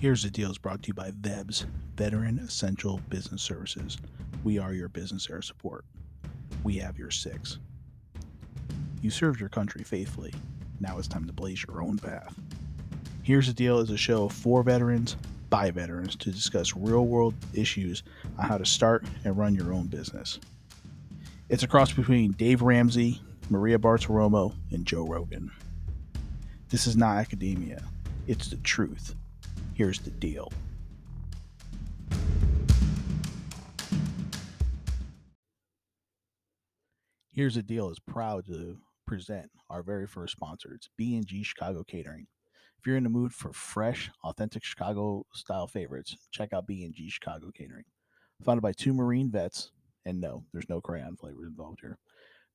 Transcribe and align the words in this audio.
Here's 0.00 0.22
the 0.22 0.30
deal 0.30 0.48
is 0.48 0.58
brought 0.58 0.84
to 0.84 0.88
you 0.88 0.94
by 0.94 1.10
VEBS, 1.10 1.66
Veteran 1.96 2.38
Essential 2.38 3.00
Business 3.08 3.42
Services. 3.42 3.98
We 4.44 4.56
are 4.56 4.72
your 4.72 4.88
business 4.88 5.28
air 5.28 5.42
support. 5.42 5.84
We 6.62 6.76
have 6.76 6.96
your 6.96 7.10
six. 7.10 7.58
You 9.02 9.10
served 9.10 9.40
your 9.40 9.48
country 9.48 9.82
faithfully. 9.82 10.32
Now 10.78 10.98
it's 10.98 11.08
time 11.08 11.26
to 11.26 11.32
blaze 11.32 11.64
your 11.66 11.82
own 11.82 11.98
path. 11.98 12.38
Here's 13.24 13.48
the 13.48 13.52
Deal 13.52 13.80
is 13.80 13.90
a 13.90 13.96
show 13.96 14.28
for 14.28 14.62
veterans 14.62 15.16
by 15.50 15.72
veterans 15.72 16.14
to 16.14 16.30
discuss 16.30 16.76
real 16.76 17.06
world 17.06 17.34
issues 17.52 18.04
on 18.38 18.44
how 18.44 18.56
to 18.56 18.64
start 18.64 19.04
and 19.24 19.36
run 19.36 19.56
your 19.56 19.72
own 19.72 19.88
business. 19.88 20.38
It's 21.48 21.64
a 21.64 21.68
cross 21.68 21.92
between 21.92 22.32
Dave 22.32 22.62
Ramsey, 22.62 23.20
Maria 23.50 23.80
Bartiromo, 23.80 24.54
and 24.70 24.86
Joe 24.86 25.08
Rogan. 25.08 25.50
This 26.68 26.86
is 26.86 26.96
not 26.96 27.16
academia, 27.16 27.82
it's 28.28 28.46
the 28.46 28.58
truth. 28.58 29.16
Here's 29.78 30.00
the 30.00 30.10
deal. 30.10 30.52
Here's 37.32 37.54
the 37.54 37.62
deal 37.62 37.88
is 37.88 38.00
proud 38.00 38.46
to 38.46 38.78
present 39.06 39.52
our 39.70 39.84
very 39.84 40.08
first 40.08 40.32
sponsor. 40.32 40.74
It's 40.74 40.88
B&G 40.96 41.44
Chicago 41.44 41.84
Catering. 41.84 42.26
If 42.80 42.88
you're 42.88 42.96
in 42.96 43.04
the 43.04 43.08
mood 43.08 43.32
for 43.32 43.52
fresh, 43.52 44.10
authentic 44.24 44.64
Chicago 44.64 45.24
style 45.32 45.68
favorites, 45.68 46.16
check 46.32 46.52
out 46.52 46.66
B&G 46.66 47.08
Chicago 47.08 47.52
Catering. 47.56 47.84
Founded 48.42 48.62
by 48.64 48.72
two 48.72 48.92
Marine 48.92 49.30
vets, 49.30 49.70
and 50.04 50.20
no, 50.20 50.42
there's 50.52 50.68
no 50.68 50.80
crayon 50.80 51.14
flavors 51.14 51.46
involved 51.46 51.82
here. 51.82 51.98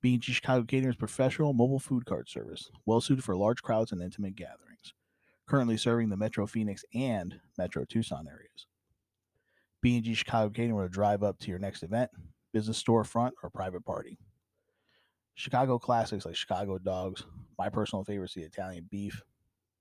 B&G 0.02 0.34
Chicago 0.34 0.66
Catering 0.66 0.90
is 0.90 0.98
professional 0.98 1.54
mobile 1.54 1.80
food 1.80 2.06
cart 2.06 2.30
service, 2.30 2.70
well 2.86 3.00
suited 3.00 3.24
for 3.24 3.38
large 3.38 3.62
crowds 3.64 3.94
and 3.94 4.02
intimate 4.02 4.36
gatherings. 4.36 4.94
Currently 5.48 5.78
serving 5.78 6.10
the 6.10 6.18
Metro 6.18 6.48
Phoenix 6.48 6.86
and 6.94 7.40
Metro 7.58 7.86
Tucson 7.86 8.28
areas. 8.28 8.68
B&G 9.82 10.14
Chicago 10.14 10.50
Catering 10.50 10.76
will 10.76 10.88
drive 10.88 11.24
up 11.24 11.38
to 11.40 11.50
your 11.50 11.60
next 11.60 11.84
event, 11.84 12.10
business 12.54 12.82
storefront, 12.82 13.32
or 13.44 13.50
private 13.50 13.84
party. 13.86 14.18
Chicago 15.36 15.78
classics 15.78 16.26
like 16.26 16.36
Chicago 16.36 16.78
dogs, 16.78 17.24
my 17.58 17.68
personal 17.70 18.06
favorite 18.06 18.30
is 18.30 18.36
the 18.36 18.44
Italian 18.44 18.88
beef, 18.90 19.22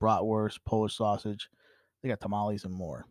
bratwurst, 0.02 0.58
Polish 0.66 0.96
sausage. 0.96 1.48
They 2.02 2.08
got 2.08 2.20
tamales 2.20 2.64
and 2.64 2.74
more. 2.74 3.04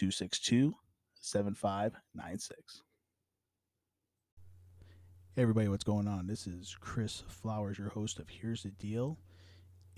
262 0.00 0.74
7596. 1.20 2.82
Hey 5.36 5.42
everybody, 5.42 5.68
what's 5.68 5.84
going 5.84 6.08
on? 6.08 6.26
This 6.26 6.46
is 6.46 6.74
Chris 6.80 7.22
Flowers, 7.28 7.76
your 7.76 7.90
host 7.90 8.18
of 8.18 8.26
Here's 8.30 8.62
the 8.62 8.70
Deal. 8.70 9.18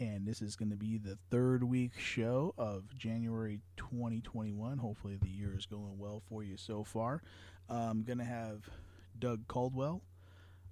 And 0.01 0.27
this 0.27 0.43
is 0.43 0.57
going 0.57 0.71
to 0.71 0.77
be 0.77 0.99
the 0.99 1.19
third 1.31 1.63
week 1.63 1.93
show 1.97 2.53
of 2.59 2.99
January 2.99 3.61
2021. 3.77 4.79
Hopefully, 4.79 5.19
the 5.23 5.31
year 5.31 5.55
is 5.57 5.67
going 5.67 5.97
well 5.97 6.21
for 6.29 6.43
you 6.43 6.57
so 6.57 6.83
far. 6.83 7.23
I'm 7.69 8.03
going 8.03 8.19
to 8.19 8.25
have 8.25 8.69
Doug 9.17 9.47
Caldwell 9.47 10.03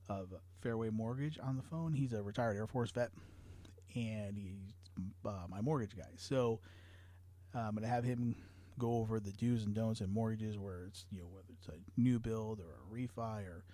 of 0.09 0.35
Fairway 0.61 0.91
Mortgage 0.91 1.39
on 1.41 1.57
the 1.57 1.63
phone. 1.63 1.93
He's 1.93 2.13
a 2.13 2.21
retired 2.21 2.57
Air 2.57 2.67
Force 2.67 2.91
vet 2.91 3.13
and 3.95 4.37
he's 4.37 4.75
uh, 5.25 5.47
my 5.49 5.61
mortgage 5.61 5.97
guy. 5.97 6.11
So 6.17 6.59
I'm 7.55 7.77
going 7.77 7.83
to 7.85 7.89
have 7.89 8.03
him 8.03 8.35
go 8.81 8.95
over 8.97 9.21
the 9.21 9.33
do's 9.33 9.65
and 9.65 9.75
don'ts 9.75 10.01
and 10.01 10.13
mortgages, 10.13 10.59
where 10.59 10.85
it's 10.87 11.05
you 11.13 11.21
know 11.21 11.29
whether 11.33 11.47
it's 11.59 11.69
a 11.69 12.01
new 12.01 12.19
build 12.19 12.61
or 12.61 12.65
a 12.65 12.95
refi 12.95 13.45
or 13.47 13.65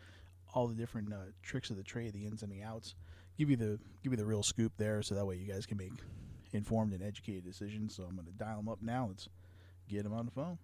all 0.54 0.66
the 0.66 0.74
different 0.74 1.12
uh, 1.12 1.16
tricks 1.42 1.70
of 1.70 1.76
the 1.76 1.82
trade, 1.82 2.12
the 2.12 2.24
ins 2.26 2.42
and 2.42 2.52
the 2.52 2.62
outs. 2.62 2.94
Give 3.38 3.50
you 3.50 3.56
the 3.56 3.78
give 4.02 4.12
you 4.12 4.16
the 4.16 4.24
real 4.26 4.42
scoop 4.42 4.72
there, 4.76 5.02
so 5.02 5.14
that 5.14 5.24
way 5.26 5.36
you 5.36 5.50
guys 5.50 5.66
can 5.66 5.76
make 5.78 5.92
informed 6.52 6.92
and 6.92 7.02
educated 7.02 7.44
decisions. 7.44 7.94
So 7.94 8.04
I'm 8.04 8.14
going 8.16 8.26
to 8.26 8.32
dial 8.32 8.56
them 8.56 8.68
up 8.68 8.78
now. 8.82 9.06
Let's 9.08 9.28
get 9.88 10.02
them 10.04 10.12
on 10.12 10.24
the 10.26 10.32
phone. 10.32 10.58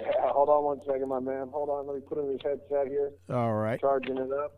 Yeah, 0.00 0.10
hold 0.32 0.48
on 0.48 0.64
one 0.64 0.80
second, 0.86 1.08
my 1.08 1.20
man. 1.20 1.48
Hold 1.52 1.68
on, 1.70 1.86
let 1.86 1.96
me 1.96 2.02
put 2.06 2.18
in 2.18 2.28
his 2.32 2.40
headset 2.42 2.88
here. 2.88 3.12
All 3.30 3.54
right, 3.54 3.80
Charging 3.80 4.18
it 4.18 4.32
up. 4.32 4.52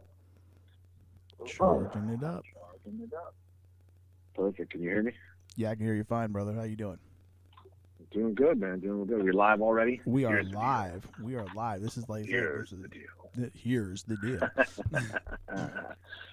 charging 1.47 2.08
it 2.10 2.24
up. 2.24 2.42
Charging 2.86 3.00
it 3.04 3.14
up. 3.14 3.34
Perfect. 4.34 4.70
Can 4.72 4.82
you 4.82 4.91
hear 4.91 5.02
me? 5.02 5.12
Yeah, 5.56 5.70
I 5.70 5.74
can 5.74 5.84
hear 5.84 5.94
you 5.94 6.04
fine, 6.04 6.30
brother. 6.32 6.52
How 6.54 6.62
you 6.62 6.76
doing? 6.76 6.98
Doing 8.12 8.34
good, 8.34 8.60
man. 8.60 8.78
Doing 8.80 9.04
good. 9.06 9.22
We're 9.22 9.32
live 9.32 9.60
already. 9.60 10.00
We 10.06 10.24
are 10.24 10.34
Here's 10.34 10.52
live. 10.52 11.06
We 11.22 11.34
are 11.34 11.47
live. 11.54 11.82
This 11.82 11.97
is 11.97 12.08
like 12.08 12.26
Here's 12.26 12.70
the 12.70 12.88
deal. 12.88 13.02
th- 13.34 13.50
here's 13.54 14.04
the 14.04 14.16
deal. 14.16 14.48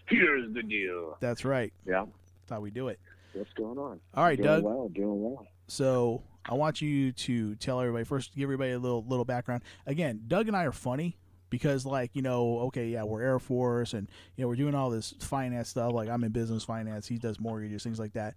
Here's 0.05 0.53
the 0.53 0.63
deal. 0.63 1.17
That's 1.19 1.43
right. 1.43 1.73
Yeah. 1.85 2.05
That's 2.41 2.51
how 2.51 2.61
we 2.61 2.69
do 2.71 2.89
it. 2.89 2.99
What's 3.33 3.51
going 3.53 3.77
on? 3.79 3.99
All 4.13 4.23
right, 4.23 4.37
doing 4.37 4.47
Doug. 4.47 4.63
well. 4.63 4.89
Doing 4.89 5.21
well. 5.23 5.47
So 5.67 6.21
I 6.45 6.53
want 6.53 6.81
you 6.81 7.11
to 7.13 7.55
tell 7.55 7.79
everybody 7.81 8.03
first, 8.03 8.35
give 8.35 8.43
everybody 8.43 8.71
a 8.71 8.79
little 8.79 9.03
little 9.07 9.25
background. 9.25 9.63
Again, 9.87 10.21
Doug 10.27 10.47
and 10.47 10.55
I 10.55 10.65
are 10.65 10.71
funny 10.71 11.17
because, 11.53 11.85
like, 11.85 12.09
you 12.15 12.23
know, 12.23 12.61
okay, 12.61 12.87
yeah, 12.87 13.03
we're 13.03 13.21
Air 13.21 13.37
Force, 13.37 13.93
and 13.93 14.09
you 14.35 14.41
know, 14.43 14.47
we're 14.47 14.55
doing 14.55 14.73
all 14.73 14.89
this 14.89 15.13
finance 15.19 15.69
stuff. 15.69 15.93
Like, 15.93 16.09
I'm 16.09 16.23
in 16.23 16.31
business 16.31 16.63
finance, 16.63 17.07
he 17.07 17.19
does 17.19 17.39
mortgages, 17.39 17.83
things 17.83 17.99
like 17.99 18.13
that. 18.13 18.35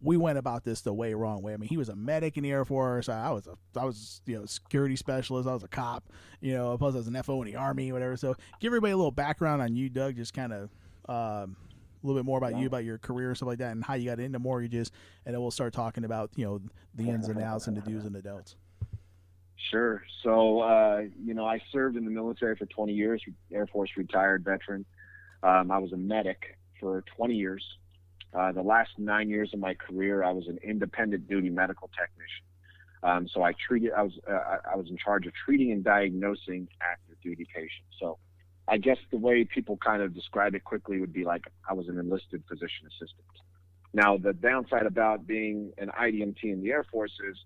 We 0.00 0.16
went 0.16 0.38
about 0.38 0.64
this 0.64 0.80
the 0.80 0.94
way 0.94 1.12
wrong 1.12 1.42
way. 1.42 1.52
I 1.52 1.58
mean, 1.58 1.68
he 1.68 1.76
was 1.76 1.90
a 1.90 1.94
medic 1.94 2.38
in 2.38 2.44
the 2.44 2.50
Air 2.50 2.64
Force. 2.64 3.10
I 3.10 3.30
was 3.32 3.46
a, 3.48 3.58
I 3.78 3.84
was, 3.84 4.22
you 4.24 4.38
know, 4.38 4.46
security 4.46 4.96
specialist. 4.96 5.46
I 5.46 5.52
was 5.52 5.62
a 5.62 5.68
cop. 5.68 6.04
You 6.40 6.54
know, 6.54 6.78
plus 6.78 6.94
I 6.94 6.98
was 6.98 7.06
an 7.06 7.22
FO 7.22 7.42
in 7.42 7.48
the 7.48 7.56
Army, 7.56 7.92
whatever. 7.92 8.16
So, 8.16 8.34
give 8.60 8.70
everybody 8.70 8.92
a 8.92 8.96
little 8.96 9.10
background 9.10 9.60
on 9.60 9.76
you, 9.76 9.90
Doug. 9.90 10.16
Just 10.16 10.32
kind 10.32 10.54
of. 10.54 10.70
Um, 11.06 11.54
a 12.02 12.06
little 12.06 12.18
bit 12.18 12.24
more 12.24 12.38
about 12.38 12.52
Yeah. 12.52 12.60
you, 12.60 12.66
about 12.68 12.84
your 12.84 12.96
career, 12.96 13.34
stuff 13.34 13.48
like 13.48 13.58
that, 13.58 13.72
and 13.72 13.84
how 13.84 13.92
you 13.94 14.08
got 14.08 14.20
into 14.20 14.38
mortgages, 14.38 14.90
and 15.26 15.34
then 15.34 15.42
we'll 15.42 15.50
start 15.50 15.74
talking 15.74 16.04
about 16.04 16.30
you 16.36 16.46
know 16.46 16.60
the 16.94 17.10
ins 17.10 17.26
and 17.28 17.42
outs 17.42 17.66
and 17.66 17.76
the 17.76 17.80
do's 17.82 18.04
and 18.04 18.14
the 18.14 18.22
don'ts. 18.22 18.54
Sure. 19.70 20.02
So, 20.22 20.60
uh, 20.60 21.02
you 21.22 21.34
know, 21.34 21.44
I 21.44 21.60
served 21.72 21.96
in 21.96 22.04
the 22.04 22.10
military 22.10 22.56
for 22.56 22.66
20 22.66 22.92
years, 22.92 23.22
Air 23.52 23.66
Force 23.66 23.90
retired 23.96 24.44
veteran. 24.44 24.84
Um, 25.42 25.70
I 25.70 25.78
was 25.78 25.92
a 25.92 25.96
medic 25.96 26.56
for 26.80 27.04
20 27.16 27.34
years. 27.34 27.64
Uh, 28.32 28.52
the 28.52 28.62
last 28.62 28.90
nine 28.98 29.28
years 29.28 29.50
of 29.52 29.60
my 29.60 29.74
career, 29.74 30.22
I 30.22 30.32
was 30.32 30.48
an 30.48 30.58
independent 30.62 31.28
duty 31.28 31.50
medical 31.50 31.88
technician. 31.88 32.44
Um, 33.02 33.28
so 33.28 33.42
I 33.42 33.52
treated, 33.52 33.92
I 33.92 34.02
was, 34.02 34.18
uh, 34.28 34.32
I- 34.32 34.72
I 34.72 34.76
was 34.76 34.90
in 34.90 34.96
charge 34.96 35.26
of 35.26 35.32
treating 35.34 35.70
and 35.70 35.84
diagnosing 35.84 36.68
active 36.80 37.20
duty 37.20 37.46
patients. 37.54 37.96
So 38.00 38.18
I 38.66 38.76
guess 38.78 38.98
the 39.10 39.18
way 39.18 39.44
people 39.44 39.76
kind 39.76 40.02
of 40.02 40.14
describe 40.14 40.54
it 40.54 40.64
quickly 40.64 41.00
would 41.00 41.12
be 41.12 41.24
like 41.24 41.50
I 41.68 41.74
was 41.74 41.88
an 41.88 41.98
enlisted 41.98 42.42
physician 42.48 42.86
assistant. 42.86 43.24
Now, 43.94 44.18
the 44.18 44.32
downside 44.32 44.86
about 44.86 45.26
being 45.26 45.72
an 45.78 45.90
IDMT 45.90 46.44
in 46.44 46.60
the 46.62 46.70
Air 46.70 46.84
Force 46.84 47.18
is 47.20 47.36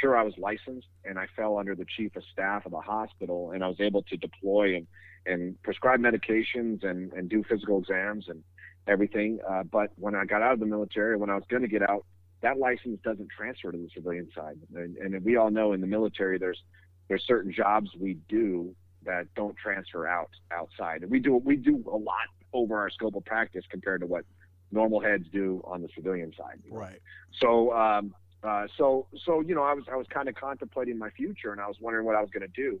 sure 0.00 0.16
I 0.16 0.22
was 0.22 0.34
licensed 0.38 0.88
and 1.04 1.18
I 1.18 1.26
fell 1.36 1.58
under 1.58 1.74
the 1.74 1.84
chief 1.96 2.16
of 2.16 2.22
staff 2.32 2.66
of 2.66 2.72
the 2.72 2.80
hospital 2.80 3.52
and 3.52 3.62
I 3.62 3.68
was 3.68 3.80
able 3.80 4.02
to 4.02 4.16
deploy 4.16 4.76
and, 4.76 4.86
and 5.26 5.62
prescribe 5.62 6.00
medications 6.00 6.84
and, 6.84 7.12
and 7.12 7.28
do 7.28 7.44
physical 7.44 7.78
exams 7.78 8.28
and 8.28 8.42
everything. 8.86 9.38
Uh, 9.48 9.62
but 9.62 9.90
when 9.96 10.14
I 10.14 10.24
got 10.24 10.42
out 10.42 10.52
of 10.52 10.60
the 10.60 10.66
military, 10.66 11.16
when 11.16 11.30
I 11.30 11.34
was 11.34 11.44
going 11.48 11.62
to 11.62 11.68
get 11.68 11.88
out, 11.88 12.04
that 12.42 12.58
license 12.58 13.00
doesn't 13.02 13.28
transfer 13.30 13.72
to 13.72 13.78
the 13.78 13.88
civilian 13.94 14.28
side. 14.34 14.58
And, 14.74 14.96
and 14.98 15.24
we 15.24 15.36
all 15.36 15.50
know 15.50 15.72
in 15.72 15.80
the 15.80 15.86
military, 15.86 16.38
there's 16.38 16.62
there's 17.08 17.24
certain 17.26 17.52
jobs 17.52 17.90
we 17.98 18.14
do 18.28 18.74
that 19.04 19.26
don't 19.34 19.56
transfer 19.56 20.06
out 20.06 20.30
outside. 20.50 21.02
And 21.02 21.10
we 21.10 21.20
do 21.20 21.36
we 21.36 21.56
do 21.56 21.82
a 21.90 21.96
lot 21.96 22.28
over 22.52 22.78
our 22.78 22.90
scope 22.90 23.16
of 23.16 23.24
practice 23.24 23.64
compared 23.70 24.00
to 24.02 24.06
what 24.06 24.24
normal 24.70 25.00
heads 25.00 25.26
do 25.32 25.62
on 25.64 25.82
the 25.82 25.88
civilian 25.94 26.32
side. 26.36 26.60
Right. 26.68 27.00
So, 27.40 27.72
um, 27.72 28.14
uh, 28.44 28.66
so, 28.76 29.06
so 29.24 29.40
you 29.40 29.54
know, 29.54 29.62
I 29.62 29.74
was 29.74 29.84
I 29.90 29.96
was 29.96 30.06
kind 30.08 30.28
of 30.28 30.34
contemplating 30.34 30.98
my 30.98 31.10
future, 31.10 31.52
and 31.52 31.60
I 31.60 31.66
was 31.66 31.76
wondering 31.80 32.04
what 32.04 32.14
I 32.14 32.20
was 32.20 32.30
going 32.30 32.42
to 32.42 32.48
do. 32.48 32.80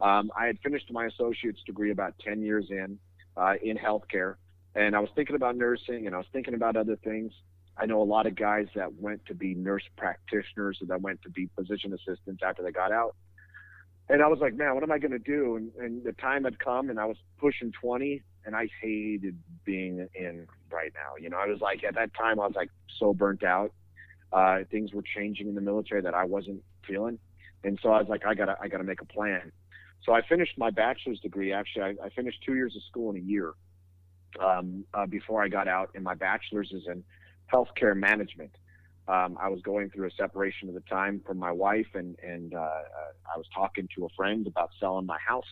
Um, 0.00 0.30
I 0.38 0.46
had 0.46 0.58
finished 0.60 0.90
my 0.90 1.06
associate's 1.06 1.62
degree 1.64 1.90
about 1.90 2.14
ten 2.18 2.42
years 2.42 2.66
in 2.70 2.98
uh, 3.36 3.54
in 3.62 3.76
healthcare, 3.76 4.36
and 4.74 4.96
I 4.96 5.00
was 5.00 5.10
thinking 5.14 5.36
about 5.36 5.56
nursing, 5.56 6.06
and 6.06 6.14
I 6.14 6.18
was 6.18 6.26
thinking 6.32 6.54
about 6.54 6.76
other 6.76 6.96
things. 6.96 7.32
I 7.76 7.86
know 7.86 8.02
a 8.02 8.04
lot 8.04 8.26
of 8.26 8.36
guys 8.36 8.66
that 8.76 8.94
went 8.94 9.26
to 9.26 9.34
be 9.34 9.54
nurse 9.54 9.82
practitioners 9.96 10.78
or 10.80 10.86
that 10.86 11.00
went 11.00 11.22
to 11.22 11.30
be 11.30 11.48
physician 11.56 11.92
assistants 11.92 12.42
after 12.44 12.62
they 12.62 12.70
got 12.70 12.92
out. 12.92 13.16
And 14.08 14.22
I 14.22 14.28
was 14.28 14.38
like, 14.38 14.54
man, 14.54 14.74
what 14.74 14.82
am 14.82 14.92
I 14.92 14.98
going 14.98 15.12
to 15.12 15.18
do? 15.18 15.56
And, 15.56 15.72
and 15.78 16.04
the 16.04 16.12
time 16.12 16.44
had 16.44 16.58
come 16.58 16.90
and 16.90 17.00
I 17.00 17.06
was 17.06 17.16
pushing 17.38 17.72
20 17.72 18.22
and 18.44 18.54
I 18.54 18.68
hated 18.80 19.36
being 19.64 20.06
in 20.14 20.46
right 20.70 20.92
now. 20.94 21.16
You 21.18 21.30
know, 21.30 21.38
I 21.38 21.46
was 21.46 21.60
like, 21.60 21.82
at 21.84 21.94
that 21.94 22.12
time, 22.14 22.38
I 22.38 22.46
was 22.46 22.54
like 22.54 22.70
so 22.98 23.14
burnt 23.14 23.42
out. 23.42 23.72
Uh, 24.32 24.60
things 24.70 24.92
were 24.92 25.02
changing 25.02 25.48
in 25.48 25.54
the 25.54 25.60
military 25.60 26.02
that 26.02 26.14
I 26.14 26.24
wasn't 26.24 26.62
feeling. 26.86 27.18
And 27.62 27.78
so 27.82 27.90
I 27.90 28.00
was 28.00 28.08
like, 28.08 28.26
I 28.26 28.34
gotta, 28.34 28.56
I 28.60 28.68
gotta 28.68 28.84
make 28.84 29.00
a 29.00 29.06
plan. 29.06 29.52
So 30.04 30.12
I 30.12 30.20
finished 30.26 30.58
my 30.58 30.70
bachelor's 30.70 31.20
degree. 31.20 31.52
Actually, 31.52 31.82
I, 31.84 32.06
I 32.06 32.08
finished 32.10 32.38
two 32.44 32.54
years 32.54 32.76
of 32.76 32.82
school 32.82 33.10
in 33.10 33.16
a 33.16 33.24
year 33.24 33.54
um, 34.38 34.84
uh, 34.92 35.06
before 35.06 35.42
I 35.42 35.48
got 35.48 35.68
out. 35.68 35.90
And 35.94 36.04
my 36.04 36.14
bachelor's 36.14 36.72
is 36.72 36.82
in 36.86 37.04
healthcare 37.52 37.96
management. 37.96 38.50
Um, 39.06 39.36
I 39.40 39.48
was 39.48 39.60
going 39.60 39.90
through 39.90 40.08
a 40.08 40.10
separation 40.12 40.68
at 40.68 40.74
the 40.74 40.80
time 40.80 41.20
from 41.26 41.38
my 41.38 41.52
wife, 41.52 41.88
and 41.94 42.16
and 42.22 42.54
uh, 42.54 42.58
uh, 42.58 43.34
I 43.34 43.36
was 43.36 43.46
talking 43.54 43.86
to 43.96 44.06
a 44.06 44.08
friend 44.16 44.46
about 44.46 44.70
selling 44.80 45.04
my 45.04 45.18
house, 45.18 45.44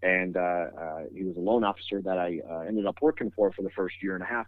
and 0.00 0.36
uh, 0.36 0.40
uh, 0.40 1.00
he 1.12 1.24
was 1.24 1.36
a 1.36 1.40
loan 1.40 1.64
officer 1.64 2.00
that 2.02 2.18
I 2.18 2.40
uh, 2.48 2.60
ended 2.60 2.86
up 2.86 2.98
working 3.02 3.32
for 3.34 3.50
for 3.50 3.62
the 3.62 3.70
first 3.70 3.96
year 4.00 4.14
and 4.14 4.22
a 4.22 4.26
half, 4.26 4.46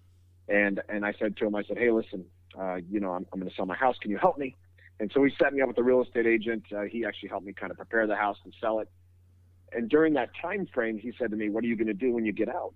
and 0.48 0.80
and 0.88 1.04
I 1.04 1.12
said 1.18 1.36
to 1.38 1.46
him, 1.46 1.56
I 1.56 1.64
said, 1.64 1.76
hey, 1.76 1.90
listen, 1.90 2.24
uh, 2.58 2.76
you 2.90 3.00
know, 3.00 3.12
I'm 3.12 3.26
I'm 3.32 3.40
going 3.40 3.50
to 3.50 3.56
sell 3.56 3.66
my 3.66 3.76
house. 3.76 3.96
Can 4.00 4.10
you 4.10 4.18
help 4.18 4.38
me? 4.38 4.54
And 4.98 5.10
so 5.12 5.22
he 5.24 5.32
set 5.38 5.52
me 5.52 5.60
up 5.60 5.68
with 5.68 5.78
a 5.78 5.82
real 5.82 6.02
estate 6.02 6.26
agent. 6.26 6.64
Uh, 6.74 6.82
he 6.82 7.04
actually 7.04 7.28
helped 7.28 7.46
me 7.46 7.52
kind 7.52 7.70
of 7.70 7.76
prepare 7.76 8.06
the 8.06 8.16
house 8.16 8.38
and 8.44 8.54
sell 8.60 8.80
it. 8.80 8.88
And 9.72 9.90
during 9.90 10.14
that 10.14 10.30
time 10.40 10.66
frame, 10.72 10.98
he 10.98 11.12
said 11.18 11.30
to 11.30 11.36
me, 11.36 11.50
"What 11.50 11.64
are 11.64 11.66
you 11.66 11.76
going 11.76 11.88
to 11.88 11.94
do 11.94 12.12
when 12.12 12.24
you 12.24 12.32
get 12.32 12.48
out?" 12.48 12.74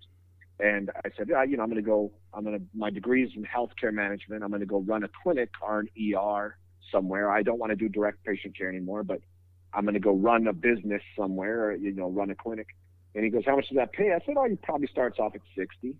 And 0.61 0.91
I 1.03 1.09
said, 1.17 1.27
yeah, 1.27 1.43
you 1.43 1.57
know, 1.57 1.63
I'm 1.63 1.69
going 1.69 1.83
to 1.83 1.87
go, 1.87 2.11
I'm 2.35 2.43
going 2.43 2.59
to, 2.59 2.63
my 2.75 2.91
degree's 2.91 3.31
in 3.35 3.43
healthcare 3.43 3.91
management. 3.91 4.43
I'm 4.43 4.49
going 4.49 4.59
to 4.59 4.67
go 4.67 4.81
run 4.81 5.03
a 5.03 5.09
clinic 5.23 5.49
or 5.59 5.79
an 5.79 5.89
ER 5.97 6.55
somewhere. 6.91 7.31
I 7.31 7.41
don't 7.41 7.57
want 7.57 7.71
to 7.71 7.75
do 7.75 7.89
direct 7.89 8.23
patient 8.23 8.55
care 8.55 8.69
anymore, 8.69 9.03
but 9.03 9.21
I'm 9.73 9.85
going 9.85 9.95
to 9.95 9.99
go 9.99 10.13
run 10.13 10.45
a 10.45 10.53
business 10.53 11.01
somewhere, 11.17 11.65
or, 11.65 11.75
you 11.75 11.91
know, 11.91 12.11
run 12.11 12.29
a 12.29 12.35
clinic. 12.35 12.67
And 13.15 13.23
he 13.23 13.31
goes, 13.31 13.43
how 13.45 13.55
much 13.55 13.69
does 13.69 13.77
that 13.77 13.91
pay? 13.91 14.13
I 14.13 14.23
said, 14.23 14.35
oh, 14.37 14.47
he 14.47 14.55
probably 14.55 14.87
starts 14.87 15.17
off 15.17 15.33
at 15.33 15.41
60. 15.55 15.95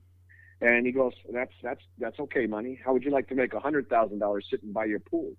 And 0.61 0.85
he 0.85 0.91
goes, 0.91 1.13
that's, 1.33 1.51
that's, 1.63 1.81
that's 1.97 2.19
okay 2.19 2.45
money. 2.45 2.79
How 2.85 2.93
would 2.93 3.03
you 3.03 3.09
like 3.11 3.27
to 3.29 3.35
make 3.35 3.53
a 3.53 3.59
hundred 3.59 3.89
thousand 3.89 4.19
dollars 4.19 4.45
sitting 4.49 4.71
by 4.71 4.85
your 4.85 4.99
pool? 4.99 5.33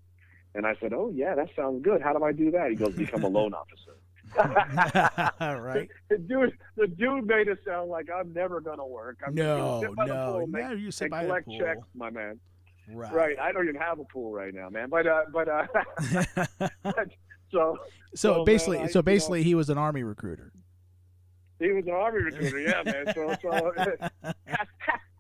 And 0.54 0.66
I 0.66 0.74
said, 0.80 0.92
oh 0.92 1.10
yeah, 1.14 1.34
that 1.36 1.48
sounds 1.56 1.82
good. 1.82 2.02
How 2.02 2.12
do 2.12 2.24
I 2.24 2.32
do 2.32 2.50
that? 2.50 2.70
He 2.70 2.76
goes, 2.76 2.94
become 2.94 3.22
a 3.24 3.28
loan 3.38 3.54
officer. 3.54 3.96
right. 5.40 5.88
The 6.10 6.18
dude, 6.18 6.56
the 6.76 6.86
dude 6.88 7.26
made 7.26 7.48
it 7.48 7.58
sound 7.66 7.88
like 7.90 8.08
I'm 8.14 8.32
never 8.32 8.60
gonna 8.60 8.86
work. 8.86 9.18
I'm 9.26 9.34
no, 9.34 9.42
just 9.56 9.60
gonna 9.62 9.80
sit 9.88 9.96
by 9.96 10.06
the 10.08 10.14
no, 10.14 10.32
pool, 10.32 10.46
no. 10.46 10.68
make- 10.70 10.78
You 10.80 10.90
sit 10.90 11.10
by 11.10 11.22
the 11.22 11.26
collect 11.28 11.46
pool. 11.46 11.58
checks, 11.58 11.80
my 11.94 12.10
man. 12.10 12.38
Right. 12.92 13.12
Right. 13.12 13.38
I 13.38 13.52
don't 13.52 13.68
even 13.68 13.80
have 13.80 13.98
a 14.00 14.04
pool 14.04 14.32
right 14.32 14.52
now, 14.52 14.68
man. 14.70 14.88
But 14.90 15.06
uh, 15.06 15.22
but 15.32 15.48
uh, 15.48 15.66
so 16.84 16.98
so 17.52 17.78
So, 18.14 18.34
man, 18.36 18.44
basically, 18.44 18.78
I- 18.78 18.86
so 18.86 18.88
you 18.88 18.94
know- 18.96 19.02
basically, 19.02 19.42
he 19.44 19.54
was 19.54 19.70
an 19.70 19.78
army 19.78 20.02
recruiter. 20.02 20.52
he 21.60 21.70
was 21.72 21.84
an 21.86 21.92
army 21.92 22.22
recruiter, 22.22 22.58
yeah, 22.60 22.82
man. 22.84 23.06
So 23.14 23.34
so. 23.40 23.72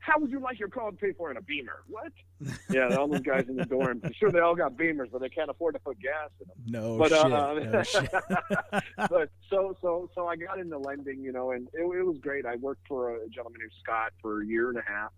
How 0.02 0.18
would 0.18 0.30
you 0.32 0.40
like 0.40 0.58
your 0.58 0.68
car 0.68 0.90
paid 0.90 1.16
for 1.16 1.30
in 1.30 1.36
a 1.36 1.42
Beamer? 1.42 1.84
What? 1.88 2.12
Yeah, 2.68 2.96
all 2.96 3.06
those 3.06 3.20
guys 3.20 3.44
in 3.48 3.54
the 3.56 3.64
dorm. 3.64 4.00
I'm 4.02 4.12
sure 4.14 4.30
they 4.32 4.40
all 4.40 4.56
got 4.56 4.76
Beamers, 4.76 5.10
but 5.12 5.20
they 5.20 5.28
can't 5.28 5.48
afford 5.48 5.74
to 5.74 5.80
put 5.80 6.00
gas 6.00 6.30
in 6.40 6.48
them. 6.48 6.56
no 6.82 6.98
But, 6.98 7.10
shit. 7.10 7.32
uh, 7.32 7.54
no 7.54 7.82
shit. 7.84 8.10
but 8.96 9.30
so 9.48 9.76
so 9.80 10.10
so 10.14 10.26
I 10.26 10.34
got 10.36 10.58
into 10.58 10.76
lending, 10.78 11.20
you 11.22 11.30
know, 11.32 11.52
and 11.52 11.68
it, 11.72 11.82
it 11.82 12.02
was 12.04 12.18
great. 12.18 12.44
I 12.46 12.56
worked 12.56 12.88
for 12.88 13.14
a 13.14 13.28
gentleman 13.28 13.60
named 13.60 13.72
Scott 13.82 14.12
for 14.20 14.42
a 14.42 14.46
year 14.46 14.70
and 14.70 14.78
a 14.78 14.82
half. 14.84 15.12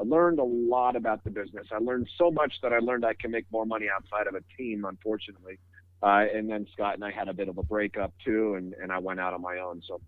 I 0.00 0.02
learned 0.02 0.40
a 0.40 0.44
lot 0.44 0.96
about 0.96 1.22
the 1.22 1.30
business. 1.30 1.68
I 1.70 1.78
learned 1.78 2.08
so 2.18 2.30
much 2.32 2.54
that 2.62 2.72
I 2.72 2.78
learned 2.80 3.04
I 3.04 3.14
can 3.14 3.30
make 3.30 3.44
more 3.52 3.64
money 3.66 3.86
outside 3.94 4.26
of 4.26 4.34
a 4.34 4.42
team, 4.56 4.84
unfortunately. 4.84 5.58
Uh, 6.02 6.24
and 6.34 6.50
then 6.50 6.66
Scott 6.72 6.94
and 6.94 7.04
I 7.04 7.12
had 7.12 7.28
a 7.28 7.32
bit 7.34 7.48
of 7.48 7.58
a 7.58 7.62
breakup 7.62 8.12
too, 8.24 8.54
and, 8.56 8.74
and 8.82 8.90
I 8.90 8.98
went 8.98 9.20
out 9.20 9.32
on 9.34 9.42
my 9.42 9.58
own. 9.58 9.80
So 9.86 10.00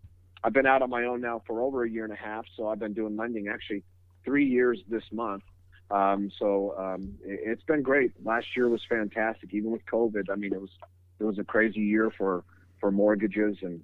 I've 0.42 0.52
been 0.52 0.66
out 0.66 0.82
on 0.82 0.90
my 0.90 1.04
own 1.04 1.20
now 1.20 1.42
for 1.46 1.60
over 1.62 1.84
a 1.84 1.88
year 1.90 2.02
and 2.04 2.12
a 2.12 2.16
half. 2.16 2.44
So 2.56 2.68
I've 2.68 2.80
been 2.80 2.92
doing 2.94 3.16
lending 3.16 3.46
actually 3.48 3.84
three 4.26 4.44
years 4.44 4.78
this 4.88 5.04
month. 5.10 5.44
Um, 5.90 6.30
so 6.38 6.74
um, 6.76 7.14
it, 7.24 7.40
it's 7.44 7.62
been 7.62 7.80
great. 7.80 8.12
Last 8.22 8.48
year 8.56 8.68
was 8.68 8.82
fantastic, 8.86 9.54
even 9.54 9.70
with 9.70 9.86
COVID. 9.86 10.24
I 10.30 10.34
mean, 10.34 10.52
it 10.52 10.60
was 10.60 10.70
it 11.18 11.24
was 11.24 11.38
a 11.38 11.44
crazy 11.44 11.80
year 11.80 12.10
for 12.18 12.44
for 12.80 12.90
mortgages 12.90 13.56
and 13.62 13.80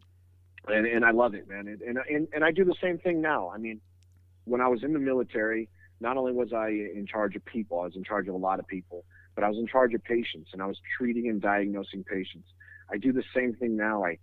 and, 0.68 0.86
and 0.86 1.04
I 1.04 1.12
love 1.12 1.34
it, 1.34 1.48
man. 1.48 1.68
And, 1.68 1.80
and 1.80 1.98
and 2.10 2.28
and 2.34 2.44
I 2.44 2.50
do 2.50 2.64
the 2.64 2.74
same 2.82 2.98
thing 2.98 3.22
now. 3.22 3.50
I 3.54 3.56
mean, 3.56 3.80
when 4.44 4.60
I 4.60 4.68
was 4.68 4.82
in 4.82 4.92
the 4.92 4.98
military, 4.98 5.68
not 6.00 6.16
only 6.16 6.32
was 6.32 6.52
I 6.52 6.68
in 6.68 7.06
charge 7.06 7.36
of 7.36 7.44
people, 7.44 7.80
I 7.80 7.84
was 7.84 7.96
in 7.96 8.04
charge 8.04 8.28
of 8.28 8.34
a 8.34 8.38
lot 8.38 8.58
of 8.58 8.66
people, 8.66 9.04
but 9.36 9.44
I 9.44 9.48
was 9.48 9.58
in 9.58 9.68
charge 9.68 9.94
of 9.94 10.02
patients, 10.02 10.50
and 10.52 10.60
I 10.60 10.66
was 10.66 10.78
treating 10.98 11.28
and 11.28 11.40
diagnosing 11.40 12.04
patients. 12.04 12.48
I 12.90 12.98
do 12.98 13.12
the 13.12 13.24
same 13.34 13.54
thing 13.54 13.76
now. 13.76 14.04
I 14.04 14.18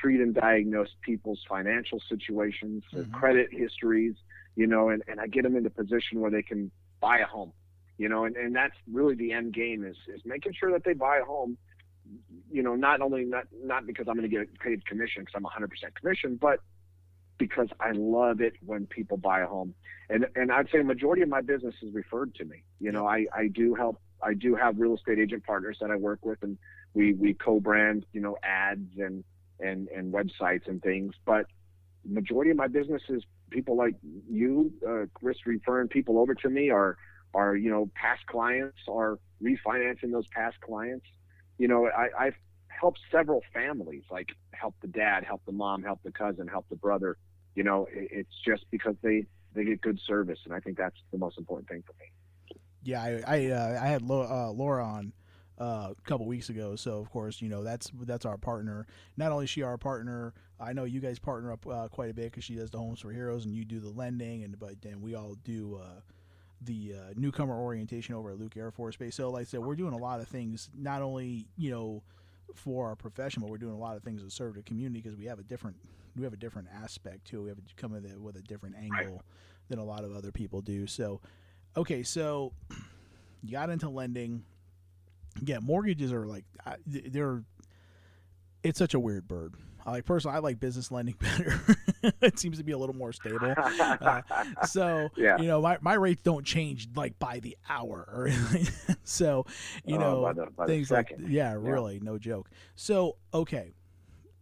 treat 0.00 0.20
and 0.20 0.34
diagnose 0.34 0.88
people's 1.02 1.40
financial 1.48 2.00
situations, 2.08 2.84
their 2.92 3.04
Mhm. 3.04 3.12
credit 3.12 3.48
histories, 3.52 4.14
you 4.56 4.66
know, 4.66 4.88
and, 4.88 5.02
and 5.08 5.20
I 5.20 5.26
get 5.26 5.42
them 5.42 5.56
into 5.56 5.68
a 5.68 5.70
position 5.70 6.20
where 6.20 6.30
they 6.30 6.42
can 6.42 6.70
buy 7.00 7.18
a 7.18 7.26
home, 7.26 7.52
you 7.98 8.08
know, 8.08 8.24
and, 8.24 8.36
and 8.36 8.54
that's 8.54 8.74
really 8.90 9.14
the 9.14 9.32
end 9.32 9.52
game 9.52 9.84
is, 9.84 9.96
is 10.08 10.22
making 10.24 10.52
sure 10.58 10.72
that 10.72 10.84
they 10.84 10.92
buy 10.92 11.18
a 11.18 11.24
home, 11.24 11.56
you 12.50 12.62
know, 12.62 12.74
not 12.74 13.00
only 13.00 13.24
not, 13.24 13.44
not 13.62 13.86
because 13.86 14.06
I'm 14.08 14.16
going 14.16 14.28
to 14.28 14.36
get 14.36 14.58
paid 14.60 14.86
commission 14.86 15.24
because 15.24 15.34
I'm 15.36 15.44
100% 15.44 15.70
commission, 15.94 16.38
but 16.40 16.60
because 17.38 17.68
I 17.80 17.90
love 17.92 18.40
it 18.40 18.54
when 18.64 18.86
people 18.86 19.16
buy 19.16 19.40
a 19.40 19.46
home. 19.46 19.74
And, 20.08 20.26
and 20.36 20.52
I'd 20.52 20.68
say 20.70 20.80
a 20.80 20.84
majority 20.84 21.22
of 21.22 21.28
my 21.28 21.40
business 21.40 21.74
is 21.82 21.92
referred 21.92 22.34
to 22.36 22.44
me. 22.44 22.62
You 22.78 22.92
know, 22.92 23.08
I, 23.08 23.26
I 23.34 23.48
do 23.48 23.74
help, 23.74 24.00
I 24.22 24.34
do 24.34 24.54
have 24.54 24.78
real 24.78 24.94
estate 24.94 25.18
agent 25.18 25.44
partners 25.44 25.78
that 25.80 25.90
I 25.90 25.96
work 25.96 26.24
with 26.24 26.42
and 26.42 26.56
we, 26.92 27.12
we 27.14 27.34
co-brand, 27.34 28.06
you 28.12 28.20
know, 28.20 28.36
ads 28.44 28.88
and, 28.98 29.24
and, 29.58 29.88
and 29.88 30.12
websites 30.12 30.68
and 30.68 30.80
things, 30.80 31.14
but 31.24 31.46
majority 32.06 32.50
of 32.50 32.56
my 32.56 32.68
business 32.68 33.02
is 33.08 33.22
people 33.54 33.76
like 33.76 33.94
you, 34.28 34.72
uh, 34.86 35.06
Chris, 35.14 35.38
referring 35.46 35.88
people 35.88 36.18
over 36.18 36.34
to 36.34 36.50
me 36.50 36.70
are, 36.70 36.98
are, 37.32 37.56
you 37.56 37.70
know, 37.70 37.88
past 37.94 38.26
clients 38.26 38.76
are 38.88 39.18
refinancing 39.42 40.10
those 40.10 40.26
past 40.34 40.60
clients. 40.60 41.06
You 41.56 41.68
know, 41.68 41.86
I, 41.86 42.08
I've 42.18 42.34
helped 42.68 42.98
several 43.10 43.42
families, 43.54 44.02
like 44.10 44.30
help 44.52 44.74
the 44.82 44.88
dad, 44.88 45.24
help 45.24 45.42
the 45.46 45.52
mom, 45.52 45.84
help 45.84 46.00
the 46.04 46.10
cousin, 46.10 46.48
help 46.48 46.66
the 46.68 46.76
brother. 46.76 47.16
You 47.54 47.62
know, 47.62 47.86
it, 47.92 48.08
it's 48.10 48.36
just 48.44 48.64
because 48.72 48.96
they, 49.02 49.24
they 49.54 49.64
get 49.64 49.80
good 49.80 50.00
service. 50.04 50.40
And 50.44 50.52
I 50.52 50.58
think 50.58 50.76
that's 50.76 50.98
the 51.12 51.18
most 51.18 51.38
important 51.38 51.68
thing 51.68 51.84
for 51.86 51.94
me. 52.00 52.58
Yeah, 52.82 53.02
I 53.02 53.22
I, 53.26 53.46
uh, 53.50 53.78
I 53.80 53.86
had 53.86 54.02
Lo- 54.02 54.28
uh, 54.28 54.50
Laura 54.50 54.84
on 54.84 55.12
uh, 55.58 55.92
a 55.92 55.94
couple 56.04 56.26
weeks 56.26 56.48
ago, 56.48 56.76
so 56.76 56.98
of 56.98 57.10
course 57.10 57.40
you 57.40 57.48
know 57.48 57.62
that's 57.62 57.90
that's 58.02 58.24
our 58.24 58.38
partner. 58.38 58.86
Not 59.16 59.32
only 59.32 59.44
is 59.44 59.50
she 59.50 59.62
our 59.62 59.78
partner, 59.78 60.34
I 60.60 60.72
know 60.72 60.84
you 60.84 61.00
guys 61.00 61.18
partner 61.18 61.52
up 61.52 61.66
uh, 61.66 61.88
quite 61.88 62.10
a 62.10 62.14
bit 62.14 62.30
because 62.30 62.44
she 62.44 62.54
does 62.54 62.70
the 62.70 62.78
Homes 62.78 63.00
for 63.00 63.12
Heroes 63.12 63.44
and 63.44 63.54
you 63.54 63.64
do 63.64 63.80
the 63.80 63.90
lending, 63.90 64.44
and 64.44 64.58
but 64.58 64.80
then 64.82 65.00
we 65.00 65.14
all 65.14 65.36
do 65.44 65.80
uh, 65.82 66.00
the 66.62 66.94
uh, 66.94 67.12
newcomer 67.16 67.54
orientation 67.54 68.14
over 68.14 68.30
at 68.30 68.38
Luke 68.38 68.56
Air 68.56 68.70
Force 68.70 68.96
Base. 68.96 69.14
So 69.14 69.30
like 69.30 69.42
I 69.42 69.44
said, 69.44 69.60
we're 69.60 69.76
doing 69.76 69.94
a 69.94 69.98
lot 69.98 70.20
of 70.20 70.28
things, 70.28 70.70
not 70.76 71.02
only 71.02 71.46
you 71.56 71.70
know 71.70 72.02
for 72.54 72.88
our 72.88 72.96
profession, 72.96 73.40
but 73.40 73.50
we're 73.50 73.58
doing 73.58 73.74
a 73.74 73.78
lot 73.78 73.96
of 73.96 74.02
things 74.02 74.22
to 74.22 74.30
serve 74.30 74.54
the 74.54 74.62
community 74.62 75.00
because 75.00 75.16
we 75.16 75.26
have 75.26 75.38
a 75.38 75.42
different 75.42 75.76
we 76.16 76.24
have 76.24 76.32
a 76.32 76.38
different 76.38 76.68
aspect 76.82 77.26
too. 77.26 77.42
We 77.42 77.48
have 77.48 77.58
to 77.58 77.74
come 77.76 77.92
with 77.92 78.04
it 78.04 78.20
with 78.20 78.36
a 78.36 78.42
different 78.42 78.76
angle 78.76 79.22
than 79.68 79.78
a 79.78 79.84
lot 79.84 80.04
of 80.04 80.14
other 80.14 80.30
people 80.30 80.60
do. 80.60 80.86
So 80.86 81.20
okay, 81.76 82.02
so 82.02 82.52
you 83.42 83.52
got 83.52 83.70
into 83.70 83.88
lending. 83.88 84.44
Yeah, 85.42 85.58
mortgages 85.60 86.12
are 86.12 86.26
like 86.26 86.44
they're. 86.86 87.42
It's 88.62 88.78
such 88.78 88.94
a 88.94 89.00
weird 89.00 89.28
bird. 89.28 89.54
I 89.86 89.90
like 89.90 90.06
personally, 90.06 90.36
I 90.36 90.40
like 90.40 90.58
business 90.58 90.90
lending 90.90 91.16
better. 91.20 91.60
it 92.22 92.38
seems 92.38 92.56
to 92.56 92.64
be 92.64 92.72
a 92.72 92.78
little 92.78 92.94
more 92.96 93.12
stable. 93.12 93.52
Uh, 93.58 94.22
so 94.64 95.10
Yeah. 95.16 95.36
you 95.38 95.46
know, 95.46 95.60
my, 95.60 95.76
my 95.82 95.92
rates 95.92 96.22
don't 96.22 96.46
change 96.46 96.88
like 96.96 97.18
by 97.18 97.40
the 97.40 97.54
hour 97.68 98.08
or 98.10 98.28
anything. 98.28 98.96
so 99.04 99.44
you 99.84 99.96
Uh, 99.96 100.00
know 100.00 100.22
by 100.22 100.32
the- 100.32 100.46
by 100.56 100.66
things 100.66 100.90
like 100.90 101.10
second. 101.10 101.30
yeah, 101.30 101.52
really, 101.58 102.00
no 102.00 102.16
joke. 102.18 102.48
So 102.76 103.16
okay, 103.34 103.74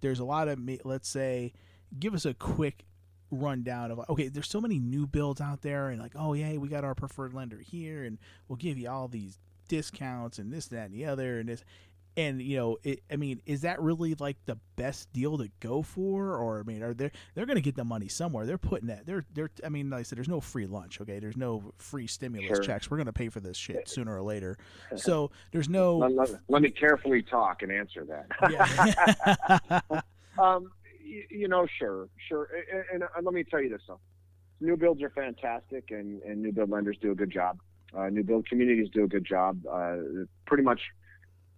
there's 0.01 0.21
a 0.21 0.25
lot 0.25 0.47
of 0.47 0.61
me. 0.61 0.79
Let's 0.85 1.09
say, 1.09 1.53
give 1.99 2.15
us 2.15 2.25
a 2.25 2.35
quick 2.35 2.85
rundown 3.33 3.91
of 3.91 4.01
okay. 4.11 4.29
There's 4.29 4.49
so 4.49 4.61
many 4.61 4.79
new 4.79 5.09
builds 5.09 5.41
out 5.41 5.63
there, 5.63 5.89
and 5.89 6.01
like 6.01 6.13
oh 6.15 6.35
yeah, 6.35 6.57
we 6.59 6.69
got 6.69 6.85
our 6.85 6.95
preferred 6.95 7.35
lender 7.35 7.59
here, 7.59 8.05
and 8.05 8.19
we'll 8.47 8.57
give 8.59 8.79
you 8.79 8.89
all 8.89 9.09
these 9.09 9.41
discounts 9.73 10.38
and 10.38 10.52
this, 10.52 10.67
that, 10.67 10.87
and 10.91 10.95
the 10.95 11.07
other, 11.07 11.38
and 11.41 11.49
this. 11.49 11.64
And 12.14 12.43
you 12.43 12.59
know, 12.59 12.76
it, 12.83 13.00
I 13.11 13.17
mean, 13.17 13.41
is 13.47 13.62
that 13.62 13.81
really 13.81 14.14
like 14.17 14.37
the 14.45 14.59
best 14.76 15.11
deal 15.14 15.38
to 15.38 15.49
go 15.61 15.81
for, 15.81 16.37
or 16.37 16.61
I 16.61 16.62
mean, 16.62 16.83
are 16.83 16.93
they 16.93 17.11
they're 17.35 17.47
going 17.47 17.57
to 17.57 17.62
get 17.62 17.75
the 17.75 17.85
money 17.85 18.09
somewhere? 18.09 18.45
They're 18.45 18.59
putting 18.59 18.88
that. 18.88 19.07
They're 19.07 19.25
they're. 19.33 19.49
I 19.64 19.71
mean, 19.71 19.88
like 19.88 20.00
I 20.00 20.02
said, 20.02 20.19
there's 20.19 20.29
no 20.29 20.38
free 20.43 20.67
lunch. 20.67 21.00
Okay, 21.00 21.21
there's 21.21 21.38
no 21.38 21.73
free 21.79 22.07
stimulus 22.07 22.49
Sure. 22.49 22.59
checks. 22.62 22.91
We're 22.91 22.99
going 22.99 23.07
to 23.07 23.14
pay 23.14 23.31
for 23.31 23.41
this 23.41 23.57
shit 23.57 23.88
sooner 23.88 24.14
or 24.14 24.21
later. 24.21 24.59
So 24.97 25.31
there's 25.52 25.71
no. 25.71 25.97
let, 25.97 26.12
let- 26.12 26.41
let 26.49 26.61
me 26.61 26.69
carefully 26.71 27.23
talk 27.23 27.62
and 27.62 27.73
answer 27.73 28.05
that. 28.05 29.81
Yeah. 29.91 30.00
Um, 30.38 30.71
you, 31.02 31.25
you 31.31 31.49
know, 31.49 31.67
sure, 31.79 32.09
sure. 32.29 32.49
And, 32.73 33.02
and, 33.02 33.11
and 33.17 33.25
let 33.26 33.35
me 33.35 33.45
tell 33.45 33.61
you 33.62 33.69
this 33.69 33.83
though, 33.87 34.00
new 34.61 34.76
builds 34.76 35.02
are 35.02 35.11
fantastic, 35.11 35.91
and, 35.91 36.23
and 36.23 36.41
new 36.43 36.52
build 36.52 36.71
lenders 36.71 36.97
do 37.00 37.11
a 37.12 37.14
good 37.14 37.31
job. 37.31 37.59
Uh, 37.97 38.09
new 38.09 38.23
build 38.23 38.47
communities 38.49 38.89
do 38.93 39.05
a 39.05 39.09
good 39.09 39.25
job. 39.25 39.61
Uh, 39.71 39.97
pretty 40.47 40.63
much 40.63 40.81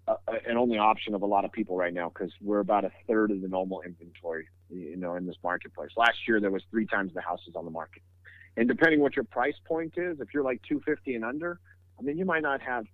uh, 0.08 0.16
an 0.46 0.56
only 0.56 0.78
option 0.78 1.14
of 1.14 1.22
a 1.22 1.26
lot 1.26 1.44
of 1.44 1.52
people 1.52 1.76
right 1.76 1.94
now 1.94 2.08
because 2.08 2.32
we're 2.40 2.60
about 2.60 2.84
a 2.84 2.90
third 3.08 3.30
of 3.30 3.40
the 3.40 3.48
normal 3.48 3.82
inventory, 3.82 4.48
you 4.68 4.96
know, 4.96 5.14
in 5.14 5.26
this 5.26 5.36
marketplace. 5.42 5.90
Last 5.96 6.18
year 6.26 6.40
there 6.40 6.50
was 6.50 6.62
three 6.70 6.86
times 6.86 7.12
the 7.14 7.20
houses 7.20 7.54
on 7.54 7.64
the 7.64 7.70
market, 7.70 8.02
and 8.56 8.68
depending 8.68 9.00
what 9.00 9.16
your 9.16 9.24
price 9.24 9.54
point 9.64 9.94
is, 9.96 10.20
if 10.20 10.28
you're 10.34 10.44
like 10.44 10.60
250 10.68 11.14
and 11.14 11.24
under, 11.24 11.60
I 11.98 12.02
mean, 12.02 12.18
you 12.18 12.24
might 12.24 12.42
not 12.42 12.60
have 12.62 12.86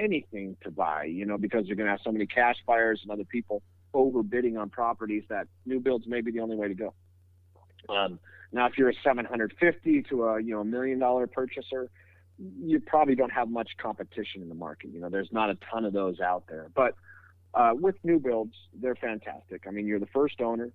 anything 0.00 0.56
to 0.62 0.70
buy, 0.70 1.04
you 1.04 1.26
know, 1.26 1.36
because 1.36 1.66
you're 1.66 1.76
going 1.76 1.86
to 1.86 1.90
have 1.90 2.00
so 2.04 2.12
many 2.12 2.26
cash 2.26 2.56
buyers 2.66 3.00
and 3.02 3.10
other 3.10 3.24
people 3.24 3.62
overbidding 3.92 4.58
on 4.58 4.70
properties 4.70 5.24
that 5.28 5.48
new 5.64 5.80
builds 5.80 6.06
may 6.06 6.20
be 6.20 6.30
the 6.30 6.40
only 6.40 6.56
way 6.56 6.68
to 6.68 6.74
go. 6.74 6.94
Um, 7.88 8.18
now, 8.52 8.66
if 8.66 8.78
you're 8.78 8.90
a 8.90 8.94
750 9.02 10.02
to 10.04 10.24
a 10.24 10.40
you 10.40 10.54
know 10.54 10.60
a 10.60 10.64
million 10.64 10.98
dollar 10.98 11.26
purchaser, 11.26 11.90
you 12.38 12.80
probably 12.80 13.14
don't 13.14 13.32
have 13.32 13.48
much 13.48 13.70
competition 13.78 14.42
in 14.42 14.48
the 14.48 14.54
market. 14.54 14.90
You 14.92 15.00
know, 15.00 15.08
there's 15.08 15.32
not 15.32 15.50
a 15.50 15.56
ton 15.70 15.84
of 15.84 15.92
those 15.92 16.20
out 16.20 16.44
there. 16.48 16.70
But 16.74 16.94
uh, 17.54 17.72
with 17.74 17.96
new 18.04 18.18
builds, 18.18 18.54
they're 18.74 18.96
fantastic. 18.96 19.64
I 19.66 19.70
mean, 19.70 19.86
you're 19.86 20.00
the 20.00 20.06
first 20.06 20.40
owner. 20.40 20.70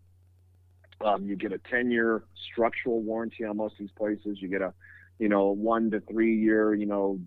Um, 1.03 1.25
you 1.25 1.35
get 1.35 1.51
a 1.51 1.57
10 1.57 1.91
year 1.91 2.23
structural 2.51 3.01
warranty 3.01 3.43
on 3.43 3.57
most 3.57 3.73
of 3.73 3.79
these 3.79 3.91
places. 3.91 4.41
You 4.41 4.47
get 4.47 4.61
a 4.61 4.73
you 5.21 5.29
know, 5.29 5.49
one 5.49 5.91
to 5.91 5.99
three 5.99 6.35
year, 6.35 6.73
you 6.73 6.87
know, 6.87 7.19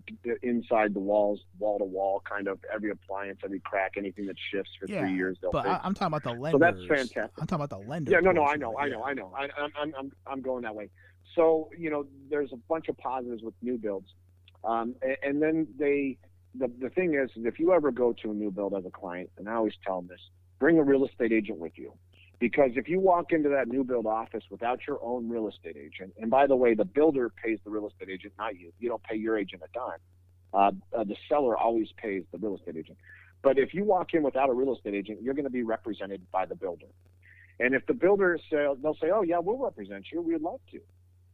inside 0.43 0.93
the 0.93 0.99
walls, 0.99 1.39
wall 1.59 1.79
to 1.79 1.85
wall, 1.85 2.21
kind 2.29 2.49
of 2.49 2.59
every 2.71 2.91
appliance, 2.91 3.39
every 3.41 3.61
crack, 3.61 3.93
anything 3.95 4.25
that 4.25 4.35
shifts 4.51 4.71
for 4.77 4.85
yeah, 4.85 4.99
three 4.99 5.15
years. 5.15 5.37
They'll 5.41 5.51
but 5.51 5.65
I, 5.65 5.79
am 5.81 5.93
talking 5.93 6.07
about 6.07 6.23
the 6.23 6.33
lenders. 6.33 6.51
So 6.51 6.57
that's 6.57 6.85
fantastic. 6.89 7.31
I'm 7.39 7.47
talking 7.47 7.63
about 7.63 7.69
the 7.69 7.87
lender. 7.87 8.11
Yeah, 8.11 8.19
no, 8.19 8.33
no, 8.33 8.43
I 8.43 8.57
know, 8.57 8.77
I 8.77 8.89
know, 8.89 9.01
I 9.01 9.13
know. 9.13 9.33
I, 9.33 9.47
I'm, 9.57 9.93
I'm, 9.97 10.11
I'm 10.27 10.41
going 10.41 10.63
that 10.63 10.75
way. 10.75 10.89
So 11.35 11.69
you 11.77 11.89
know, 11.89 12.05
there's 12.29 12.51
a 12.51 12.57
bunch 12.67 12.89
of 12.89 12.97
positives 12.97 13.43
with 13.43 13.53
new 13.61 13.77
builds, 13.77 14.09
um, 14.65 14.95
and, 15.01 15.17
and 15.23 15.41
then 15.41 15.67
they. 15.77 16.17
The, 16.57 16.71
the 16.79 16.89
thing 16.89 17.15
is, 17.15 17.29
if 17.35 17.59
you 17.59 17.73
ever 17.73 17.91
go 17.91 18.13
to 18.23 18.31
a 18.31 18.33
new 18.33 18.49
build 18.49 18.73
as 18.75 18.85
a 18.85 18.89
client, 18.89 19.29
and 19.37 19.49
I 19.49 19.55
always 19.55 19.73
tell 19.85 19.99
them 19.99 20.07
this, 20.07 20.21
bring 20.57 20.79
a 20.79 20.83
real 20.83 21.05
estate 21.05 21.33
agent 21.33 21.59
with 21.59 21.73
you. 21.75 21.91
Because 22.39 22.71
if 22.75 22.87
you 22.87 22.99
walk 22.99 23.31
into 23.31 23.49
that 23.49 23.67
new 23.67 23.83
build 23.83 24.05
office 24.05 24.43
without 24.49 24.79
your 24.87 24.99
own 25.01 25.29
real 25.29 25.47
estate 25.49 25.77
agent, 25.77 26.13
and 26.17 26.29
by 26.29 26.47
the 26.47 26.55
way, 26.55 26.73
the 26.73 26.85
builder 26.85 27.29
pays 27.29 27.59
the 27.63 27.69
real 27.69 27.87
estate 27.87 28.09
agent, 28.09 28.33
not 28.37 28.57
you. 28.57 28.71
You 28.79 28.89
don't 28.89 29.03
pay 29.03 29.15
your 29.15 29.37
agent 29.37 29.63
a 29.63 29.67
dime. 29.73 29.99
Uh, 30.53 30.97
uh, 30.97 31.03
the 31.03 31.15
seller 31.27 31.57
always 31.57 31.89
pays 31.97 32.23
the 32.31 32.37
real 32.37 32.55
estate 32.55 32.77
agent. 32.77 32.97
But 33.41 33.57
if 33.57 33.73
you 33.73 33.83
walk 33.83 34.13
in 34.13 34.23
without 34.23 34.49
a 34.49 34.53
real 34.53 34.73
estate 34.75 34.95
agent, 34.95 35.21
you're 35.21 35.33
going 35.33 35.45
to 35.45 35.51
be 35.51 35.63
represented 35.63 36.21
by 36.31 36.45
the 36.45 36.55
builder. 36.55 36.87
And 37.59 37.73
if 37.73 37.85
the 37.85 37.93
builder 37.93 38.37
say, 38.49 38.67
they'll 38.81 38.97
say, 39.01 39.11
"Oh 39.13 39.21
yeah, 39.21 39.39
we'll 39.39 39.57
represent 39.57 40.05
you. 40.11 40.21
We'd 40.21 40.41
love 40.41 40.59
to," 40.71 40.79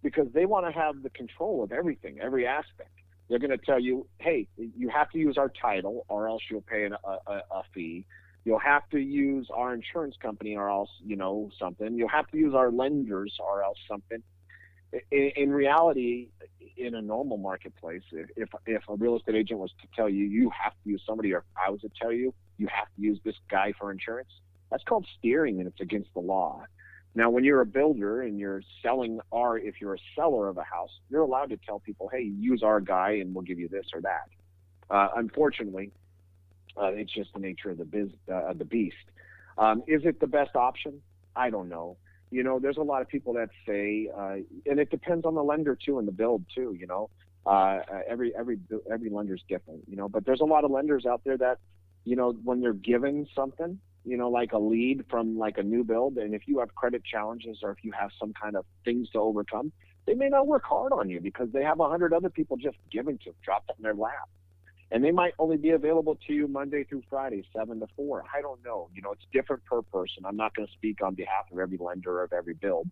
because 0.03 0.27
they 0.33 0.45
want 0.45 0.65
to 0.67 0.71
have 0.71 1.01
the 1.01 1.09
control 1.09 1.63
of 1.63 1.71
everything, 1.71 2.19
every 2.19 2.45
aspect. 2.45 2.91
They're 3.31 3.39
going 3.39 3.57
to 3.57 3.65
tell 3.65 3.79
you, 3.79 4.07
"Hey, 4.19 4.49
you 4.57 4.89
have 4.89 5.09
to 5.11 5.17
use 5.17 5.37
our 5.37 5.47
title, 5.47 6.05
or 6.09 6.27
else 6.27 6.41
you'll 6.51 6.63
pay 6.63 6.83
an, 6.83 6.95
a, 7.05 7.31
a, 7.31 7.63
fee." 7.73 8.05
You'll 8.43 8.59
have 8.59 8.89
to 8.89 8.99
use 8.99 9.47
our 9.55 9.73
insurance 9.73 10.17
company 10.21 10.57
or 10.57 10.69
else, 10.69 10.89
you 11.01 11.15
know, 11.15 11.49
something. 11.57 11.95
You'll 11.95 12.09
have 12.09 12.27
to 12.31 12.37
use 12.37 12.53
our 12.53 12.71
lenders 12.71 13.37
or 13.39 13.63
else 13.63 13.77
something. 13.87 14.21
In, 15.11 15.31
in 15.37 15.51
reality, 15.51 16.27
in 16.75 16.95
a 16.95 17.01
normal 17.01 17.37
marketplace, 17.37 18.01
if, 18.11 18.49
if 18.65 18.81
a 18.89 18.95
real 18.95 19.15
estate 19.15 19.35
agent 19.35 19.59
was 19.59 19.71
to 19.81 19.87
tell 19.95 20.09
you 20.09 20.25
you 20.25 20.49
have 20.49 20.73
to 20.83 20.89
use 20.89 21.01
somebody, 21.07 21.33
or 21.33 21.37
if 21.37 21.43
I 21.55 21.69
was 21.69 21.79
to 21.81 21.89
tell 22.01 22.11
you 22.11 22.33
you 22.57 22.67
have 22.67 22.87
to 22.95 23.01
use 23.01 23.19
this 23.23 23.35
guy 23.49 23.71
for 23.79 23.91
insurance, 23.91 24.31
that's 24.69 24.83
called 24.83 25.07
steering 25.17 25.59
and 25.59 25.69
it's 25.69 25.79
against 25.79 26.13
the 26.13 26.19
law. 26.19 26.65
Now, 27.13 27.29
when 27.29 27.43
you're 27.43 27.61
a 27.61 27.65
builder 27.65 28.21
and 28.21 28.39
you're 28.39 28.61
selling 28.81 29.19
our, 29.33 29.57
if 29.57 29.81
you're 29.81 29.95
a 29.95 30.03
seller 30.15 30.47
of 30.47 30.57
a 30.57 30.63
house, 30.63 30.91
you're 31.09 31.21
allowed 31.21 31.49
to 31.49 31.57
tell 31.57 31.79
people, 31.79 32.09
hey, 32.09 32.23
use 32.23 32.63
our 32.63 32.79
guy 32.79 33.11
and 33.21 33.35
we'll 33.35 33.43
give 33.43 33.59
you 33.59 33.67
this 33.67 33.87
or 33.93 34.01
that. 34.01 34.29
Uh, 34.89 35.09
unfortunately, 35.17 35.91
uh, 36.81 36.91
it's 36.93 37.11
just 37.13 37.33
the 37.33 37.39
nature 37.39 37.69
of 37.69 37.77
the 37.77 37.85
biz, 37.85 38.09
uh, 38.33 38.53
the 38.53 38.65
beast. 38.65 38.95
Um, 39.57 39.83
is 39.87 40.03
it 40.05 40.19
the 40.19 40.27
best 40.27 40.55
option? 40.55 41.01
I 41.35 41.49
don't 41.49 41.67
know. 41.67 41.97
You 42.29 42.43
know, 42.43 42.59
there's 42.59 42.77
a 42.77 42.81
lot 42.81 43.01
of 43.01 43.09
people 43.09 43.33
that 43.33 43.49
say, 43.67 44.09
uh, 44.17 44.35
and 44.65 44.79
it 44.79 44.89
depends 44.89 45.25
on 45.25 45.35
the 45.35 45.43
lender 45.43 45.75
too 45.75 45.99
and 45.99 46.07
the 46.07 46.13
build 46.13 46.45
too. 46.55 46.75
You 46.79 46.87
know, 46.87 47.09
uh, 47.45 47.81
every 48.07 48.33
every 48.33 48.57
every 48.89 49.09
lender's 49.09 49.43
different. 49.49 49.83
You 49.89 49.97
know, 49.97 50.07
but 50.07 50.25
there's 50.25 50.39
a 50.39 50.45
lot 50.45 50.63
of 50.63 50.71
lenders 50.71 51.05
out 51.05 51.21
there 51.25 51.37
that, 51.37 51.59
you 52.05 52.15
know, 52.15 52.31
when 52.31 52.61
they're 52.61 52.71
given 52.71 53.27
something, 53.35 53.79
you 54.05 54.17
know, 54.17 54.29
like 54.29 54.53
a 54.53 54.57
lead 54.57 55.05
from 55.09 55.37
like 55.37 55.57
a 55.57 55.63
new 55.63 55.83
build, 55.83 56.17
and 56.17 56.33
if 56.33 56.43
you 56.47 56.59
have 56.59 56.73
credit 56.75 57.03
challenges 57.03 57.59
or 57.63 57.71
if 57.71 57.83
you 57.83 57.91
have 57.91 58.11
some 58.19 58.33
kind 58.33 58.55
of 58.55 58.65
things 58.83 59.09
to 59.11 59.19
overcome, 59.19 59.71
they 60.05 60.13
may 60.13 60.29
not 60.29 60.47
work 60.47 60.63
hard 60.63 60.91
on 60.91 61.09
you 61.09 61.19
because 61.19 61.49
they 61.51 61.63
have 61.63 61.79
a 61.79 61.87
hundred 61.89 62.13
other 62.13 62.29
people 62.29 62.57
just 62.57 62.77
giving 62.91 63.17
to 63.19 63.25
them, 63.25 63.35
dropped 63.43 63.71
in 63.77 63.83
their 63.83 63.93
lap 63.93 64.29
and 64.91 65.03
they 65.03 65.11
might 65.11 65.33
only 65.39 65.57
be 65.57 65.69
available 65.69 66.17
to 66.27 66.33
you 66.33 66.47
Monday 66.47 66.83
through 66.83 67.01
Friday, 67.09 67.43
seven 67.55 67.79
to 67.79 67.87
four. 67.95 68.23
I 68.35 68.41
don't 68.41 68.63
know. 68.63 68.89
You 68.93 69.01
know, 69.01 69.13
it's 69.13 69.25
different 69.31 69.63
per 69.65 69.81
person. 69.81 70.25
I'm 70.25 70.35
not 70.35 70.53
going 70.53 70.67
to 70.67 70.73
speak 70.73 71.01
on 71.01 71.15
behalf 71.15 71.45
of 71.51 71.59
every 71.59 71.77
lender 71.77 72.21
of 72.21 72.33
every 72.33 72.53
build, 72.53 72.89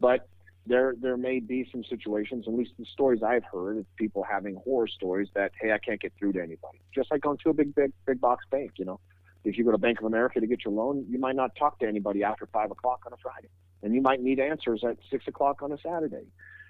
but 0.00 0.26
there 0.66 0.94
there 0.98 1.18
may 1.18 1.40
be 1.40 1.68
some 1.70 1.84
situations. 1.84 2.46
At 2.48 2.54
least 2.54 2.72
the 2.78 2.86
stories 2.86 3.22
I've 3.22 3.44
heard 3.44 3.76
of 3.76 3.96
people 3.96 4.22
having 4.22 4.56
horror 4.56 4.88
stories 4.88 5.28
that 5.34 5.52
hey, 5.60 5.72
I 5.72 5.78
can't 5.78 6.00
get 6.00 6.14
through 6.18 6.32
to 6.32 6.38
anybody. 6.38 6.80
Just 6.94 7.10
like 7.10 7.20
going 7.20 7.38
to 7.44 7.50
a 7.50 7.54
big 7.54 7.74
big 7.74 7.92
big 8.06 8.20
box 8.20 8.46
bank. 8.50 8.72
You 8.78 8.86
know, 8.86 9.00
if 9.44 9.58
you 9.58 9.64
go 9.64 9.72
to 9.72 9.78
Bank 9.78 9.98
of 9.98 10.06
America 10.06 10.40
to 10.40 10.46
get 10.46 10.64
your 10.64 10.74
loan, 10.74 11.06
you 11.08 11.18
might 11.18 11.36
not 11.36 11.54
talk 11.56 11.78
to 11.80 11.86
anybody 11.86 12.22
after 12.22 12.46
five 12.46 12.70
o'clock 12.70 13.02
on 13.06 13.12
a 13.12 13.16
Friday, 13.22 13.48
and 13.82 13.94
you 13.94 14.00
might 14.00 14.22
need 14.22 14.40
answers 14.40 14.82
at 14.88 14.96
six 15.10 15.26
o'clock 15.28 15.62
on 15.62 15.72
a 15.72 15.78
Saturday. 15.78 16.26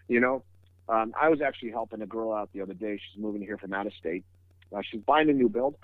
You 0.09 0.21
know, 0.21 0.43
um, 0.89 1.15
I 1.21 1.29
was 1.29 1.41
actually 1.41 1.71
helping 1.71 2.03
a 2.03 2.07
girl 2.07 2.33
out 2.33 2.51
the 2.53 2.61
other 2.61 2.75
day. 2.75 2.99
She's 2.99 3.21
moving 3.21 3.43
here 3.43 3.57
from 3.57 3.73
out 3.73 3.87
of 3.87 3.93
state 3.95 4.25
uh, 4.75 4.83
she's 4.89 5.01
buying 5.03 5.31
a 5.31 5.33
new 5.33 5.49
build, 5.49 5.77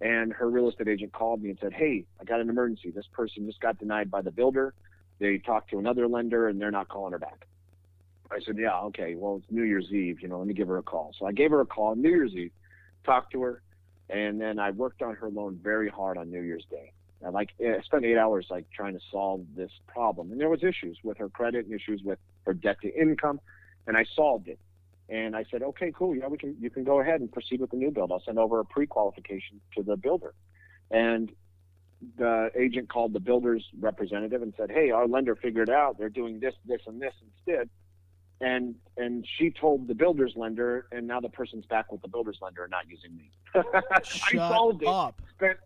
and 0.00 0.32
her 0.32 0.48
real 0.48 0.68
estate 0.68 0.88
agent 0.88 1.12
called 1.12 1.42
me 1.42 1.50
and 1.50 1.58
said, 1.60 1.72
"Hey, 1.72 2.04
I 2.20 2.24
got 2.24 2.40
an 2.40 2.48
emergency. 2.48 2.90
This 2.90 3.06
person 3.12 3.46
just 3.46 3.60
got 3.60 3.78
denied 3.78 4.10
by 4.10 4.22
the 4.22 4.30
builder. 4.30 4.74
They 5.18 5.38
talked 5.38 5.70
to 5.70 5.78
another 5.78 6.06
lender, 6.06 6.48
and 6.48 6.60
they're 6.60 6.70
not 6.70 6.88
calling 6.88 7.12
her 7.12 7.18
back." 7.18 7.46
I 8.30 8.40
said, 8.40 8.56
"Yeah, 8.58 8.78
okay. 8.80 9.14
Well, 9.14 9.36
it's 9.42 9.50
New 9.50 9.64
Year's 9.64 9.90
Eve. 9.92 10.20
You 10.20 10.28
know, 10.28 10.38
let 10.38 10.46
me 10.46 10.54
give 10.54 10.68
her 10.68 10.78
a 10.78 10.82
call." 10.82 11.12
So 11.18 11.26
I 11.26 11.32
gave 11.32 11.50
her 11.50 11.60
a 11.60 11.66
call 11.66 11.88
on 11.88 12.00
New 12.00 12.10
Year's 12.10 12.34
Eve, 12.34 12.52
talked 13.04 13.32
to 13.32 13.42
her, 13.42 13.62
and 14.10 14.40
then 14.40 14.58
I 14.58 14.70
worked 14.70 15.02
on 15.02 15.14
her 15.16 15.28
loan 15.28 15.58
very 15.62 15.88
hard 15.88 16.18
on 16.18 16.30
New 16.30 16.42
Year's 16.42 16.66
Day. 16.70 16.92
I 17.24 17.30
like 17.30 17.50
eh, 17.60 17.74
I 17.78 17.82
spent 17.82 18.04
eight 18.04 18.16
hours 18.16 18.46
like 18.50 18.66
trying 18.70 18.94
to 18.94 19.00
solve 19.10 19.44
this 19.56 19.72
problem, 19.86 20.30
and 20.30 20.40
there 20.40 20.48
was 20.48 20.62
issues 20.62 20.98
with 21.02 21.18
her 21.18 21.28
credit 21.28 21.66
and 21.66 21.74
issues 21.74 22.02
with 22.02 22.18
her 22.46 22.54
debt 22.54 22.76
to 22.82 22.94
income, 22.94 23.40
and 23.86 23.96
I 23.96 24.04
solved 24.14 24.48
it. 24.48 24.58
And 25.10 25.34
I 25.34 25.44
said, 25.50 25.62
okay, 25.62 25.90
cool. 25.94 26.14
Yeah, 26.14 26.28
we 26.28 26.36
can. 26.36 26.56
You 26.60 26.70
can 26.70 26.84
go 26.84 27.00
ahead 27.00 27.20
and 27.20 27.32
proceed 27.32 27.60
with 27.60 27.70
the 27.70 27.76
new 27.76 27.90
build. 27.90 28.12
I'll 28.12 28.22
send 28.22 28.38
over 28.38 28.60
a 28.60 28.64
pre-qualification 28.64 29.60
to 29.76 29.82
the 29.82 29.96
builder. 29.96 30.34
And 30.90 31.32
the 32.16 32.50
agent 32.56 32.88
called 32.88 33.12
the 33.12 33.20
builder's 33.20 33.64
representative 33.80 34.42
and 34.42 34.54
said, 34.56 34.70
hey, 34.70 34.90
our 34.90 35.08
lender 35.08 35.34
figured 35.34 35.70
out 35.70 35.98
they're 35.98 36.08
doing 36.08 36.40
this, 36.40 36.54
this, 36.64 36.80
and 36.86 37.00
this 37.00 37.12
instead. 37.22 37.68
And 38.40 38.76
and 38.96 39.26
she 39.36 39.50
told 39.50 39.88
the 39.88 39.94
builder's 39.94 40.34
lender, 40.36 40.86
and 40.92 41.06
now 41.06 41.20
the 41.20 41.28
person's 41.28 41.66
back 41.66 41.90
with 41.90 42.02
the 42.02 42.08
builder's 42.08 42.38
lender 42.40 42.62
and 42.62 42.70
not 42.70 42.88
using 42.88 43.16
me. 43.16 43.32
Shut 44.04 44.40
I 44.40 44.48
solved 44.48 44.82
it. 44.82 44.88
Up. 44.88 45.20
Spent 45.36 45.58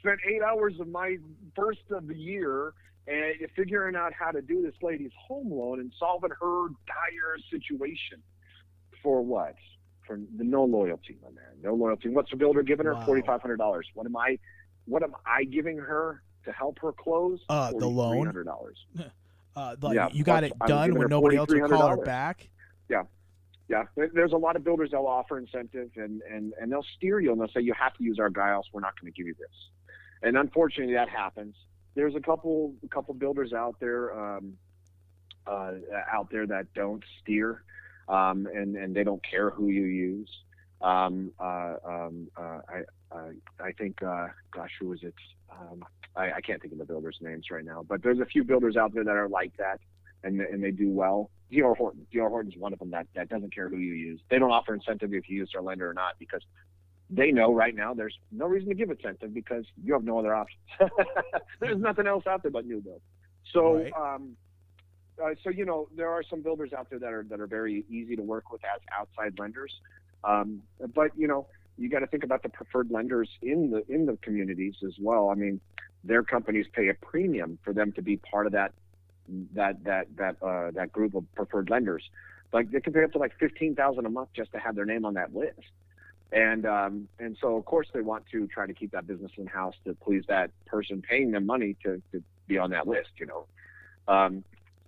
spent 0.00 0.18
eight 0.28 0.42
hours 0.42 0.80
of 0.80 0.88
my 0.88 1.16
first 1.54 1.82
of 1.90 2.08
the 2.08 2.16
year 2.16 2.72
and 3.06 3.34
figuring 3.56 3.96
out 3.96 4.12
how 4.12 4.30
to 4.30 4.42
do 4.42 4.62
this 4.62 4.74
lady's 4.82 5.12
home 5.28 5.50
loan 5.50 5.80
and 5.80 5.92
solving 5.98 6.30
her 6.40 6.68
dire 6.86 7.38
situation 7.50 8.22
for 9.02 9.22
what? 9.22 9.54
For 10.06 10.18
the 10.36 10.44
no 10.44 10.64
loyalty, 10.64 11.16
my 11.22 11.28
man. 11.30 11.44
No 11.62 11.74
loyalty. 11.74 12.08
What's 12.08 12.30
the 12.30 12.36
builder 12.36 12.62
giving 12.62 12.86
her? 12.86 12.94
Wow. 12.94 13.06
Forty 13.06 13.22
five 13.22 13.40
hundred 13.40 13.58
dollars. 13.58 13.86
What 13.94 14.06
am 14.06 14.16
I? 14.16 14.38
What 14.86 15.02
am 15.02 15.14
I 15.26 15.44
giving 15.44 15.78
her 15.78 16.22
to 16.44 16.52
help 16.52 16.78
her 16.80 16.92
close? 16.92 17.40
Uh, 17.48 17.70
the 17.70 17.86
loan. 17.86 18.26
Hundred 18.26 18.44
dollars. 18.44 18.78
Uh, 19.60 19.76
like 19.82 19.94
yeah, 19.94 20.08
you 20.10 20.24
got 20.24 20.42
it 20.42 20.54
done 20.66 20.94
when 20.94 21.08
nobody 21.08 21.36
else 21.36 21.50
will 21.50 21.68
call 21.68 21.88
her 21.88 21.96
back. 21.98 22.48
Yeah, 22.88 23.02
yeah. 23.68 23.84
There's 23.94 24.32
a 24.32 24.36
lot 24.38 24.56
of 24.56 24.64
builders 24.64 24.92
that'll 24.92 25.06
offer 25.06 25.38
incentive 25.38 25.90
and 25.96 26.22
and 26.22 26.54
and 26.58 26.72
they'll 26.72 26.86
steer 26.96 27.20
you 27.20 27.30
and 27.30 27.38
they'll 27.38 27.48
say 27.48 27.60
you 27.60 27.74
have 27.74 27.92
to 27.94 28.02
use 28.02 28.18
our 28.18 28.30
guy, 28.30 28.52
else 28.52 28.66
we're 28.72 28.80
not 28.80 28.98
going 28.98 29.12
to 29.12 29.16
give 29.16 29.26
you 29.26 29.34
this. 29.38 29.48
And 30.22 30.38
unfortunately, 30.38 30.94
that 30.94 31.10
happens. 31.10 31.54
There's 31.94 32.14
a 32.14 32.20
couple 32.20 32.74
a 32.82 32.88
couple 32.88 33.12
builders 33.12 33.52
out 33.52 33.76
there 33.80 34.18
um, 34.18 34.54
uh, 35.46 35.72
out 36.10 36.30
there 36.30 36.46
that 36.46 36.72
don't 36.72 37.04
steer 37.20 37.62
um, 38.08 38.48
and 38.54 38.76
and 38.76 38.96
they 38.96 39.04
don't 39.04 39.22
care 39.22 39.50
who 39.50 39.68
you 39.68 39.84
use. 39.84 40.30
Um, 40.80 41.32
uh, 41.38 41.74
um, 41.84 42.28
uh, 42.34 42.60
I, 42.66 42.82
I 43.12 43.30
I 43.62 43.72
think 43.72 44.02
uh, 44.02 44.28
gosh, 44.54 44.72
who 44.80 44.88
was 44.88 45.02
it? 45.02 45.14
I, 46.16 46.32
I 46.32 46.40
can't 46.40 46.60
think 46.60 46.72
of 46.72 46.78
the 46.78 46.84
builders' 46.84 47.18
names 47.20 47.46
right 47.50 47.64
now, 47.64 47.84
but 47.88 48.02
there's 48.02 48.20
a 48.20 48.26
few 48.26 48.44
builders 48.44 48.76
out 48.76 48.92
there 48.94 49.04
that 49.04 49.16
are 49.16 49.28
like 49.28 49.56
that, 49.58 49.80
and 50.24 50.40
and 50.40 50.62
they 50.62 50.70
do 50.70 50.90
well. 50.90 51.30
D.R. 51.50 51.74
Horton, 51.74 52.06
D.R. 52.12 52.28
Horton's 52.28 52.56
one 52.56 52.72
of 52.72 52.78
them 52.78 52.90
that 52.90 53.06
that 53.14 53.28
doesn't 53.28 53.54
care 53.54 53.68
who 53.68 53.76
you 53.76 53.94
use. 53.94 54.20
They 54.30 54.38
don't 54.38 54.50
offer 54.50 54.74
incentive 54.74 55.12
if 55.14 55.28
you 55.28 55.36
use 55.38 55.50
their 55.52 55.62
lender 55.62 55.88
or 55.88 55.94
not 55.94 56.14
because 56.18 56.42
they 57.10 57.32
know 57.32 57.52
right 57.52 57.74
now 57.74 57.92
there's 57.92 58.16
no 58.30 58.46
reason 58.46 58.68
to 58.68 58.74
give 58.74 58.90
incentive 58.90 59.34
because 59.34 59.64
you 59.82 59.92
have 59.94 60.04
no 60.04 60.18
other 60.18 60.34
options. 60.34 60.60
there's 61.60 61.78
nothing 61.78 62.06
else 62.06 62.26
out 62.26 62.42
there 62.42 62.52
but 62.52 62.66
new 62.66 62.80
build. 62.80 63.00
So 63.52 63.78
right. 63.78 63.92
um, 63.92 64.36
uh, 65.22 65.30
so 65.42 65.50
you 65.50 65.64
know 65.64 65.88
there 65.96 66.08
are 66.08 66.22
some 66.22 66.40
builders 66.40 66.72
out 66.72 66.88
there 66.90 66.98
that 66.98 67.12
are 67.12 67.24
that 67.28 67.40
are 67.40 67.46
very 67.46 67.84
easy 67.88 68.16
to 68.16 68.22
work 68.22 68.50
with 68.52 68.62
as 68.64 68.80
outside 68.96 69.38
lenders. 69.38 69.72
Um, 70.22 70.62
but 70.94 71.10
you 71.16 71.26
know, 71.26 71.46
you 71.76 71.88
got 71.88 72.00
to 72.00 72.06
think 72.06 72.24
about 72.24 72.42
the 72.42 72.48
preferred 72.48 72.90
lenders 72.90 73.28
in 73.42 73.70
the 73.70 73.84
in 73.92 74.06
the 74.06 74.16
communities 74.22 74.74
as 74.86 74.94
well. 75.00 75.30
I 75.30 75.34
mean, 75.34 75.60
their 76.04 76.22
companies 76.22 76.66
pay 76.72 76.88
a 76.88 76.94
premium 76.94 77.58
for 77.62 77.72
them 77.72 77.92
to 77.92 78.02
be 78.02 78.16
part 78.16 78.46
of 78.46 78.52
that 78.52 78.72
that 79.54 79.82
that 79.84 80.06
that 80.16 80.42
uh, 80.42 80.70
that 80.72 80.92
group 80.92 81.14
of 81.14 81.24
preferred 81.34 81.70
lenders. 81.70 82.02
Like 82.52 82.70
they 82.70 82.80
can 82.80 82.92
pay 82.92 83.04
up 83.04 83.12
to 83.12 83.18
like 83.18 83.38
fifteen 83.38 83.74
thousand 83.74 84.06
a 84.06 84.10
month 84.10 84.30
just 84.34 84.52
to 84.52 84.58
have 84.58 84.74
their 84.74 84.86
name 84.86 85.04
on 85.04 85.14
that 85.14 85.34
list. 85.34 85.60
And 86.32 86.64
um, 86.66 87.08
and 87.18 87.36
so 87.40 87.56
of 87.56 87.64
course 87.64 87.88
they 87.92 88.00
want 88.00 88.24
to 88.32 88.46
try 88.46 88.66
to 88.66 88.72
keep 88.72 88.92
that 88.92 89.06
business 89.06 89.32
in 89.36 89.46
house 89.46 89.74
to 89.84 89.94
please 89.94 90.24
that 90.28 90.50
person 90.66 91.02
paying 91.02 91.32
them 91.32 91.46
money 91.46 91.76
to, 91.84 92.02
to 92.12 92.22
be 92.46 92.58
on 92.58 92.70
that 92.70 92.86
list, 92.86 93.10
you 93.18 93.26
know. 93.26 93.46
Um, 94.06 94.44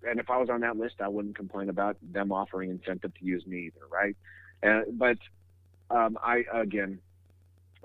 and 0.09 0.19
if 0.19 0.31
I 0.31 0.37
was 0.39 0.49
on 0.51 0.61
that 0.61 0.77
list, 0.77 0.97
I 1.01 1.09
wouldn't 1.09 1.37
complain 1.37 1.69
about 1.69 1.97
them 2.03 2.33
offering 2.33 2.71
incentive 2.71 3.15
to 3.15 3.25
use 3.25 3.47
me 3.47 3.67
either, 3.67 3.87
right? 3.91 4.17
And 4.63 4.99
but 4.99 5.19
um, 5.91 6.19
I 6.23 6.45
again, 6.53 6.99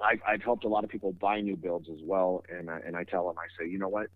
I, 0.01 0.19
I've 0.27 0.43
helped 0.43 0.63
a 0.63 0.67
lot 0.67 0.83
of 0.83 0.89
people 0.89 1.11
buy 1.13 1.41
new 1.41 1.55
builds 1.55 1.89
as 1.89 1.99
well, 2.03 2.43
and 2.49 2.69
I, 2.69 2.79
and 2.85 2.95
I 2.95 3.03
tell 3.03 3.27
them, 3.27 3.37
I 3.37 3.47
say, 3.59 3.69
you 3.69 3.79
know 3.79 3.89
what, 3.89 4.07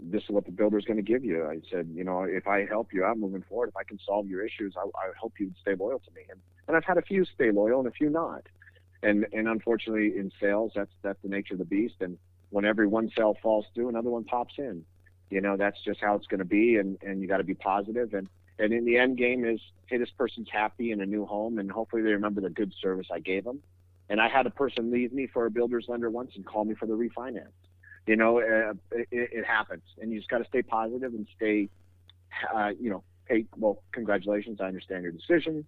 this 0.00 0.22
is 0.22 0.30
what 0.30 0.46
the 0.46 0.52
builder's 0.52 0.84
going 0.84 0.96
to 0.96 1.02
give 1.02 1.24
you. 1.24 1.46
I 1.46 1.60
said, 1.70 1.88
you 1.92 2.04
know, 2.04 2.22
if 2.22 2.46
I 2.46 2.66
help 2.66 2.92
you 2.92 3.04
out 3.04 3.18
moving 3.18 3.42
forward, 3.48 3.68
if 3.68 3.76
I 3.76 3.84
can 3.84 3.98
solve 4.06 4.28
your 4.28 4.44
issues, 4.44 4.74
I, 4.76 4.82
I 4.82 5.10
hope 5.20 5.34
you 5.38 5.52
stay 5.60 5.74
loyal 5.74 5.98
to 5.98 6.10
me. 6.14 6.22
And, 6.30 6.40
and 6.66 6.76
I've 6.76 6.84
had 6.84 6.98
a 6.98 7.02
few 7.02 7.24
stay 7.24 7.50
loyal 7.50 7.80
and 7.80 7.88
a 7.88 7.92
few 7.92 8.10
not. 8.10 8.46
And 9.02 9.26
and 9.32 9.46
unfortunately, 9.46 10.18
in 10.18 10.32
sales, 10.40 10.72
that's 10.74 10.90
that's 11.02 11.20
the 11.22 11.28
nature 11.28 11.54
of 11.54 11.58
the 11.58 11.64
beast. 11.64 11.96
And 12.00 12.18
when 12.50 12.64
every 12.64 12.86
one 12.86 13.10
sale 13.16 13.36
falls 13.40 13.66
through, 13.74 13.88
another 13.88 14.10
one 14.10 14.24
pops 14.24 14.54
in. 14.58 14.84
You 15.30 15.40
know, 15.40 15.56
that's 15.56 15.78
just 15.84 16.00
how 16.00 16.16
it's 16.16 16.26
going 16.26 16.40
to 16.40 16.44
be. 16.44 16.76
And 16.76 16.98
and 17.02 17.20
you 17.20 17.28
got 17.28 17.36
to 17.38 17.44
be 17.44 17.54
positive. 17.54 18.12
And 18.14 18.28
and 18.58 18.72
in 18.72 18.84
the 18.84 18.98
end 18.98 19.16
game 19.16 19.44
is, 19.44 19.60
hey, 19.86 19.98
this 19.98 20.10
person's 20.10 20.48
happy 20.50 20.90
in 20.90 21.00
a 21.00 21.06
new 21.06 21.26
home, 21.26 21.58
and 21.58 21.70
hopefully 21.70 22.02
they 22.02 22.10
remember 22.10 22.40
the 22.40 22.50
good 22.50 22.74
service 22.82 23.06
I 23.12 23.20
gave 23.20 23.44
them. 23.44 23.62
And 24.10 24.20
I 24.20 24.28
had 24.28 24.46
a 24.46 24.50
person 24.50 24.90
leave 24.90 25.12
me 25.12 25.26
for 25.26 25.46
a 25.46 25.50
builder's 25.50 25.86
lender 25.88 26.10
once 26.10 26.32
and 26.34 26.44
call 26.44 26.64
me 26.64 26.74
for 26.74 26.86
the 26.86 26.94
refinance. 26.94 27.52
You 28.06 28.16
know, 28.16 28.38
uh, 28.38 28.72
it, 28.90 29.08
it, 29.10 29.44
happens, 29.44 29.82
and 30.00 30.10
you 30.10 30.18
just 30.18 30.30
got 30.30 30.38
to 30.38 30.46
stay 30.46 30.62
positive 30.62 31.12
and 31.12 31.26
stay, 31.36 31.68
uh, 32.54 32.70
you 32.80 32.88
know, 32.88 33.04
hey, 33.28 33.44
well, 33.58 33.82
congratulations, 33.92 34.60
I 34.62 34.64
understand 34.64 35.02
your 35.02 35.12
decision. 35.12 35.66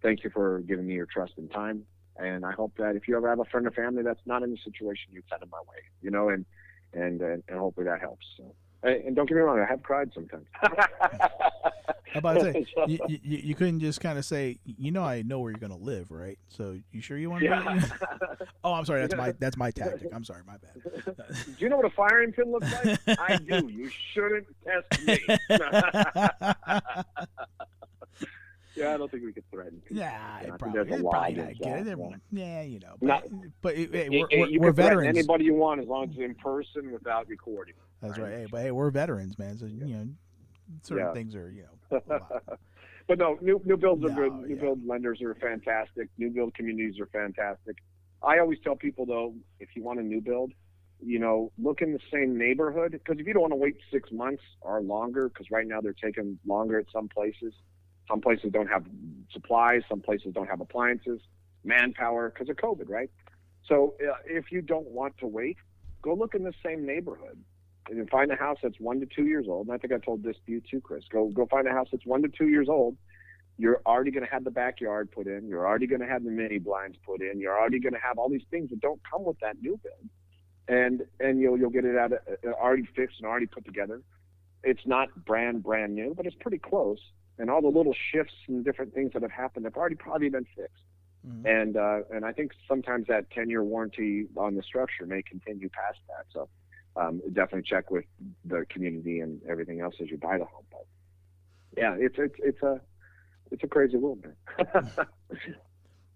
Thank 0.00 0.24
you 0.24 0.30
for 0.30 0.60
giving 0.60 0.86
me 0.86 0.94
your 0.94 1.04
trust 1.04 1.34
and 1.36 1.50
time. 1.50 1.84
And 2.16 2.46
I 2.46 2.52
hope 2.52 2.72
that 2.78 2.96
if 2.96 3.08
you 3.08 3.16
ever 3.16 3.28
have 3.28 3.40
a 3.40 3.44
friend 3.44 3.66
or 3.66 3.70
family 3.72 4.02
that's 4.02 4.20
not 4.24 4.42
in 4.42 4.50
the 4.50 4.58
situation, 4.64 5.12
you 5.12 5.22
send 5.28 5.42
them 5.42 5.50
my 5.50 5.60
way. 5.60 5.82
You 6.00 6.10
know, 6.10 6.30
and 6.30 6.46
and 6.94 7.20
and, 7.20 7.42
hopefully 7.50 7.86
that 7.86 8.00
helps. 8.00 8.26
So. 8.36 8.54
And 8.82 9.14
don't 9.14 9.28
get 9.28 9.36
me 9.36 9.40
wrong, 9.40 9.60
I 9.60 9.66
have 9.66 9.82
cried 9.82 10.10
sometimes. 10.12 10.46
How 12.12 12.18
about 12.18 12.34
to 12.40 12.52
say, 12.52 12.66
you, 12.86 12.98
you, 13.06 13.18
you, 13.22 13.54
couldn't 13.54 13.80
just 13.80 14.00
kind 14.00 14.18
of 14.18 14.24
say, 14.24 14.58
you 14.64 14.90
know, 14.90 15.02
I 15.02 15.22
know 15.22 15.40
where 15.40 15.50
you're 15.50 15.58
going 15.58 15.72
to 15.72 15.78
live, 15.82 16.10
right? 16.10 16.38
So 16.48 16.78
you 16.90 17.00
sure 17.00 17.16
you 17.16 17.30
want 17.30 17.42
to? 17.42 17.48
Yeah. 17.48 17.82
oh, 18.64 18.74
I'm 18.74 18.84
sorry. 18.84 19.00
That's 19.00 19.16
my 19.16 19.32
that's 19.38 19.56
my 19.56 19.70
tactic. 19.70 20.12
I'm 20.12 20.24
sorry, 20.24 20.42
my 20.46 20.56
bad. 20.58 21.16
do 21.16 21.54
you 21.58 21.68
know 21.68 21.76
what 21.76 21.86
a 21.86 21.90
firing 21.90 22.32
pin 22.32 22.52
looks 22.52 22.70
like? 22.84 23.18
I 23.18 23.36
do. 23.36 23.66
You 23.68 23.90
shouldn't 24.12 24.46
test 24.64 25.06
me. 25.06 25.20
Yeah, 28.74 28.94
I 28.94 28.96
don't 28.96 29.10
think 29.10 29.24
we 29.24 29.32
could 29.32 29.48
threaten. 29.50 29.80
People. 29.80 29.98
Yeah, 29.98 30.40
yeah 30.42 30.56
probably, 30.56 30.84
there's 30.84 31.00
a 31.00 31.04
probably 31.04 31.34
not 31.34 31.54
get 31.58 31.86
it. 31.86 31.98
yeah. 31.98 32.16
yeah, 32.32 32.62
you 32.62 32.80
know, 32.80 32.94
but, 33.00 33.06
not, 33.06 33.24
but 33.60 33.74
it, 33.74 33.90
we're, 34.10 34.26
we're, 34.30 34.60
we're 34.60 34.72
veterans. 34.72 35.08
Anybody 35.08 35.44
you 35.44 35.54
want, 35.54 35.80
as 35.80 35.86
long 35.86 36.04
as 36.04 36.10
it's 36.10 36.20
in 36.20 36.34
person 36.34 36.92
without 36.92 37.28
recording. 37.28 37.74
That's 38.00 38.18
right. 38.18 38.30
right. 38.30 38.38
Hey, 38.40 38.46
but 38.50 38.62
hey, 38.62 38.70
we're 38.70 38.90
veterans, 38.90 39.38
man. 39.38 39.58
So 39.58 39.66
you 39.66 39.86
know, 39.86 40.08
certain 40.82 41.06
yeah. 41.06 41.12
things 41.12 41.34
are 41.34 41.50
you 41.50 41.64
know. 41.90 42.30
but 43.06 43.18
no, 43.18 43.38
new 43.40 43.60
new 43.64 43.76
builds 43.76 44.04
are 44.04 44.10
no, 44.10 44.14
good. 44.14 44.32
New 44.48 44.54
yeah. 44.54 44.60
build 44.60 44.86
lenders 44.86 45.20
are 45.22 45.34
fantastic. 45.36 46.08
New 46.18 46.30
build 46.30 46.54
communities 46.54 47.00
are 47.00 47.06
fantastic. 47.06 47.78
I 48.22 48.38
always 48.38 48.58
tell 48.62 48.76
people 48.76 49.06
though, 49.06 49.34
if 49.60 49.70
you 49.74 49.82
want 49.82 50.00
a 50.00 50.02
new 50.02 50.20
build, 50.20 50.52
you 51.04 51.18
know, 51.18 51.50
look 51.58 51.82
in 51.82 51.92
the 51.92 52.00
same 52.12 52.38
neighborhood 52.38 52.92
because 52.92 53.18
if 53.18 53.26
you 53.26 53.32
don't 53.32 53.42
want 53.42 53.52
to 53.52 53.56
wait 53.56 53.76
six 53.92 54.10
months 54.12 54.42
or 54.60 54.80
longer, 54.80 55.28
because 55.28 55.50
right 55.50 55.66
now 55.66 55.80
they're 55.80 55.92
taking 55.92 56.38
longer 56.46 56.78
at 56.78 56.86
some 56.92 57.08
places. 57.08 57.52
Some 58.08 58.20
places 58.20 58.50
don't 58.52 58.68
have 58.68 58.84
supplies. 59.32 59.82
Some 59.88 60.00
places 60.00 60.32
don't 60.34 60.48
have 60.48 60.60
appliances, 60.60 61.20
manpower 61.64 62.30
because 62.30 62.48
of 62.48 62.56
COVID, 62.56 62.88
right? 62.88 63.10
So 63.68 63.94
uh, 64.02 64.14
if 64.26 64.50
you 64.50 64.60
don't 64.60 64.88
want 64.88 65.18
to 65.18 65.26
wait, 65.26 65.56
go 66.02 66.14
look 66.14 66.34
in 66.34 66.42
the 66.42 66.52
same 66.64 66.84
neighborhood 66.84 67.38
and 67.88 68.08
find 68.10 68.30
a 68.30 68.36
house 68.36 68.58
that's 68.62 68.78
one 68.78 69.00
to 69.00 69.06
two 69.06 69.24
years 69.26 69.46
old. 69.48 69.66
And 69.66 69.74
I 69.74 69.78
think 69.78 69.92
I 69.92 69.98
told 69.98 70.22
this 70.22 70.36
to 70.46 70.52
you 70.52 70.62
too, 70.68 70.80
Chris. 70.80 71.04
Go 71.10 71.28
go 71.28 71.46
find 71.46 71.66
a 71.66 71.72
house 71.72 71.88
that's 71.90 72.06
one 72.06 72.22
to 72.22 72.28
two 72.28 72.48
years 72.48 72.68
old. 72.68 72.96
You're 73.58 73.80
already 73.86 74.10
going 74.10 74.24
to 74.24 74.32
have 74.32 74.44
the 74.44 74.50
backyard 74.50 75.10
put 75.12 75.26
in. 75.26 75.46
You're 75.46 75.66
already 75.66 75.86
going 75.86 76.00
to 76.00 76.06
have 76.06 76.24
the 76.24 76.30
mini 76.30 76.58
blinds 76.58 76.96
put 77.04 77.20
in. 77.20 77.38
You're 77.38 77.56
already 77.56 77.80
going 77.80 77.92
to 77.92 78.00
have 78.00 78.18
all 78.18 78.28
these 78.28 78.46
things 78.50 78.70
that 78.70 78.80
don't 78.80 79.00
come 79.08 79.24
with 79.24 79.38
that 79.40 79.56
new 79.60 79.78
build, 79.82 80.08
and 80.68 81.02
and 81.20 81.40
you'll 81.40 81.58
you'll 81.58 81.70
get 81.70 81.84
it 81.84 81.96
out 81.96 82.12
of, 82.12 82.18
uh, 82.44 82.50
already 82.52 82.88
fixed 82.96 83.18
and 83.18 83.26
already 83.26 83.46
put 83.46 83.64
together. 83.64 84.00
It's 84.64 84.86
not 84.86 85.08
brand 85.24 85.62
brand 85.62 85.94
new, 85.94 86.14
but 86.16 86.26
it's 86.26 86.36
pretty 86.40 86.58
close. 86.58 86.98
And 87.38 87.50
all 87.50 87.62
the 87.62 87.68
little 87.68 87.94
shifts 88.12 88.34
and 88.46 88.64
different 88.64 88.94
things 88.94 89.12
that 89.14 89.22
have 89.22 89.30
happened 89.30 89.64
have 89.64 89.76
already 89.76 89.94
probably 89.94 90.28
been 90.28 90.46
fixed. 90.56 90.84
Mm-hmm. 91.26 91.46
And 91.46 91.76
uh, 91.76 92.00
and 92.12 92.24
I 92.24 92.32
think 92.32 92.52
sometimes 92.66 93.06
that 93.06 93.30
10 93.30 93.48
year 93.48 93.62
warranty 93.62 94.26
on 94.36 94.54
the 94.54 94.62
structure 94.62 95.06
may 95.06 95.22
continue 95.22 95.68
past 95.68 95.98
that. 96.08 96.26
So 96.32 96.48
um, 96.96 97.22
definitely 97.32 97.62
check 97.62 97.90
with 97.90 98.04
the 98.44 98.66
community 98.68 99.20
and 99.20 99.40
everything 99.48 99.80
else 99.80 99.94
as 100.00 100.10
you 100.10 100.18
buy 100.18 100.38
the 100.38 100.44
home. 100.44 100.64
But 100.70 100.86
yeah, 101.76 101.96
it's 101.98 102.16
it's 102.18 102.34
it's 102.38 102.62
a 102.62 102.80
it's 103.50 103.62
a 103.62 103.68
crazy 103.68 103.96
world, 103.96 104.24
man. 104.24 104.90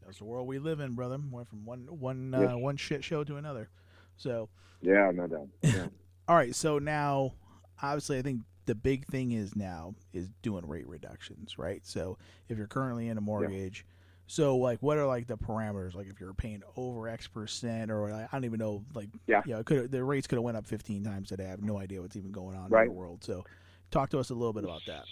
That's 0.04 0.18
the 0.18 0.24
world 0.24 0.46
we 0.46 0.58
live 0.58 0.80
in, 0.80 0.92
brother. 0.94 1.18
Went 1.30 1.48
from 1.48 1.64
one 1.64 1.86
one 1.88 2.34
uh, 2.34 2.40
yes. 2.40 2.54
one 2.54 2.76
shit 2.76 3.04
show 3.04 3.24
to 3.24 3.36
another. 3.36 3.68
So 4.16 4.48
yeah, 4.82 5.10
no 5.14 5.26
doubt. 5.26 5.48
Yeah. 5.62 5.86
All 6.28 6.36
right, 6.36 6.54
so 6.54 6.78
now 6.78 7.34
obviously 7.80 8.18
I 8.18 8.22
think 8.22 8.40
the 8.66 8.74
big 8.74 9.06
thing 9.06 9.32
is 9.32 9.56
now 9.56 9.94
is 10.12 10.28
doing 10.42 10.66
rate 10.66 10.86
reductions, 10.88 11.58
right? 11.58 11.84
So 11.86 12.18
if 12.48 12.58
you're 12.58 12.66
currently 12.66 13.08
in 13.08 13.18
a 13.18 13.22
mortgage. 13.22 13.84
Yeah 13.86 13.92
so 14.26 14.56
like, 14.56 14.82
what 14.82 14.98
are 14.98 15.06
like 15.06 15.26
the 15.26 15.38
parameters? 15.38 15.94
Like, 15.94 16.08
if 16.08 16.20
you're 16.20 16.34
paying 16.34 16.62
over 16.76 17.08
X 17.08 17.28
percent, 17.28 17.90
or 17.90 18.10
like, 18.10 18.28
I 18.32 18.36
don't 18.36 18.44
even 18.44 18.58
know. 18.58 18.84
Like, 18.94 19.08
yeah, 19.26 19.42
you 19.46 19.54
know, 19.54 19.62
could 19.62 19.90
the 19.90 20.02
rates 20.02 20.26
could 20.26 20.36
have 20.36 20.42
went 20.42 20.56
up 20.56 20.66
15 20.66 21.04
times 21.04 21.28
today. 21.28 21.46
I 21.46 21.50
have 21.50 21.62
no 21.62 21.78
idea 21.78 22.02
what's 22.02 22.16
even 22.16 22.32
going 22.32 22.56
on 22.56 22.68
right. 22.68 22.82
in 22.82 22.88
the 22.88 22.94
world. 22.94 23.22
So, 23.22 23.44
talk 23.90 24.10
to 24.10 24.18
us 24.18 24.30
a 24.30 24.34
little 24.34 24.52
bit 24.52 24.64
about 24.64 24.82
that. 24.86 25.04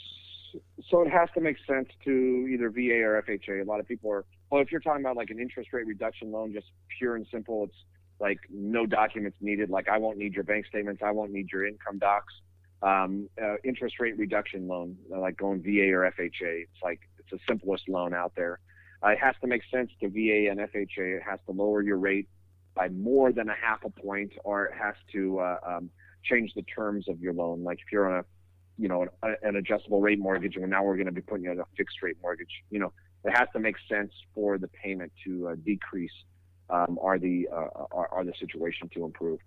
So 0.88 1.02
it 1.02 1.10
has 1.10 1.28
to 1.34 1.40
make 1.40 1.56
sense 1.66 1.88
to 2.04 2.10
either 2.10 2.70
VA 2.70 3.02
or 3.02 3.22
FHA. 3.22 3.62
A 3.62 3.64
lot 3.64 3.80
of 3.80 3.88
people 3.88 4.10
are. 4.10 4.24
Well, 4.50 4.62
if 4.62 4.70
you're 4.70 4.80
talking 4.80 5.00
about 5.00 5.16
like 5.16 5.30
an 5.30 5.38
interest 5.38 5.72
rate 5.72 5.86
reduction 5.86 6.30
loan, 6.30 6.52
just 6.52 6.66
pure 6.98 7.16
and 7.16 7.26
simple, 7.30 7.64
it's 7.64 7.76
like 8.20 8.38
no 8.50 8.86
documents 8.86 9.36
needed. 9.40 9.70
Like 9.70 9.88
I 9.88 9.98
won't 9.98 10.18
need 10.18 10.34
your 10.34 10.44
bank 10.44 10.66
statements. 10.66 11.02
I 11.04 11.12
won't 11.12 11.32
need 11.32 11.50
your 11.52 11.66
income 11.66 11.98
docs. 11.98 12.32
Um, 12.84 13.30
uh, 13.42 13.54
interest 13.64 13.98
rate 13.98 14.18
reduction 14.18 14.68
loan, 14.68 14.96
like 15.08 15.38
going 15.38 15.62
VA 15.62 15.90
or 15.90 16.12
FHA. 16.18 16.64
It's 16.64 16.82
like 16.82 17.00
it's 17.18 17.30
the 17.30 17.38
simplest 17.48 17.88
loan 17.88 18.12
out 18.12 18.32
there. 18.36 18.60
Uh, 19.02 19.10
it 19.10 19.18
has 19.18 19.34
to 19.40 19.46
make 19.46 19.62
sense 19.70 19.90
to 20.00 20.08
VA 20.08 20.50
and 20.50 20.60
FHA. 20.60 21.16
It 21.16 21.22
has 21.22 21.38
to 21.46 21.52
lower 21.52 21.82
your 21.82 21.96
rate 21.96 22.28
by 22.74 22.88
more 22.88 23.32
than 23.32 23.48
a 23.48 23.54
half 23.54 23.84
a 23.84 23.90
point, 23.90 24.32
or 24.44 24.66
it 24.66 24.74
has 24.74 24.94
to 25.12 25.38
uh, 25.38 25.56
um, 25.66 25.90
change 26.24 26.52
the 26.54 26.62
terms 26.62 27.08
of 27.08 27.20
your 27.20 27.32
loan. 27.32 27.64
Like 27.64 27.78
if 27.78 27.92
you're 27.92 28.12
on 28.12 28.20
a, 28.20 28.24
you 28.76 28.88
know, 28.88 29.06
an, 29.22 29.36
an 29.42 29.56
adjustable 29.56 30.00
rate 30.00 30.18
mortgage, 30.18 30.56
and 30.56 30.68
now 30.68 30.82
we're 30.82 30.96
going 30.96 31.06
to 31.06 31.12
be 31.12 31.20
putting 31.20 31.44
you 31.44 31.50
on 31.50 31.60
a 31.60 31.64
fixed 31.76 32.02
rate 32.02 32.16
mortgage. 32.20 32.62
You 32.70 32.80
know, 32.80 32.92
it 33.24 33.30
has 33.30 33.48
to 33.52 33.60
make 33.60 33.76
sense 33.88 34.12
for 34.34 34.58
the 34.58 34.68
payment 34.68 35.12
to 35.24 35.48
uh, 35.48 35.54
decrease, 35.64 36.12
um, 36.70 36.98
or 37.00 37.18
the 37.18 37.48
uh, 37.52 37.68
or, 37.90 38.08
or 38.08 38.24
the 38.24 38.34
situation 38.38 38.90
to 38.94 39.04
improve. 39.04 39.40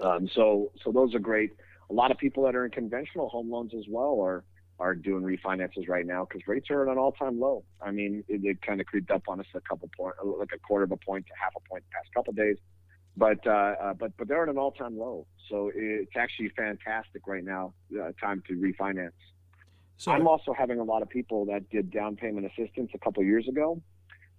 Um, 0.00 0.28
so 0.28 0.72
so 0.82 0.92
those 0.92 1.14
are 1.14 1.20
great. 1.20 1.52
A 1.90 1.92
lot 1.92 2.10
of 2.10 2.18
people 2.18 2.44
that 2.44 2.54
are 2.56 2.64
in 2.64 2.70
conventional 2.70 3.28
home 3.28 3.50
loans 3.50 3.72
as 3.74 3.84
well 3.88 4.20
are 4.20 4.44
are 4.80 4.94
doing 4.94 5.22
refinances 5.22 5.88
right 5.88 6.04
now 6.04 6.26
because 6.28 6.46
rates 6.48 6.68
are 6.68 6.82
at 6.82 6.90
an 6.90 6.98
all-time 6.98 7.38
low. 7.38 7.62
I 7.80 7.92
mean, 7.92 8.24
it, 8.26 8.44
it 8.44 8.60
kind 8.60 8.80
of 8.80 8.86
creeped 8.86 9.10
up 9.12 9.22
on 9.28 9.38
us 9.38 9.46
a 9.54 9.60
couple 9.60 9.88
point, 9.96 10.16
like 10.24 10.50
a 10.52 10.58
quarter 10.58 10.84
of 10.84 10.90
a 10.90 10.96
point 10.96 11.26
to 11.26 11.32
half 11.40 11.52
a 11.56 11.68
point 11.68 11.84
the 11.84 11.94
past 11.94 12.12
couple 12.12 12.32
days, 12.32 12.56
but 13.16 13.46
uh, 13.46 13.50
uh, 13.50 13.94
but 13.94 14.16
but 14.16 14.26
they're 14.26 14.42
at 14.42 14.48
an 14.48 14.58
all-time 14.58 14.98
low. 14.98 15.26
So 15.48 15.70
it's 15.74 16.16
actually 16.16 16.48
fantastic 16.56 17.26
right 17.26 17.44
now, 17.44 17.74
uh, 17.96 18.10
time 18.20 18.42
to 18.48 18.54
refinance. 18.54 19.10
So 19.96 20.10
I'm 20.10 20.26
also 20.26 20.52
having 20.52 20.80
a 20.80 20.84
lot 20.84 21.02
of 21.02 21.08
people 21.08 21.46
that 21.46 21.70
did 21.70 21.92
down 21.92 22.16
payment 22.16 22.46
assistance 22.46 22.90
a 22.94 22.98
couple 22.98 23.22
years 23.22 23.46
ago. 23.48 23.80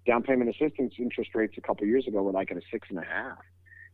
Down 0.05 0.21
payment 0.21 0.49
assistance 0.49 0.95
interest 0.99 1.31
rates 1.33 1.55
a 1.57 1.61
couple 1.61 1.87
years 1.87 2.07
ago 2.07 2.21
were 2.21 2.33
like 2.33 2.51
at 2.51 2.57
a 2.57 2.61
six 2.71 2.89
and 2.89 2.99
a 2.99 3.05
half, 3.05 3.39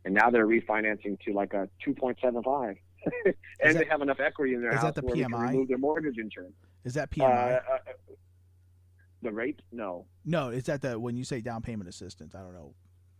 and 0.04 0.12
now 0.12 0.28
they're 0.30 0.46
refinancing 0.46 1.20
to 1.20 1.32
like 1.32 1.54
a 1.54 1.68
two 1.84 1.94
point 1.94 2.18
seven 2.20 2.42
five. 2.42 2.76
and 3.24 3.34
that, 3.60 3.78
they 3.78 3.84
have 3.84 4.02
enough 4.02 4.20
equity 4.20 4.54
in 4.54 4.62
their 4.62 4.72
house 4.72 4.82
that 4.82 4.94
the 4.94 5.02
where 5.02 5.14
PMI? 5.14 5.18
they 5.18 5.24
can 5.24 5.40
remove 5.40 5.68
their 5.68 5.78
mortgage 5.78 6.18
insurance. 6.18 6.54
Is 6.84 6.94
that 6.94 7.10
PMI? 7.10 7.22
Uh, 7.22 7.74
uh, 7.74 7.78
the 9.22 9.30
rate? 9.30 9.60
No. 9.70 10.06
No, 10.24 10.48
is 10.48 10.64
that 10.64 10.82
the 10.82 10.98
when 10.98 11.16
you 11.16 11.24
say 11.24 11.40
down 11.40 11.62
payment 11.62 11.88
assistance? 11.88 12.34
I 12.34 12.40
don't 12.40 12.54
know. 12.54 12.74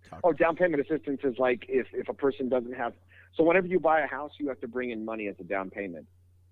Talk 0.08 0.20
oh, 0.24 0.32
down 0.32 0.56
payment 0.56 0.82
assistance 0.82 1.20
is 1.24 1.36
like 1.38 1.64
if 1.68 1.86
if 1.92 2.08
a 2.08 2.14
person 2.14 2.48
doesn't 2.48 2.74
have. 2.74 2.92
So 3.34 3.44
whenever 3.44 3.66
you 3.66 3.80
buy 3.80 4.00
a 4.00 4.06
house, 4.06 4.32
you 4.38 4.48
have 4.48 4.60
to 4.60 4.68
bring 4.68 4.90
in 4.90 5.04
money 5.04 5.28
as 5.28 5.36
a 5.40 5.44
down 5.44 5.70
payment. 5.70 6.06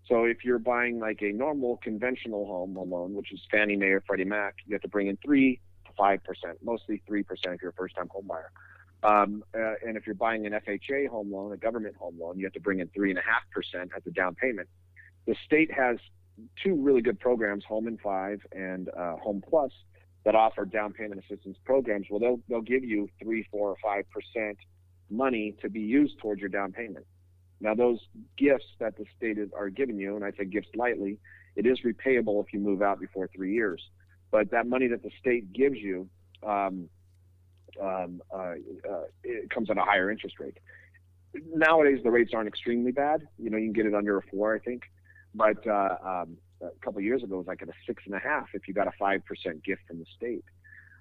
So 0.06 0.24
if 0.24 0.44
you're 0.44 0.58
buying 0.58 0.98
like 0.98 1.20
a 1.22 1.30
normal 1.32 1.78
conventional 1.82 2.46
home 2.46 2.74
loan, 2.76 3.14
which 3.14 3.32
is 3.32 3.40
Fannie 3.50 3.76
Mae 3.76 3.88
or 3.88 4.00
Freddie 4.00 4.24
Mac, 4.24 4.56
you 4.66 4.74
have 4.74 4.82
to 4.82 4.88
bring 4.88 5.08
in 5.08 5.18
three 5.24 5.60
to 5.86 5.92
five 5.96 6.22
percent, 6.24 6.58
mostly 6.62 7.02
three 7.06 7.22
percent 7.22 7.54
if 7.54 7.62
you're 7.62 7.70
a 7.70 7.74
first-time 7.74 8.08
home 8.10 8.26
buyer. 8.26 8.50
Um, 9.02 9.42
uh, 9.54 9.74
and 9.86 9.96
if 9.96 10.06
you're 10.06 10.14
buying 10.14 10.46
an 10.46 10.52
FHA 10.52 11.08
home 11.08 11.32
loan, 11.32 11.52
a 11.52 11.56
government 11.56 11.96
home 11.96 12.18
loan, 12.20 12.38
you 12.38 12.44
have 12.44 12.52
to 12.52 12.60
bring 12.60 12.80
in 12.80 12.88
three 12.88 13.10
and 13.10 13.18
a 13.18 13.22
half 13.22 13.42
percent 13.50 13.90
as 13.96 14.02
a 14.06 14.10
down 14.10 14.34
payment. 14.34 14.68
The 15.26 15.34
state 15.44 15.72
has 15.72 15.96
two 16.62 16.74
really 16.74 17.00
good 17.00 17.18
programs, 17.18 17.64
Home 17.64 17.88
in 17.88 17.98
Five 17.98 18.40
and 18.52 18.88
uh, 18.90 19.16
Home 19.16 19.42
Plus, 19.48 19.72
that 20.24 20.34
offer 20.34 20.64
down 20.64 20.92
payment 20.92 21.22
assistance 21.24 21.56
programs. 21.64 22.06
Well, 22.10 22.20
they'll 22.20 22.40
they'll 22.48 22.60
give 22.60 22.84
you 22.84 23.08
three, 23.22 23.46
four, 23.50 23.70
or 23.70 23.76
five 23.82 24.04
percent 24.10 24.58
money 25.10 25.54
to 25.62 25.68
be 25.68 25.80
used 25.80 26.18
towards 26.18 26.40
your 26.40 26.50
down 26.50 26.72
payment. 26.72 27.06
Now, 27.60 27.74
those 27.74 27.98
gifts 28.38 28.66
that 28.78 28.96
the 28.96 29.04
state 29.16 29.38
is, 29.38 29.50
are 29.56 29.68
giving 29.68 29.98
you, 29.98 30.16
and 30.16 30.24
I 30.24 30.30
say 30.32 30.44
gifts 30.46 30.68
lightly, 30.74 31.18
it 31.56 31.66
is 31.66 31.80
repayable 31.80 32.42
if 32.42 32.52
you 32.52 32.60
move 32.60 32.80
out 32.80 33.00
before 33.00 33.28
three 33.34 33.52
years. 33.54 33.82
But 34.30 34.50
that 34.52 34.66
money 34.66 34.86
that 34.88 35.02
the 35.02 35.10
state 35.18 35.52
gives 35.52 35.76
you, 35.76 36.08
um, 36.42 36.88
um, 37.80 38.22
uh, 38.33 38.54
uh, 38.90 39.04
it 39.22 39.50
comes 39.50 39.70
at 39.70 39.78
a 39.78 39.83
higher 39.83 40.11
interest 40.11 40.38
rate. 40.40 40.59
Nowadays, 41.54 42.00
the 42.02 42.11
rates 42.11 42.33
aren't 42.35 42.48
extremely 42.48 42.92
bad. 42.92 43.26
You 43.38 43.50
know, 43.50 43.56
you 43.56 43.66
can 43.66 43.72
get 43.72 43.87
it 43.87 43.94
under 43.94 44.18
a 44.18 44.22
four, 44.22 44.54
I 44.54 44.59
think. 44.59 44.83
But 45.35 45.64
uh, 45.66 45.96
um, 46.04 46.37
a 46.61 46.70
couple 46.85 47.00
years 47.00 47.22
ago, 47.22 47.37
it 47.37 47.38
was 47.38 47.46
like 47.46 47.62
at 47.62 47.68
a 47.68 47.72
six 47.87 48.02
and 48.06 48.14
a 48.14 48.18
half 48.18 48.48
if 48.54 48.66
you 48.66 48.74
got 48.74 48.88
a 48.88 48.92
five 48.98 49.24
percent 49.24 49.62
gift 49.64 49.83
from 49.87 50.00
the 50.00 50.06
state, 50.16 50.44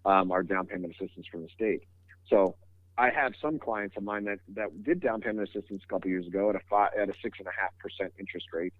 um, 0.05 0.31
or 0.31 0.43
down 0.43 0.67
payment 0.67 0.93
assistance 0.93 1.25
from 1.31 1.41
the 1.41 1.49
state. 1.49 1.81
So 2.27 2.55
I 2.97 3.09
have 3.09 3.33
some 3.41 3.57
clients 3.57 3.95
of 3.97 4.03
mine 4.03 4.25
that, 4.25 4.39
that 4.55 4.83
did 4.83 4.99
down 4.99 5.21
payment 5.21 5.49
assistance 5.49 5.81
a 5.83 5.87
couple 5.87 6.09
years 6.09 6.27
ago 6.27 6.49
at 6.49 6.55
a 6.55 6.61
five, 6.69 6.91
at 6.99 7.09
a 7.09 7.13
six 7.23 7.39
and 7.39 7.47
a 7.47 7.51
half 7.59 7.71
percent 7.79 8.13
interest 8.19 8.47
rate. 8.53 8.73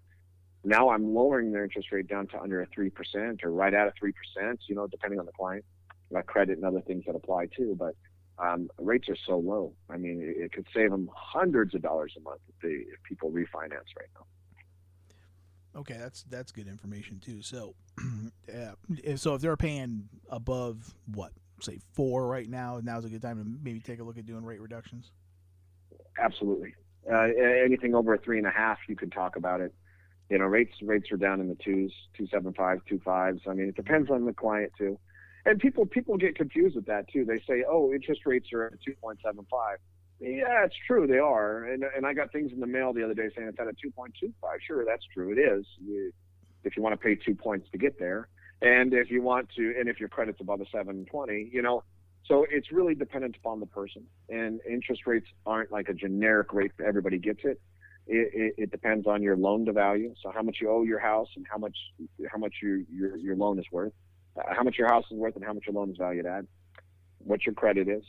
Now 0.62 0.90
I'm 0.90 1.14
lowering 1.14 1.52
their 1.52 1.64
interest 1.64 1.90
rate 1.90 2.06
down 2.06 2.26
to 2.28 2.40
under 2.40 2.60
a 2.60 2.66
three 2.66 2.90
percent 2.90 3.42
or 3.42 3.50
right 3.50 3.72
at 3.74 3.88
a 3.88 3.92
three 3.98 4.12
percent. 4.12 4.60
You 4.68 4.76
know, 4.76 4.86
depending 4.86 5.18
on 5.18 5.26
the 5.26 5.32
client 5.32 5.64
uh, 6.16 6.22
credit 6.22 6.56
and 6.56 6.64
other 6.64 6.80
things 6.80 7.04
that 7.06 7.14
apply 7.14 7.46
too. 7.56 7.76
But 7.78 7.94
um, 8.38 8.68
rates 8.78 9.08
are 9.08 9.16
so 9.26 9.38
low. 9.38 9.74
I 9.90 9.96
mean, 9.96 10.22
it, 10.22 10.44
it, 10.44 10.52
could 10.52 10.66
save 10.74 10.90
them 10.90 11.10
hundreds 11.14 11.74
of 11.74 11.82
dollars 11.82 12.14
a 12.16 12.20
month 12.20 12.40
if, 12.48 12.54
they, 12.62 12.68
if 12.68 13.02
people 13.02 13.30
refinance 13.30 13.90
right 13.98 14.08
now. 14.14 14.26
Okay, 15.76 15.96
that's 15.98 16.24
that's 16.24 16.50
good 16.50 16.66
information 16.66 17.20
too. 17.20 17.42
So, 17.42 17.74
yeah, 18.48 18.72
if, 19.04 19.20
so 19.20 19.34
if 19.34 19.40
they're 19.40 19.56
paying 19.56 20.08
above 20.28 20.94
what, 21.14 21.32
say 21.60 21.78
four 21.92 22.26
right 22.26 22.48
now, 22.48 22.80
now's 22.82 23.04
a 23.04 23.08
good 23.08 23.22
time 23.22 23.38
to 23.38 23.48
maybe 23.62 23.78
take 23.78 24.00
a 24.00 24.02
look 24.02 24.18
at 24.18 24.26
doing 24.26 24.44
rate 24.44 24.60
reductions. 24.60 25.12
Absolutely. 26.18 26.74
Uh, 27.10 27.28
anything 27.64 27.94
over 27.94 28.14
a 28.14 28.18
three 28.18 28.38
and 28.38 28.46
a 28.46 28.50
half, 28.50 28.78
you 28.88 28.96
can 28.96 29.10
talk 29.10 29.36
about 29.36 29.60
it. 29.60 29.72
You 30.28 30.38
know, 30.38 30.46
rates 30.46 30.74
rates 30.82 31.12
are 31.12 31.16
down 31.16 31.40
in 31.40 31.48
the 31.48 31.56
twos, 31.56 31.92
two 32.16 32.26
seven 32.26 32.52
five, 32.52 32.80
two 32.88 33.00
fives. 33.04 33.42
I 33.48 33.54
mean, 33.54 33.68
it 33.68 33.76
depends 33.76 34.10
on 34.10 34.24
the 34.24 34.32
client 34.32 34.72
too 34.76 34.98
and 35.46 35.58
people 35.58 35.86
people 35.86 36.16
get 36.16 36.36
confused 36.36 36.76
with 36.76 36.86
that 36.86 37.08
too. 37.08 37.24
They 37.24 37.40
say, 37.46 37.64
"Oh, 37.68 37.92
interest 37.92 38.26
rates 38.26 38.52
are 38.52 38.66
at 38.66 38.72
2.75." 38.86 39.76
Yeah, 40.20 40.64
it's 40.64 40.76
true, 40.86 41.06
they 41.06 41.18
are. 41.18 41.64
And 41.64 41.84
and 41.96 42.06
I 42.06 42.12
got 42.12 42.32
things 42.32 42.52
in 42.52 42.60
the 42.60 42.66
mail 42.66 42.92
the 42.92 43.04
other 43.04 43.14
day 43.14 43.30
saying 43.34 43.48
it's 43.48 43.58
at 43.58 43.66
a 43.66 43.70
2.25. 43.70 44.32
Sure, 44.66 44.84
that's 44.84 45.04
true, 45.14 45.32
it 45.32 45.38
is. 45.38 45.64
You, 45.82 46.12
if 46.62 46.76
you 46.76 46.82
want 46.82 46.92
to 46.92 46.98
pay 46.98 47.14
two 47.14 47.34
points 47.34 47.68
to 47.72 47.78
get 47.78 47.98
there, 47.98 48.28
and 48.60 48.92
if 48.92 49.10
you 49.10 49.22
want 49.22 49.48
to, 49.56 49.74
and 49.78 49.88
if 49.88 49.98
your 49.98 50.10
credit's 50.10 50.40
above 50.40 50.60
a 50.60 50.66
720, 50.66 51.50
you 51.52 51.62
know. 51.62 51.82
So 52.26 52.46
it's 52.48 52.70
really 52.70 52.94
dependent 52.94 53.36
upon 53.36 53.60
the 53.60 53.66
person, 53.66 54.04
and 54.28 54.60
interest 54.68 55.06
rates 55.06 55.26
aren't 55.46 55.72
like 55.72 55.88
a 55.88 55.94
generic 55.94 56.52
rate 56.52 56.70
for 56.76 56.84
everybody 56.84 57.18
gets 57.18 57.40
it. 57.44 57.60
It, 58.06 58.30
it, 58.34 58.54
it, 58.64 58.70
depends 58.70 59.06
on 59.06 59.22
your 59.22 59.36
loan 59.36 59.64
to 59.66 59.72
value, 59.72 60.14
so 60.22 60.30
how 60.30 60.42
much 60.42 60.58
you 60.60 60.70
owe 60.70 60.82
your 60.82 60.98
house 60.98 61.28
and 61.36 61.46
how 61.50 61.58
much 61.58 61.76
how 62.30 62.38
much 62.38 62.56
your 62.62 62.78
your, 62.92 63.16
your 63.16 63.36
loan 63.36 63.58
is 63.58 63.64
worth 63.72 63.92
uh, 64.36 64.54
how 64.54 64.62
much 64.62 64.76
your 64.78 64.88
house 64.88 65.04
is 65.10 65.16
worth 65.16 65.36
and 65.36 65.44
how 65.44 65.52
much 65.52 65.64
your 65.66 65.74
loan 65.74 65.90
is 65.90 65.96
valued 65.96 66.26
at, 66.26 66.44
what 67.18 67.44
your 67.44 67.54
credit 67.54 67.88
is. 67.88 68.04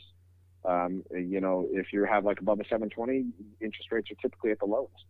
Um, 0.64 1.02
you 1.10 1.40
know, 1.40 1.66
if 1.72 1.92
you 1.92 2.04
have 2.04 2.24
like 2.24 2.40
above 2.40 2.60
a 2.60 2.64
720, 2.64 3.26
interest 3.60 3.90
rates 3.90 4.10
are 4.10 4.14
typically 4.22 4.52
at 4.52 4.60
the 4.60 4.66
lowest. 4.66 5.04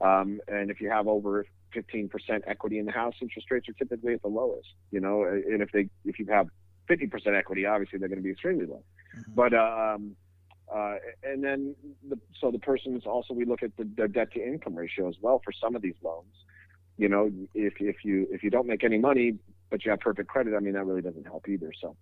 Um, 0.00 0.40
and 0.48 0.70
if 0.70 0.80
you 0.80 0.90
have 0.90 1.06
over 1.06 1.46
15% 1.74 2.10
equity 2.46 2.78
in 2.78 2.86
the 2.86 2.92
house, 2.92 3.14
interest 3.20 3.50
rates 3.50 3.68
are 3.68 3.74
typically 3.74 4.14
at 4.14 4.22
the 4.22 4.28
lowest. 4.28 4.68
You 4.90 5.00
know, 5.00 5.24
and 5.24 5.62
if 5.62 5.70
they 5.72 5.88
if 6.04 6.18
you 6.18 6.26
have 6.26 6.48
50% 6.88 7.38
equity, 7.38 7.66
obviously 7.66 7.98
they're 7.98 8.08
going 8.08 8.18
to 8.18 8.24
be 8.24 8.30
extremely 8.30 8.66
low. 8.66 8.82
Mm-hmm. 9.16 9.34
But 9.34 9.54
um, 9.54 10.16
uh, 10.74 10.96
and 11.22 11.44
then 11.44 11.74
the, 12.08 12.18
so 12.40 12.50
the 12.50 12.58
person 12.58 12.96
is 12.96 13.04
also 13.06 13.34
we 13.34 13.44
look 13.44 13.62
at 13.62 13.76
the, 13.76 13.88
the 13.96 14.08
debt 14.08 14.32
to 14.32 14.40
income 14.42 14.74
ratio 14.74 15.08
as 15.08 15.16
well 15.20 15.40
for 15.44 15.52
some 15.52 15.76
of 15.76 15.82
these 15.82 15.94
loans. 16.02 16.32
You 16.96 17.08
know, 17.08 17.30
if 17.54 17.74
if 17.80 18.04
you 18.04 18.26
if 18.30 18.42
you 18.42 18.50
don't 18.50 18.66
make 18.66 18.84
any 18.84 18.98
money, 18.98 19.34
but 19.74 19.84
you 19.84 19.90
have 19.90 19.98
perfect 19.98 20.28
credit, 20.28 20.54
I 20.56 20.60
mean, 20.60 20.74
that 20.74 20.84
really 20.84 21.02
doesn't 21.02 21.24
help 21.24 21.48
either. 21.48 21.72
So 21.80 21.96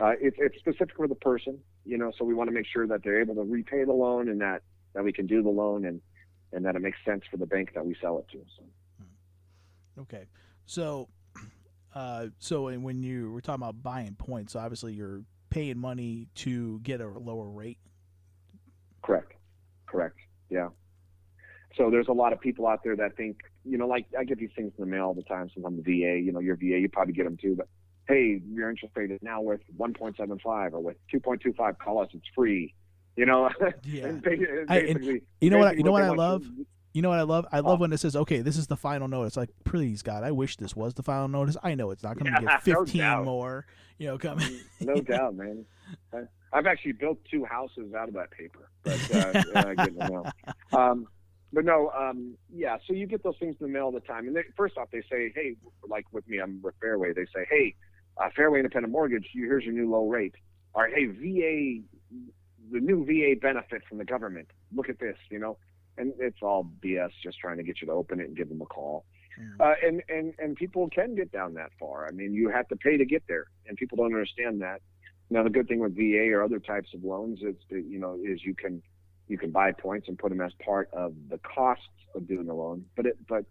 uh, 0.00 0.14
it's, 0.20 0.36
it's 0.40 0.58
specific 0.58 0.96
for 0.96 1.06
the 1.06 1.14
person, 1.14 1.56
you 1.84 1.96
know, 1.96 2.10
so 2.18 2.24
we 2.24 2.34
want 2.34 2.48
to 2.48 2.52
make 2.52 2.66
sure 2.66 2.84
that 2.88 3.04
they're 3.04 3.20
able 3.20 3.36
to 3.36 3.42
repay 3.42 3.84
the 3.84 3.92
loan 3.92 4.28
and 4.28 4.40
that, 4.40 4.62
that 4.94 5.04
we 5.04 5.12
can 5.12 5.28
do 5.28 5.40
the 5.40 5.48
loan 5.48 5.84
and, 5.84 6.00
and 6.52 6.66
that 6.66 6.74
it 6.74 6.82
makes 6.82 6.98
sense 7.04 7.22
for 7.30 7.36
the 7.36 7.46
bank 7.46 7.74
that 7.76 7.86
we 7.86 7.94
sell 8.00 8.18
it 8.18 8.26
to. 8.32 8.44
So. 8.58 8.64
Okay. 10.00 10.24
So, 10.66 11.10
uh, 11.94 12.26
so 12.40 12.64
when 12.76 13.04
you 13.04 13.30
were 13.30 13.40
talking 13.40 13.62
about 13.62 13.80
buying 13.80 14.16
points, 14.16 14.56
obviously 14.56 14.92
you're 14.92 15.22
paying 15.48 15.78
money 15.78 16.26
to 16.34 16.80
get 16.80 17.00
a 17.00 17.06
lower 17.06 17.48
rate. 17.48 17.78
Correct. 19.04 19.34
Correct. 19.86 20.16
Yeah. 20.50 20.70
So 21.76 21.88
there's 21.88 22.08
a 22.08 22.12
lot 22.12 22.32
of 22.32 22.40
people 22.40 22.66
out 22.66 22.80
there 22.82 22.96
that 22.96 23.16
think, 23.16 23.36
you 23.64 23.78
know, 23.78 23.86
like 23.86 24.06
I 24.18 24.24
get 24.24 24.38
these 24.38 24.50
things 24.56 24.72
in 24.76 24.84
the 24.84 24.90
mail 24.90 25.04
all 25.04 25.14
the 25.14 25.22
time. 25.22 25.50
Since 25.54 25.64
I'm 25.66 25.76
the 25.76 25.82
VA, 25.82 26.18
you 26.18 26.32
know, 26.32 26.40
your 26.40 26.56
VA, 26.56 26.78
you 26.78 26.88
probably 26.88 27.14
get 27.14 27.24
them 27.24 27.36
too. 27.36 27.54
But 27.56 27.68
hey, 28.08 28.40
your 28.52 28.70
interest 28.70 28.96
rate 28.96 29.10
is 29.10 29.20
now 29.22 29.40
worth 29.40 29.60
1.75 29.78 30.72
or 30.72 30.80
with 30.80 30.96
2.25. 31.12 31.78
Call 31.78 32.00
us, 32.00 32.08
it's 32.12 32.26
free. 32.34 32.74
You 33.16 33.26
know, 33.26 33.50
yeah. 33.84 34.12
basically, 34.12 34.46
I, 34.68 34.78
and 34.80 35.20
you 35.40 35.50
know 35.50 35.58
what? 35.58 35.76
You 35.76 35.84
know 35.84 35.92
what 35.92 36.02
I 36.02 36.10
love. 36.10 36.44
You 36.94 37.00
know 37.00 37.08
what 37.08 37.18
I 37.18 37.22
love? 37.22 37.46
I 37.52 37.60
love 37.60 37.80
when 37.80 37.92
it 37.92 37.98
says, 37.98 38.16
"Okay, 38.16 38.40
this 38.40 38.56
is 38.56 38.66
the 38.66 38.76
final 38.76 39.06
notice." 39.06 39.36
Like, 39.36 39.50
please, 39.64 40.02
God, 40.02 40.24
I 40.24 40.30
wish 40.30 40.56
this 40.56 40.74
was 40.74 40.94
the 40.94 41.02
final 41.02 41.28
notice. 41.28 41.56
I 41.62 41.74
know 41.74 41.90
it's 41.90 42.02
not 42.02 42.18
going 42.18 42.32
to 42.32 42.40
yeah, 42.42 42.52
get 42.52 42.62
fifteen 42.64 43.02
no 43.02 43.24
more. 43.24 43.66
You 43.98 44.08
know, 44.08 44.18
coming. 44.18 44.60
no 44.80 44.94
doubt, 45.02 45.34
man. 45.34 45.64
I've 46.54 46.66
actually 46.66 46.92
built 46.92 47.18
two 47.30 47.44
houses 47.44 47.94
out 47.94 48.08
of 48.08 48.14
that 48.14 48.30
paper, 48.30 48.68
but 48.82 49.14
uh, 49.14 50.32
I 50.72 50.90
Um, 50.90 51.06
but 51.52 51.64
no, 51.64 51.90
um, 51.90 52.36
yeah. 52.52 52.78
So 52.86 52.94
you 52.94 53.06
get 53.06 53.22
those 53.22 53.36
things 53.38 53.56
in 53.60 53.66
the 53.66 53.72
mail 53.72 53.84
all 53.84 53.92
the 53.92 54.00
time. 54.00 54.26
And 54.26 54.34
they, 54.34 54.44
first 54.56 54.78
off, 54.78 54.88
they 54.90 55.02
say, 55.02 55.32
hey, 55.34 55.56
like 55.86 56.06
with 56.12 56.26
me, 56.26 56.38
I'm 56.38 56.60
with 56.62 56.74
Fairway. 56.80 57.12
They 57.12 57.26
say, 57.26 57.46
hey, 57.50 57.74
uh, 58.16 58.28
Fairway 58.34 58.60
Independent 58.60 58.92
Mortgage, 58.92 59.28
you, 59.34 59.44
here's 59.44 59.64
your 59.64 59.74
new 59.74 59.90
low 59.90 60.08
rate. 60.08 60.34
Or 60.74 60.86
hey, 60.86 61.06
VA, 61.06 61.82
the 62.70 62.80
new 62.80 63.04
VA 63.04 63.38
benefit 63.38 63.82
from 63.88 63.98
the 63.98 64.04
government. 64.04 64.48
Look 64.74 64.88
at 64.88 64.98
this, 64.98 65.16
you 65.30 65.38
know. 65.38 65.58
And 65.98 66.14
it's 66.18 66.38
all 66.40 66.70
BS, 66.82 67.10
just 67.22 67.38
trying 67.38 67.58
to 67.58 67.62
get 67.62 67.82
you 67.82 67.86
to 67.88 67.92
open 67.92 68.18
it 68.18 68.28
and 68.28 68.36
give 68.36 68.48
them 68.48 68.62
a 68.62 68.66
call. 68.66 69.04
Mm. 69.38 69.60
Uh, 69.60 69.74
and 69.86 70.02
and 70.08 70.34
and 70.38 70.56
people 70.56 70.88
can 70.88 71.14
get 71.14 71.30
down 71.32 71.54
that 71.54 71.70
far. 71.78 72.06
I 72.06 72.12
mean, 72.12 72.32
you 72.32 72.48
have 72.48 72.68
to 72.68 72.76
pay 72.76 72.96
to 72.96 73.04
get 73.04 73.22
there, 73.28 73.46
and 73.66 73.76
people 73.76 73.96
don't 73.96 74.14
understand 74.14 74.62
that. 74.62 74.80
Now, 75.28 75.42
the 75.42 75.50
good 75.50 75.68
thing 75.68 75.80
with 75.80 75.96
VA 75.96 76.30
or 76.32 76.42
other 76.42 76.58
types 76.58 76.90
of 76.94 77.04
loans 77.04 77.40
is 77.42 77.56
that 77.70 77.84
you 77.86 77.98
know 77.98 78.18
is 78.22 78.42
you 78.42 78.54
can 78.54 78.82
you 79.32 79.38
can 79.38 79.50
buy 79.50 79.72
points 79.72 80.08
and 80.08 80.18
put 80.18 80.28
them 80.28 80.42
as 80.42 80.52
part 80.62 80.90
of 80.92 81.14
the 81.30 81.38
costs 81.38 81.86
of 82.14 82.28
doing 82.28 82.46
the 82.46 82.52
loan. 82.52 82.84
But 82.94 83.06
it, 83.06 83.16
but, 83.26 83.46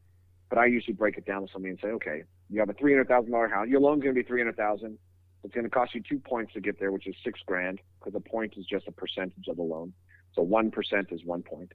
but 0.48 0.60
I 0.60 0.68
usually 0.68 0.94
break 0.94 1.18
it 1.18 1.26
down 1.26 1.42
with 1.42 1.50
somebody 1.52 1.72
and 1.72 1.80
say, 1.82 1.88
okay, 1.88 2.22
you 2.52 2.60
have 2.60 2.70
a 2.70 2.74
three 2.74 2.92
hundred 2.92 3.08
thousand 3.08 3.32
dollar 3.32 3.48
house. 3.48 3.68
Your 3.68 3.82
loan's 3.82 4.04
going 4.04 4.14
to 4.14 4.22
be 4.22 4.28
three 4.28 4.40
hundred 4.40 4.58
thousand. 4.58 5.00
It's 5.44 5.56
going 5.56 5.64
to 5.64 5.72
cost 5.72 5.96
you 5.96 6.04
two 6.08 6.20
points 6.20 6.54
to 6.54 6.62
get 6.62 6.80
there, 6.80 6.92
which 6.92 7.08
is 7.08 7.16
six 7.24 7.40
grand, 7.48 7.80
because 8.00 8.14
a 8.14 8.20
point 8.20 8.54
is 8.58 8.66
just 8.68 8.88
a 8.88 8.92
percentage 8.92 9.48
of 9.50 9.56
the 9.56 9.64
loan. 9.64 9.92
So 10.36 10.44
one 10.44 10.70
percent 10.70 11.08
is 11.10 11.22
one 11.26 11.42
point. 11.42 11.72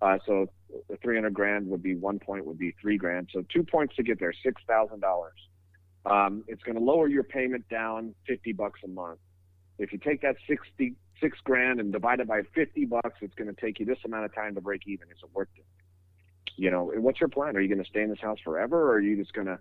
Uh, 0.00 0.16
so 0.26 0.46
the 0.88 0.96
300 1.02 1.34
grand 1.34 1.66
would 1.68 1.82
be 1.82 1.94
one 1.94 2.18
point 2.18 2.46
would 2.46 2.58
be 2.58 2.74
three 2.80 2.96
grand. 2.96 3.28
So 3.34 3.44
two 3.52 3.62
points 3.62 3.94
to 3.96 4.02
get 4.02 4.18
there, 4.18 4.32
six 4.42 4.62
thousand 4.66 5.00
dollars. 5.00 5.36
Um, 6.06 6.44
it's 6.48 6.62
going 6.62 6.78
to 6.78 6.82
lower 6.82 7.08
your 7.08 7.24
payment 7.24 7.68
down 7.68 8.14
50 8.26 8.54
bucks 8.54 8.80
a 8.84 8.88
month. 8.88 9.18
If 9.80 9.92
you 9.92 9.98
take 9.98 10.20
that 10.22 10.36
60 10.46 10.94
six 11.20 11.38
grand 11.44 11.80
and 11.80 11.92
divide 11.92 12.20
it 12.20 12.28
by 12.28 12.42
50 12.54 12.86
bucks, 12.86 13.18
it's 13.20 13.34
going 13.34 13.54
to 13.54 13.60
take 13.60 13.78
you 13.78 13.86
this 13.86 13.98
amount 14.04 14.24
of 14.24 14.34
time 14.34 14.54
to 14.54 14.60
break 14.60 14.82
even. 14.86 15.08
Is 15.08 15.18
it 15.22 15.30
worth 15.34 15.48
it? 15.56 15.64
You 16.56 16.70
know, 16.70 16.92
what's 16.96 17.20
your 17.20 17.28
plan? 17.28 17.56
Are 17.56 17.60
you 17.60 17.68
going 17.68 17.82
to 17.82 17.88
stay 17.88 18.02
in 18.02 18.10
this 18.10 18.20
house 18.20 18.38
forever 18.42 18.90
or 18.90 18.94
are 18.94 19.00
you 19.00 19.16
just 19.16 19.32
going 19.32 19.46
to, 19.46 19.58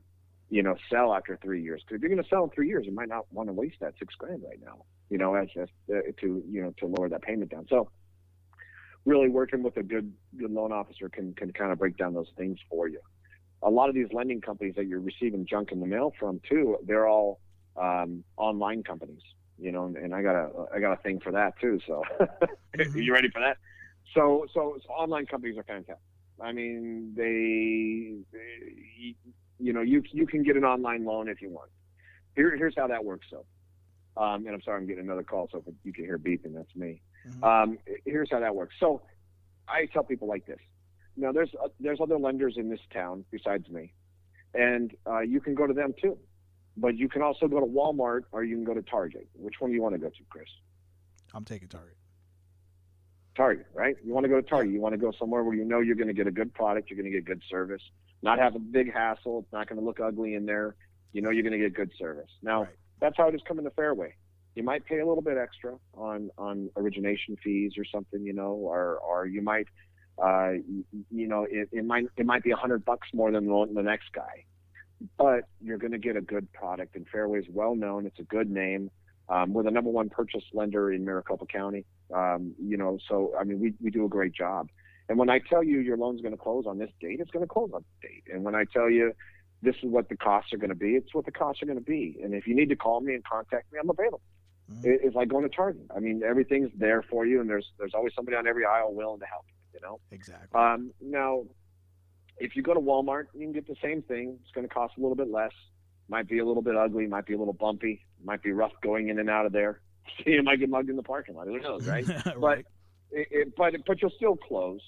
you 0.49 0.63
know, 0.63 0.75
sell 0.89 1.13
after 1.13 1.38
three 1.41 1.62
years? 1.62 1.82
Because 1.82 1.97
if 1.97 2.01
you're 2.01 2.10
going 2.10 2.23
to 2.23 2.29
sell 2.29 2.45
in 2.45 2.49
three 2.49 2.67
years, 2.67 2.86
you 2.86 2.93
might 2.93 3.10
not 3.10 3.32
want 3.32 3.49
to 3.49 3.53
waste 3.53 3.77
that 3.82 3.93
six 3.99 4.15
grand 4.15 4.41
right 4.43 4.60
now, 4.63 4.84
you 5.10 5.17
know, 5.17 5.36
as, 5.36 5.47
as 5.60 5.69
uh, 5.89 5.99
to, 6.19 6.43
you 6.49 6.62
know, 6.62 6.73
to 6.79 6.88
lower 6.88 7.10
that 7.10 7.21
payment 7.21 7.51
down. 7.51 7.65
So 7.69 7.89
really 9.05 9.29
working 9.29 9.63
with 9.63 9.77
a 9.77 9.84
good, 9.84 10.12
good 10.38 10.51
loan 10.51 10.71
officer 10.71 11.10
can, 11.10 11.34
can 11.34 11.53
kind 11.53 11.71
of 11.71 11.79
break 11.79 11.97
down 11.97 12.13
those 12.13 12.32
things 12.38 12.58
for 12.69 12.88
you. 12.88 12.99
A 13.63 13.69
lot 13.69 13.89
of 13.89 13.95
these 13.95 14.08
lending 14.12 14.41
companies 14.41 14.75
that 14.75 14.88
you're 14.88 15.01
receiving 15.01 15.45
junk 15.45 15.71
in 15.71 15.79
the 15.79 15.86
mail 15.86 16.13
from 16.19 16.41
too, 16.49 16.77
they're 16.86 17.08
all 17.08 17.39
um, 17.77 18.23
online 18.38 18.84
companies 18.84 19.21
you 19.60 19.72
know, 19.72 19.86
and 19.86 20.13
I 20.13 20.22
got 20.22 20.36
a 20.36 20.50
I 20.74 20.80
got 20.80 20.93
a 20.93 21.02
thing 21.02 21.19
for 21.19 21.32
that 21.32 21.60
too. 21.60 21.80
So, 21.86 22.04
mm-hmm. 22.19 22.98
you 22.98 23.13
ready 23.13 23.30
for 23.30 23.41
that? 23.41 23.58
So, 24.13 24.45
so, 24.54 24.78
so 24.86 24.89
online 24.93 25.26
companies 25.26 25.58
are 25.58 25.63
kind 25.63 25.86
fantastic. 25.86 26.06
I 26.41 26.52
mean, 26.54 27.13
they, 27.15 28.24
they, 28.32 29.15
you 29.60 29.74
know, 29.74 29.82
you 29.82 30.04
you 30.12 30.26
can 30.26 30.43
get 30.43 30.56
an 30.56 30.63
online 30.63 31.06
loan 31.06 31.28
if 31.28 31.41
you 31.41 31.50
want. 31.50 31.69
Here, 32.36 32.56
here's 32.56 32.76
how 32.76 32.88
that 32.88 33.04
works. 33.04 33.28
though. 33.32 33.45
Um, 34.22 34.45
and 34.45 34.56
I'm 34.56 34.62
sorry, 34.62 34.82
I'm 34.82 34.88
getting 34.88 35.06
another 35.06 35.24
call, 35.24 35.48
so 35.52 35.63
if 35.65 35.74
you 35.84 35.93
can 35.93 36.06
hear 36.06 36.17
beeping, 36.17 36.54
that's 36.54 36.76
me. 36.76 37.02
Mhm. 37.28 37.43
Um, 37.43 37.78
here's 38.06 38.30
how 38.32 38.39
that 38.39 38.56
works. 38.56 38.76
So 38.80 39.02
I 39.67 39.86
tell 39.88 40.04
people 40.04 40.28
like 40.28 40.45
this. 40.45 40.60
Now, 41.15 41.32
there's 41.32 41.54
uh, 41.62 41.67
there's 41.80 42.00
other 42.02 42.17
lenders 42.17 42.56
in 42.58 42.69
this 42.69 42.80
town 42.91 43.26
besides 43.32 43.69
me, 43.69 43.93
and 44.54 44.95
uh, 45.06 45.19
you 45.19 45.41
can 45.41 45.56
go 45.56 45.67
to 45.67 45.74
them 45.74 45.93
too. 46.02 46.17
But 46.77 46.97
you 46.97 47.10
can 47.10 47.21
also 47.21 47.47
go 47.47 47.60
to 47.60 47.65
Walmart 47.65 48.21
or 48.32 48.43
you 48.43 48.55
can 48.55 48.63
go 48.63 48.73
to 48.73 48.82
Target. 48.82 49.27
Which 49.36 49.55
one 49.60 49.71
do 49.71 49.75
you 49.75 49.82
want 49.82 49.95
to 49.95 49.99
go 49.99 50.10
to, 50.10 50.23
Chris? 50.29 50.47
I'm 51.34 51.43
taking 51.45 51.67
Target. 51.67 51.95
Target, 53.36 53.67
right? 53.73 53.95
You 54.03 54.13
want 54.13 54.25
to 54.25 54.29
go 54.29 54.36
to 54.41 54.47
Target. 54.47 54.73
You 54.73 54.82
want 54.82 54.93
to 54.93 54.97
go 54.97 55.12
somewhere 55.17 55.43
where 55.43 55.55
you 55.55 55.63
know 55.63 55.79
you're 55.79 55.95
going 55.95 56.08
to 56.08 56.13
get 56.13 56.27
a 56.27 56.32
good 56.32 56.53
product, 56.53 56.89
you're 56.89 56.97
going 56.97 57.12
to 57.12 57.17
get 57.17 57.25
good 57.25 57.41
service, 57.49 57.82
not 58.21 58.38
have 58.39 58.55
a 58.55 58.60
big 58.60 58.91
hassle. 58.93 59.39
It's 59.43 59.53
not 59.53 59.67
going 59.69 59.79
to 59.79 59.86
look 59.86 59.99
ugly 59.99 60.34
in 60.36 60.45
there. 60.45 60.75
You 61.13 61.21
know 61.21 61.29
you're 61.29 61.43
going 61.43 61.53
to 61.53 61.60
get 61.60 61.73
good 61.73 61.91
service. 61.97 62.29
Now, 62.41 62.63
Right. 62.63 62.75
that's 62.99 63.15
how 63.17 63.27
it 63.29 63.36
is 63.36 63.41
coming 63.47 63.63
to 63.65 63.71
Fairway. 63.71 64.15
You 64.55 64.63
might 64.63 64.86
pay 64.86 64.99
a 64.99 65.05
little 65.08 65.21
bit 65.21 65.38
extra 65.38 65.75
on 65.93 66.29
on 66.38 66.69
origination 66.75 67.38
fees 67.43 67.73
or 67.77 67.86
something, 67.86 68.21
you 68.23 68.34
know, 68.34 68.51
or 68.53 68.97
or 68.97 69.25
you 69.25 69.41
might, 69.41 69.67
uh, 70.21 70.51
you, 70.67 70.84
you 71.10 71.27
know, 71.27 71.47
it, 71.49 71.69
it 71.71 71.86
might 71.86 72.05
it 72.17 72.25
might 72.25 72.43
be 72.43 72.51
a 72.51 72.58
hundred 72.58 72.84
bucks 72.84 73.08
more 73.13 73.32
than 73.32 73.45
the, 73.45 73.69
the 73.73 73.84
next 73.84 74.12
guy, 74.12 74.43
but 75.17 75.45
you're 75.62 75.77
going 75.77 75.91
to 75.91 75.97
get 75.97 76.15
a 76.15 76.21
good 76.21 76.51
product. 76.53 76.95
And 76.95 77.07
Fairway's 77.09 77.45
well 77.49 77.75
known. 77.75 78.05
It's 78.05 78.19
a 78.19 78.23
good 78.23 78.49
name. 78.49 78.91
Um, 79.29 79.53
we're 79.53 79.63
the 79.63 79.71
number 79.71 79.89
one 79.91 80.09
purchase 80.09 80.43
lender 80.53 80.91
in 80.91 81.05
Maricopa 81.05 81.45
County. 81.45 81.85
Um, 82.13 82.55
you 82.59 82.77
know, 82.77 82.97
so 83.07 83.33
I 83.39 83.43
mean, 83.43 83.59
we 83.59 83.73
we 83.81 83.91
do 83.91 84.05
a 84.05 84.09
great 84.09 84.33
job. 84.33 84.69
And 85.07 85.17
when 85.17 85.29
I 85.29 85.39
tell 85.39 85.63
you 85.63 85.79
your 85.79 85.97
loan's 85.97 86.21
going 86.21 86.35
to 86.35 86.41
close 86.41 86.65
on 86.67 86.77
this 86.77 86.89
date, 86.99 87.19
it's 87.19 87.31
going 87.31 87.43
to 87.43 87.51
close 87.51 87.71
on 87.73 87.81
this 87.81 88.09
date. 88.12 88.23
And 88.33 88.43
when 88.43 88.55
I 88.55 88.65
tell 88.71 88.89
you 88.89 89.13
this 89.62 89.75
is 89.77 89.89
what 89.89 90.09
the 90.09 90.15
costs 90.15 90.53
are 90.53 90.57
going 90.57 90.69
to 90.69 90.75
be, 90.75 90.95
it's 90.95 91.13
what 91.13 91.25
the 91.25 91.31
costs 91.31 91.62
are 91.62 91.65
going 91.65 91.77
to 91.77 91.83
be. 91.83 92.17
And 92.23 92.33
if 92.33 92.47
you 92.47 92.55
need 92.55 92.69
to 92.69 92.75
call 92.75 93.01
me 93.01 93.13
and 93.13 93.23
contact 93.23 93.71
me, 93.73 93.79
I'm 93.81 93.89
available. 93.89 94.21
Mhm. 94.71 94.85
It, 94.85 95.01
it's 95.03 95.15
like 95.15 95.27
going 95.29 95.47
to 95.49 95.55
Target. 95.55 95.85
I 95.95 95.99
mean, 95.99 96.21
everything's 96.23 96.71
there 96.75 97.01
for 97.01 97.25
you, 97.25 97.41
and 97.41 97.49
there's 97.49 97.71
there's 97.77 97.93
always 97.93 98.13
somebody 98.15 98.38
on 98.38 98.47
every 98.47 98.65
aisle 98.65 98.93
willing 98.93 99.19
to 99.19 99.25
help. 99.25 99.45
You 99.73 99.79
know. 99.81 99.99
Exactly. 100.12 100.59
Um, 100.59 100.91
now, 101.01 101.43
if 102.39 102.56
you 102.56 102.63
go 102.63 102.73
to 102.73 102.80
Walmart, 102.80 103.25
you 103.34 103.41
can 103.41 103.52
get 103.52 103.67
the 103.67 103.75
same 103.82 104.02
thing. 104.02 104.39
It's 104.41 104.52
going 104.52 104.67
to 104.67 104.73
cost 104.73 104.93
a 104.97 105.02
little 105.02 105.15
bit 105.15 105.30
less. 105.30 105.52
Might 106.08 106.28
be 106.28 106.39
a 106.39 106.45
little 106.45 106.63
bit 106.63 106.75
ugly. 106.75 107.06
Might 107.06 107.25
be 107.25 107.34
a 107.34 107.38
little 107.38 107.54
bumpy. 107.54 108.06
Might 108.23 108.41
be 108.41 108.52
rough 108.52 108.71
going 108.82 109.10
in 109.10 109.19
and 109.19 109.30
out 109.30 109.45
of 109.45 109.52
there. 109.52 109.82
you 110.25 110.41
might 110.41 110.60
get 110.60 110.69
mugged 110.69 110.89
in 110.89 110.95
the 110.95 111.04
parking 111.04 111.36
lot. 111.36 111.47
Who 111.47 111.60
knows, 111.60 111.88
right? 111.88 112.06
right. 112.38 112.65
it, 113.12 113.28
it, 113.32 113.56
but 113.56 113.73
but 113.86 114.02
you'll 114.02 114.12
still 114.12 114.36
close. 114.36 114.82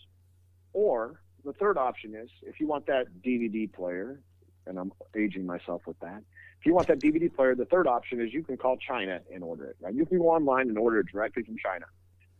Or 0.73 1.21
the 1.43 1.53
third 1.53 1.77
option 1.77 2.15
is 2.15 2.29
if 2.43 2.59
you 2.59 2.67
want 2.67 2.87
that 2.87 3.07
DVD 3.23 3.71
player, 3.71 4.21
and 4.65 4.79
I'm 4.79 4.91
aging 5.15 5.45
myself 5.45 5.81
with 5.85 5.99
that. 5.99 6.21
If 6.59 6.67
you 6.67 6.75
want 6.75 6.87
that 6.87 6.99
DVD 6.99 7.33
player, 7.33 7.55
the 7.55 7.65
third 7.65 7.87
option 7.87 8.21
is 8.21 8.31
you 8.31 8.43
can 8.43 8.55
call 8.55 8.77
China 8.77 9.19
and 9.33 9.43
order 9.43 9.65
it. 9.65 9.77
Right? 9.81 9.93
You 9.93 10.05
can 10.05 10.19
go 10.19 10.29
online 10.29 10.69
and 10.69 10.77
order 10.77 10.99
it 10.99 11.07
directly 11.11 11.43
from 11.43 11.55
China. 11.57 11.85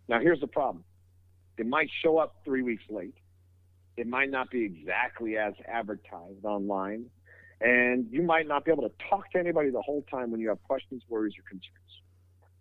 Now 0.08 0.20
here's 0.20 0.40
the 0.40 0.48
problem: 0.48 0.84
it 1.58 1.66
might 1.66 1.90
show 2.04 2.18
up 2.18 2.38
three 2.46 2.62
weeks 2.62 2.84
late. 2.90 3.16
It 3.98 4.08
might 4.08 4.30
not 4.30 4.50
be 4.50 4.64
exactly 4.64 5.38
as 5.38 5.54
advertised 5.68 6.44
online, 6.46 7.06
and 7.60 8.08
you 8.10 8.24
might 8.24 8.48
not 8.48 8.66
be 8.66 8.72
able 8.72 8.84
to 8.88 8.96
talk 9.10 9.30
to 9.32 9.40
anybody 9.40 9.70
the 9.70 9.82
whole 9.82 10.04
time 10.10 10.32
when 10.32 10.40
you 10.40 10.50
have 10.50 10.62
questions, 10.64 11.04
worries, 11.10 11.34
or 11.38 11.44
concerns. 11.48 12.02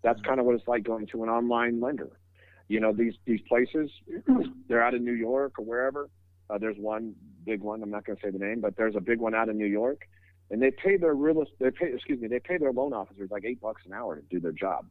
That's 0.03 0.21
kind 0.23 0.40
of 0.40 0.47
what 0.47 0.55
it's 0.57 0.66
like 0.69 0.83
going 0.83 1.07
to 1.09 1.23
an 1.23 1.29
online 1.29 1.81
lender. 1.81 2.11
You 2.69 2.81
know 2.81 2.93
these 2.93 3.14
these 3.27 3.40
places 3.49 3.90
they're 4.69 4.83
out 4.83 4.95
in 4.95 5.05
new 5.05 5.12
york 5.12 5.59
or 5.59 5.64
wherever. 5.64 6.09
Uh, 6.49 6.59
there's 6.59 6.77
one 6.79 7.14
big 7.45 7.61
one 7.61 7.81
i'm 7.83 7.90
not 7.90 8.05
going 8.05 8.16
to 8.16 8.23
say 8.23 8.31
the 8.31 8.38
name 8.38 8.61
but 8.61 8.77
there's 8.77 8.97
a 8.97 9.01
big 9.01 9.19
one 9.21 9.35
out 9.35 9.49
in 9.49 9.57
new 9.57 9.66
york 9.66 10.03
and 10.51 10.61
they 10.61 10.71
pay 10.71 10.97
their 10.97 11.14
real 11.14 11.45
they 11.61 11.71
pay 11.71 11.93
excuse 11.95 12.21
me 12.21 12.27
they 12.29 12.40
pay 12.40 12.59
their 12.59 12.73
loan 12.73 12.93
officers 12.93 13.31
like 13.31 13.45
eight 13.45 13.61
bucks 13.61 13.83
an 13.87 13.93
hour 13.93 14.16
to 14.16 14.23
do 14.31 14.40
their 14.40 14.53
job. 14.53 14.85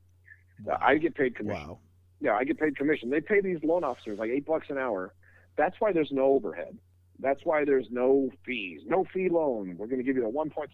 Uh, 0.70 0.78
i 0.82 0.96
get 0.98 1.16
paid 1.16 1.36
commission 1.36 1.68
Wow. 1.68 1.80
yeah 2.22 2.34
i 2.34 2.44
get 2.46 2.58
paid 2.60 2.76
commission. 2.78 3.10
They 3.10 3.20
pay 3.22 3.42
these 3.42 3.60
loan 3.64 3.84
officers 3.84 4.18
like 4.20 4.30
eight 4.30 4.46
bucks 4.46 4.68
an 4.70 4.78
hour 4.78 5.14
that's 5.60 5.76
why 5.80 5.92
there's 5.92 6.12
no 6.12 6.24
overhead. 6.24 6.78
That's 7.20 7.42
why 7.44 7.66
there's 7.66 7.88
no 7.92 8.32
fees. 8.46 8.82
No 8.88 9.06
fee 9.14 9.30
loan. 9.30 9.76
We're 9.78 9.88
going 9.88 10.00
to 10.00 10.04
give 10.04 10.16
you 10.16 10.24
the 10.24 10.30
1.75 10.30 10.70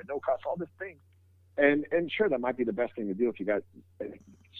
at 0.00 0.08
no 0.08 0.18
cost. 0.18 0.42
All 0.46 0.56
this 0.56 0.68
thing 0.78 0.96
and 1.56 1.84
and 1.92 2.10
sure 2.10 2.28
that 2.28 2.40
might 2.40 2.56
be 2.56 2.64
the 2.64 2.72
best 2.72 2.94
thing 2.94 3.06
to 3.08 3.14
do 3.14 3.28
if 3.28 3.38
you 3.38 3.46
got 3.46 3.62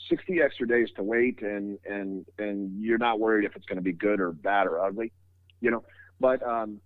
60 0.09 0.43
extra 0.43 0.67
days 0.69 0.89
to 0.97 1.03
wait 1.03 1.41
and 1.43 1.79
and 1.89 2.27
and 2.39 2.83
you're 2.83 2.99
not 2.99 3.19
worried 3.19 3.45
if 3.45 3.57
it's 3.57 3.65
going 3.65 3.77
to 3.77 3.83
be 3.83 3.93
good 3.93 4.21
or 4.21 4.33
bad 4.33 4.67
or 4.67 4.85
ugly 4.85 5.13
you 5.61 5.71
know? 5.71 5.85
But 6.19 6.43
um 6.47 6.81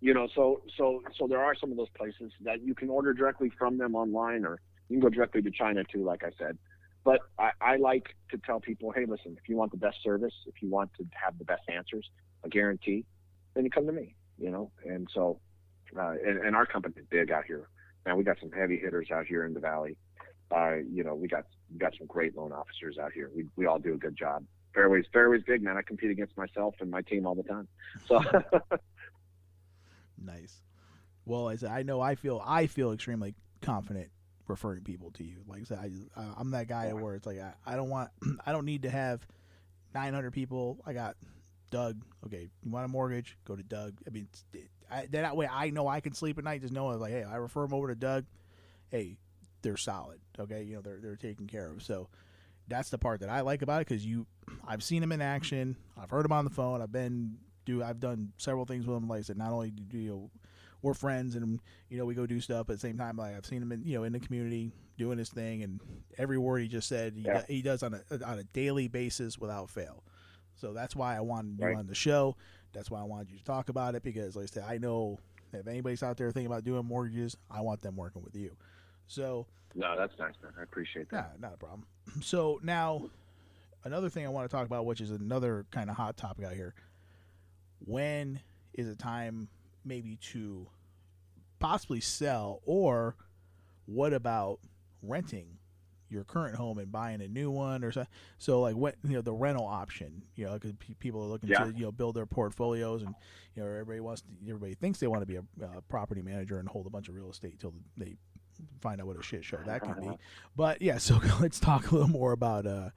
you 0.00 0.12
know 0.12 0.28
so 0.34 0.62
so 0.76 1.02
so 1.18 1.26
there 1.26 1.40
are 1.40 1.54
some 1.54 1.70
of 1.70 1.76
those 1.76 1.88
places 1.96 2.32
that 2.42 2.62
you 2.62 2.74
can 2.74 2.90
order 2.90 3.14
directly 3.14 3.50
from 3.58 3.78
them 3.78 3.94
online 3.94 4.44
or 4.44 4.60
you 4.88 4.96
can 4.96 5.00
go 5.00 5.08
directly 5.08 5.40
to 5.40 5.50
china 5.50 5.82
too 5.84 6.04
like 6.04 6.22
i 6.24 6.30
said 6.38 6.58
but 7.04 7.20
I, 7.38 7.50
I 7.60 7.76
like 7.76 8.14
to 8.30 8.38
tell 8.38 8.60
people 8.60 8.92
hey 8.92 9.04
listen 9.06 9.36
if 9.40 9.48
you 9.48 9.56
want 9.56 9.70
the 9.70 9.78
best 9.78 10.02
service 10.02 10.34
if 10.46 10.62
you 10.62 10.68
want 10.68 10.90
to 10.94 11.06
have 11.12 11.38
the 11.38 11.44
best 11.44 11.62
answers 11.68 12.08
a 12.44 12.48
guarantee 12.48 13.04
then 13.54 13.64
you 13.64 13.70
come 13.70 13.86
to 13.86 13.92
me 13.92 14.14
you 14.38 14.50
know 14.50 14.70
and 14.84 15.08
so 15.12 15.38
uh, 15.96 16.14
and, 16.26 16.38
and 16.38 16.56
our 16.56 16.66
company's 16.66 17.04
big 17.10 17.30
out 17.30 17.44
here 17.44 17.68
now 18.06 18.16
we 18.16 18.24
got 18.24 18.38
some 18.40 18.50
heavy 18.50 18.78
hitters 18.78 19.10
out 19.10 19.26
here 19.26 19.44
in 19.44 19.54
the 19.54 19.60
valley 19.60 19.96
uh, 20.54 20.76
you 20.90 21.02
know, 21.02 21.14
we 21.14 21.28
got 21.28 21.44
we 21.72 21.78
got 21.78 21.94
some 21.98 22.06
great 22.06 22.36
loan 22.36 22.52
officers 22.52 22.98
out 22.98 23.12
here. 23.12 23.30
We 23.34 23.46
we 23.56 23.66
all 23.66 23.78
do 23.78 23.94
a 23.94 23.96
good 23.96 24.16
job. 24.16 24.44
Fairways 24.74 25.06
fairways 25.12 25.42
big 25.46 25.62
man. 25.62 25.76
I 25.76 25.82
compete 25.82 26.10
against 26.10 26.36
myself 26.36 26.74
and 26.80 26.90
my 26.90 27.02
team 27.02 27.26
all 27.26 27.34
the 27.34 27.42
time. 27.42 27.68
So 28.06 28.22
Nice. 30.22 30.62
Well, 31.24 31.56
said 31.56 31.70
I 31.70 31.82
know 31.82 32.00
I 32.00 32.14
feel 32.14 32.42
I 32.44 32.66
feel 32.66 32.92
extremely 32.92 33.34
confident 33.62 34.10
referring 34.46 34.82
people 34.82 35.10
to 35.12 35.24
you. 35.24 35.38
Like 35.46 35.62
I 35.62 35.64
said, 35.64 35.78
I, 35.78 36.20
I, 36.20 36.34
I'm 36.38 36.50
that 36.52 36.68
guy 36.68 36.92
where 36.92 37.14
it's 37.14 37.26
like 37.26 37.40
I, 37.40 37.54
I 37.66 37.76
don't 37.76 37.88
want 37.88 38.10
I 38.46 38.52
don't 38.52 38.64
need 38.64 38.82
to 38.82 38.90
have 38.90 39.26
900 39.94 40.32
people. 40.32 40.78
I 40.86 40.92
got 40.92 41.16
Doug. 41.70 42.02
Okay, 42.26 42.48
you 42.62 42.70
want 42.70 42.84
a 42.84 42.88
mortgage? 42.88 43.36
Go 43.44 43.56
to 43.56 43.62
Doug. 43.62 43.94
I 44.06 44.10
mean, 44.10 44.28
I, 44.90 45.06
that 45.10 45.36
way 45.36 45.48
I 45.50 45.70
know 45.70 45.88
I 45.88 46.00
can 46.00 46.14
sleep 46.14 46.38
at 46.38 46.44
night. 46.44 46.60
Just 46.60 46.72
knowing 46.72 46.98
like, 46.98 47.12
hey, 47.12 47.24
I 47.24 47.36
refer 47.36 47.62
them 47.62 47.74
over 47.74 47.88
to 47.88 47.94
Doug. 47.94 48.26
Hey, 48.90 49.16
they're 49.62 49.76
solid. 49.76 50.20
Okay, 50.38 50.62
you 50.62 50.76
know 50.76 50.82
they're 50.82 51.00
they're 51.00 51.16
taken 51.16 51.46
care 51.46 51.70
of. 51.70 51.82
So 51.82 52.08
that's 52.68 52.90
the 52.90 52.98
part 52.98 53.20
that 53.20 53.28
I 53.28 53.40
like 53.40 53.62
about 53.62 53.82
it 53.82 53.88
because 53.88 54.04
you, 54.04 54.26
I've 54.66 54.82
seen 54.82 55.02
him 55.02 55.12
in 55.12 55.20
action. 55.20 55.76
I've 56.00 56.10
heard 56.10 56.24
him 56.24 56.32
on 56.32 56.44
the 56.44 56.50
phone. 56.50 56.80
I've 56.80 56.92
been 56.92 57.38
do 57.64 57.82
I've 57.82 58.00
done 58.00 58.32
several 58.36 58.64
things 58.64 58.86
with 58.86 58.96
him. 58.96 59.08
Like 59.08 59.20
I 59.20 59.22
said, 59.22 59.38
not 59.38 59.52
only 59.52 59.70
do 59.70 59.98
you 59.98 60.10
know, 60.10 60.30
we're 60.84 60.94
friends 60.94 61.34
and 61.34 61.58
you 61.88 61.98
know 61.98 62.04
we 62.04 62.14
go 62.14 62.26
do 62.26 62.40
stuff, 62.40 62.68
at 62.70 62.76
the 62.76 62.78
same 62.78 62.96
time, 62.98 63.16
like 63.16 63.34
I've 63.36 63.46
seen 63.46 63.62
him 63.62 63.72
in 63.72 63.82
you 63.84 63.96
know 63.98 64.04
in 64.04 64.12
the 64.12 64.20
community 64.20 64.70
doing 64.96 65.18
his 65.18 65.30
thing, 65.30 65.62
and 65.62 65.80
every 66.18 66.38
word 66.38 66.58
he 66.62 66.68
just 66.68 66.88
said, 66.88 67.14
he, 67.16 67.22
Yeah. 67.22 67.40
do- 67.40 67.52
he 67.52 67.62
does 67.62 67.82
on 67.82 67.94
a 67.94 68.24
on 68.24 68.38
a 68.38 68.44
daily 68.44 68.86
basis 68.86 69.38
without 69.38 69.70
fail. 69.70 70.04
So 70.54 70.72
that's 70.72 70.94
why 70.94 71.16
I 71.16 71.20
wanted 71.20 71.58
you 71.58 71.66
Right. 71.66 71.76
on 71.76 71.86
the 71.88 71.94
show. 71.96 72.36
That's 72.72 72.90
why 72.90 73.00
I 73.00 73.04
wanted 73.04 73.30
you 73.30 73.38
to 73.38 73.44
talk 73.44 73.68
about 73.70 73.94
it 73.94 74.02
because, 74.02 74.36
like 74.36 74.44
I 74.44 74.46
said, 74.46 74.64
I 74.68 74.78
know 74.78 75.18
if 75.52 75.66
anybody's 75.66 76.02
out 76.02 76.16
there 76.16 76.30
thinking 76.30 76.46
about 76.52 76.64
doing 76.64 76.84
mortgages, 76.84 77.36
I 77.50 77.60
want 77.62 77.80
them 77.80 77.96
working 77.96 78.22
with 78.22 78.36
you. 78.36 78.56
So 79.06 79.46
no, 79.74 79.96
that's 79.96 80.16
nice, 80.18 80.34
man. 80.42 80.52
I 80.58 80.62
appreciate 80.62 81.08
that. 81.10 81.40
not 81.40 81.54
a 81.54 81.56
problem. 81.56 81.86
So 82.22 82.60
now, 82.62 83.10
another 83.84 84.08
thing 84.10 84.24
I 84.26 84.28
want 84.28 84.48
to 84.48 84.54
talk 84.54 84.66
about, 84.66 84.84
which 84.86 85.00
is 85.00 85.10
another 85.10 85.64
kind 85.70 85.88
of 85.90 85.96
hot 85.96 86.16
topic 86.16 86.44
out 86.44 86.52
here. 86.54 86.74
When 87.84 88.40
is 88.74 88.88
it 88.88 88.98
time, 88.98 89.48
maybe 89.84 90.16
to 90.32 90.66
possibly 91.58 92.00
sell, 92.00 92.60
or 92.64 93.16
what 93.86 94.12
about 94.12 94.60
renting 95.02 95.58
your 96.10 96.22
current 96.24 96.54
home 96.54 96.78
and 96.78 96.92
buying 96.92 97.20
a 97.20 97.28
new 97.28 97.50
one, 97.50 97.82
or 97.84 97.90
so? 97.92 98.04
So 98.38 98.60
like 98.60 98.76
what 98.76 98.96
you 99.04 99.14
know 99.14 99.22
the 99.22 99.32
rental 99.32 99.66
option, 99.66 100.22
you 100.36 100.44
know, 100.46 100.54
because 100.54 100.72
people 100.98 101.22
are 101.22 101.26
looking 101.28 101.50
Yeah. 101.50 101.64
to 101.64 101.72
you 101.74 101.84
know 101.86 101.92
build 101.92 102.14
their 102.16 102.26
portfolios, 102.26 103.02
and 103.02 103.14
you 103.54 103.62
know 103.62 103.68
everybody 103.68 104.00
wants, 104.00 104.22
to, 104.22 104.28
everybody 104.48 104.74
thinks 104.74 104.98
they 105.00 105.06
want 105.06 105.22
to 105.22 105.26
be 105.26 105.36
a 105.36 105.64
uh, 105.64 105.80
property 105.88 106.22
manager 106.22 106.58
and 106.58 106.68
hold 106.68 106.86
a 106.86 106.90
bunch 106.90 107.08
of 107.08 107.14
real 107.14 107.30
estate 107.30 107.58
till 107.58 107.74
they 107.96 108.14
find 108.80 109.00
out 109.00 109.06
what 109.08 109.18
a 109.18 109.22
shit 109.22 109.44
show 109.44 109.56
that 109.66 109.82
can 109.82 109.94
be. 110.00 110.18
But 110.54 110.80
yeah, 110.80 110.98
so 110.98 111.20
let's 111.40 111.58
talk 111.58 111.90
a 111.90 111.94
little 111.94 112.08
more 112.08 112.32
about 112.32 112.66
uh 112.66 112.90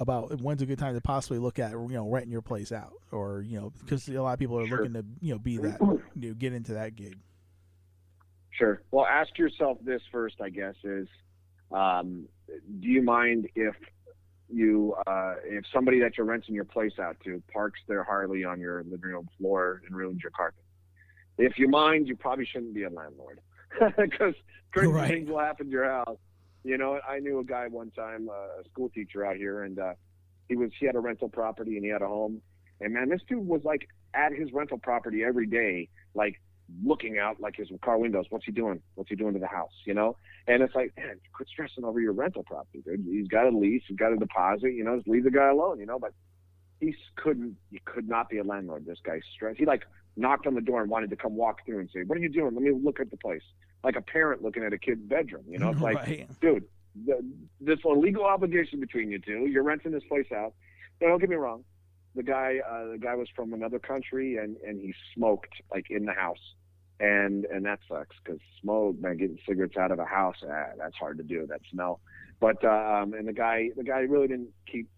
about 0.00 0.40
when's 0.40 0.62
a 0.62 0.66
good 0.66 0.78
time 0.78 0.94
to 0.94 1.00
possibly 1.00 1.38
look 1.38 1.58
at 1.58 1.72
you 1.72 1.88
know 1.90 2.08
renting 2.08 2.32
your 2.32 2.42
place 2.42 2.72
out, 2.72 2.92
or 3.12 3.42
you 3.42 3.60
know 3.60 3.72
because 3.80 4.08
a 4.08 4.20
lot 4.22 4.32
of 4.32 4.38
people 4.38 4.58
are 4.58 4.66
Sure. 4.66 4.78
looking 4.78 4.94
to 4.94 5.04
you 5.20 5.34
know 5.34 5.38
be 5.38 5.58
that 5.58 5.80
you 6.14 6.28
know 6.30 6.34
get 6.34 6.52
into 6.52 6.74
that 6.74 6.96
gig. 6.96 7.16
Sure. 8.58 8.82
Well, 8.90 9.06
ask 9.06 9.38
yourself 9.38 9.78
this 9.84 10.02
first, 10.10 10.36
I 10.40 10.50
guess, 10.50 10.74
is 10.82 11.06
um, 11.70 12.26
do 12.80 12.88
you 12.88 13.02
mind 13.02 13.48
if 13.54 13.74
you 14.52 14.96
uh, 15.06 15.34
if 15.44 15.64
somebody 15.72 16.00
that 16.00 16.16
you're 16.16 16.26
renting 16.26 16.54
your 16.54 16.64
place 16.64 16.98
out 17.00 17.16
to 17.24 17.42
parks 17.52 17.80
their 17.86 18.02
Harley 18.02 18.44
on 18.44 18.58
your 18.58 18.82
living 18.82 19.10
room 19.10 19.28
floor 19.38 19.82
and 19.86 19.96
ruins 19.96 20.20
your 20.22 20.32
carpet? 20.32 20.64
If 21.36 21.56
you 21.58 21.68
mind, 21.68 22.08
you 22.08 22.16
probably 22.16 22.46
shouldn't 22.46 22.74
be 22.74 22.82
a 22.82 22.90
landlord 22.90 23.40
because 23.96 24.34
crazy 24.72 24.90
Right. 24.92 25.08
things 25.08 25.28
will 25.28 25.38
happen 25.38 25.66
to 25.66 25.72
your 25.72 25.88
house. 25.88 26.18
You 26.64 26.78
know, 26.78 26.98
I 27.08 27.20
knew 27.20 27.38
a 27.38 27.44
guy 27.44 27.68
one 27.68 27.92
time, 27.92 28.28
uh, 28.28 28.60
a 28.60 28.64
school 28.70 28.88
teacher 28.88 29.24
out 29.24 29.36
here, 29.36 29.62
and 29.62 29.78
uh, 29.78 29.92
he 30.48 30.56
was 30.56 30.70
he 30.80 30.86
had 30.86 30.96
a 30.96 31.00
rental 31.00 31.28
property 31.28 31.76
and 31.76 31.84
he 31.84 31.90
had 31.90 32.02
a 32.02 32.08
home, 32.08 32.42
and 32.80 32.92
man, 32.92 33.08
this 33.08 33.20
dude 33.28 33.46
was 33.46 33.62
like 33.62 33.86
at 34.14 34.32
his 34.32 34.52
rental 34.52 34.78
property 34.78 35.22
every 35.22 35.46
day, 35.46 35.88
like 36.14 36.40
looking 36.84 37.18
out 37.18 37.40
like 37.40 37.56
his 37.56 37.68
car 37.82 37.98
windows. 37.98 38.26
What's 38.30 38.44
he 38.44 38.52
doing? 38.52 38.82
What's 38.94 39.10
he 39.10 39.16
doing 39.16 39.34
to 39.34 39.40
the 39.40 39.46
house? 39.46 39.72
You 39.86 39.94
know? 39.94 40.16
And 40.46 40.62
it's 40.62 40.74
like, 40.74 40.92
man, 40.96 41.20
quit 41.32 41.48
stressing 41.48 41.84
over 41.84 42.00
your 42.00 42.12
rental 42.12 42.42
property, 42.42 42.82
dude. 42.84 43.04
He's 43.08 43.28
got 43.28 43.46
a 43.46 43.56
lease, 43.56 43.82
he's 43.86 43.96
got 43.96 44.12
a 44.12 44.16
deposit. 44.16 44.72
You 44.72 44.84
know, 44.84 44.96
just 44.96 45.08
leave 45.08 45.24
the 45.24 45.30
guy 45.30 45.48
alone. 45.48 45.78
You 45.80 45.86
know, 45.86 45.98
but 45.98 46.12
he 46.80 46.94
couldn't. 47.16 47.56
He 47.70 47.80
could 47.84 48.08
not 48.08 48.28
be 48.28 48.38
a 48.38 48.44
landlord. 48.44 48.86
This 48.86 48.98
guy 49.04 49.20
stressed. 49.34 49.58
He 49.58 49.66
like 49.66 49.84
knocked 50.16 50.46
on 50.46 50.54
the 50.54 50.60
door 50.60 50.80
and 50.82 50.90
wanted 50.90 51.10
to 51.10 51.16
come 51.16 51.36
walk 51.36 51.64
through 51.66 51.80
and 51.80 51.90
say, 51.92 52.00
"What 52.06 52.18
are 52.18 52.20
you 52.20 52.28
doing? 52.28 52.54
Let 52.54 52.62
me 52.62 52.70
look 52.72 53.00
at 53.00 53.10
the 53.10 53.16
place." 53.16 53.42
Like 53.84 53.96
a 53.96 54.02
parent 54.02 54.42
looking 54.42 54.64
at 54.64 54.72
a 54.72 54.78
kid's 54.78 55.02
bedroom. 55.02 55.44
You 55.48 55.58
know, 55.58 55.70
it's 55.70 55.80
like, 55.82 56.28
dude, 56.40 56.64
the, 57.06 57.24
this 57.60 57.78
a 57.84 57.88
legal 57.88 58.24
obligation 58.24 58.80
between 58.80 59.10
you 59.10 59.18
two. 59.18 59.46
You're 59.46 59.62
renting 59.62 59.92
this 59.92 60.04
place 60.08 60.26
out. 60.34 60.54
Now, 61.00 61.08
don't 61.08 61.20
get 61.20 61.30
me 61.30 61.36
wrong. 61.36 61.64
The 62.14 62.22
guy, 62.22 62.56
uh, 62.68 62.92
the 62.92 62.98
guy 62.98 63.14
was 63.14 63.28
from 63.34 63.52
another 63.52 63.78
country, 63.78 64.36
and 64.36 64.56
and 64.66 64.80
he 64.80 64.94
smoked 65.14 65.52
like 65.72 65.86
in 65.90 66.04
the 66.04 66.14
house, 66.14 66.54
and 67.00 67.44
and 67.46 67.64
that 67.66 67.80
sucks 67.88 68.16
because 68.24 68.40
smoke, 68.60 69.00
man, 69.00 69.16
getting 69.16 69.38
cigarettes 69.46 69.76
out 69.76 69.92
of 69.92 69.98
a 69.98 70.04
house, 70.04 70.36
ah, 70.44 70.70
that's 70.78 70.96
hard 70.96 71.18
to 71.18 71.24
do. 71.24 71.46
That 71.46 71.60
smell. 71.70 72.00
But 72.40 72.64
um, 72.64 73.14
and 73.14 73.28
the 73.28 73.32
guy, 73.32 73.70
the 73.76 73.84
guy 73.84 74.00
really 74.00 74.28
didn't 74.28 74.50
keep 74.70 74.88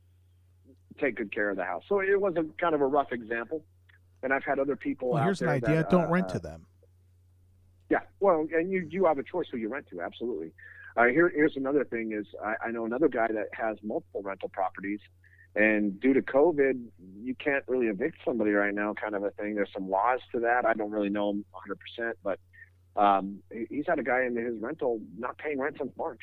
take 1.01 1.17
good 1.17 1.33
care 1.35 1.51
of 1.51 1.57
the 1.57 1.65
house. 1.65 1.83
So 1.89 2.01
it 2.01 2.21
was 2.21 2.35
a 2.37 2.45
kind 2.61 2.75
of 2.75 2.81
a 2.81 2.87
rough 2.87 3.13
example. 3.13 3.65
And 4.23 4.35
I've 4.35 4.45
had 4.45 4.59
other 4.59 4.77
people. 4.77 5.11
Well, 5.11 5.25
here's 5.25 5.41
an 5.41 5.49
idea: 5.49 5.77
that, 5.77 5.91
don't 5.91 6.05
uh, 6.05 6.09
rent 6.09 6.27
uh, 6.27 6.33
to 6.35 6.39
them. 6.41 6.67
yeah, 7.89 8.01
well, 8.21 8.47
and 8.53 8.71
you 8.71 8.87
you 8.91 9.07
have 9.07 9.19
a 9.19 9.23
choice 9.23 9.47
who 9.51 9.57
you 9.57 9.69
rent 9.69 9.87
to. 9.91 10.03
Absolutely. 10.03 10.53
Uh, 10.97 11.05
here, 11.07 11.31
here's 11.35 11.57
another 11.57 11.85
thing: 11.85 12.13
is 12.13 12.27
I, 12.45 12.69
I 12.69 12.71
know 12.71 12.85
another 12.85 13.09
guy 13.09 13.29
that 13.29 13.49
has 13.53 13.79
multiple 13.83 14.21
rental 14.23 14.51
properties, 14.51 15.01
and 15.57 15.99
due 16.01 16.13
to 16.15 16.23
COVID, 16.23 16.81
you 17.21 17.35
can't 17.35 17.65
really 17.67 17.87
evict 17.87 18.19
somebody 18.25 18.53
right 18.53 18.75
now, 18.75 18.95
kind 18.95 19.15
of 19.15 19.25
a 19.25 19.31
thing. 19.31 19.55
There's 19.55 19.73
some 19.73 19.91
laws 19.91 20.21
to 20.33 20.41
that. 20.41 20.65
I 20.65 20.75
don't 20.75 20.91
really 20.91 21.09
know 21.09 21.31
him 21.31 21.45
100%, 21.99 22.13
but 22.23 22.39
um, 22.97 23.41
he's 23.69 23.85
had 23.87 23.99
a 23.99 24.03
guy 24.03 24.25
in 24.25 24.37
his 24.37 24.61
rental 24.61 25.01
not 25.19 25.39
paying 25.39 25.59
rent 25.59 25.77
since 25.79 25.93
March, 25.97 26.21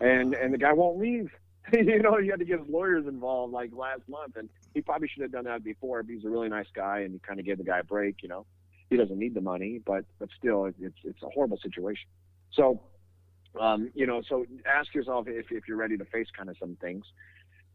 and 0.00 0.34
and 0.34 0.52
the 0.54 0.58
guy 0.58 0.72
won't 0.72 0.98
leave. 0.98 1.30
you 1.72 2.00
know, 2.02 2.16
he 2.16 2.28
had 2.28 2.38
to 2.38 2.44
get 2.44 2.60
his 2.60 2.68
lawyers 2.68 3.06
involved 3.06 3.52
like 3.52 3.70
last 3.74 4.02
month, 4.08 4.36
and 4.36 4.48
he 4.74 4.80
probably 4.80 5.08
should 5.08 5.22
have 5.22 5.32
done 5.32 5.44
that 5.44 5.62
before. 5.62 6.02
But 6.02 6.14
he's 6.14 6.24
a 6.24 6.30
really 6.30 6.48
nice 6.48 6.68
guy, 6.74 7.00
and 7.00 7.12
he 7.12 7.18
kind 7.18 7.38
of 7.38 7.46
gave 7.46 7.58
the 7.58 7.64
guy 7.64 7.78
a 7.78 7.84
break. 7.84 8.22
You 8.22 8.28
know, 8.28 8.46
he 8.90 8.96
doesn't 8.96 9.18
need 9.18 9.34
the 9.34 9.40
money, 9.40 9.80
but 9.84 10.04
but 10.18 10.28
still, 10.38 10.66
it's 10.66 10.98
it's 11.04 11.22
a 11.22 11.28
horrible 11.28 11.58
situation. 11.58 12.08
So, 12.52 12.80
um, 13.60 13.90
you 13.94 14.06
know, 14.06 14.22
so 14.28 14.46
ask 14.66 14.94
yourself 14.94 15.26
if 15.28 15.50
if 15.50 15.68
you're 15.68 15.76
ready 15.76 15.96
to 15.96 16.04
face 16.06 16.28
kind 16.36 16.48
of 16.48 16.56
some 16.58 16.76
things. 16.80 17.04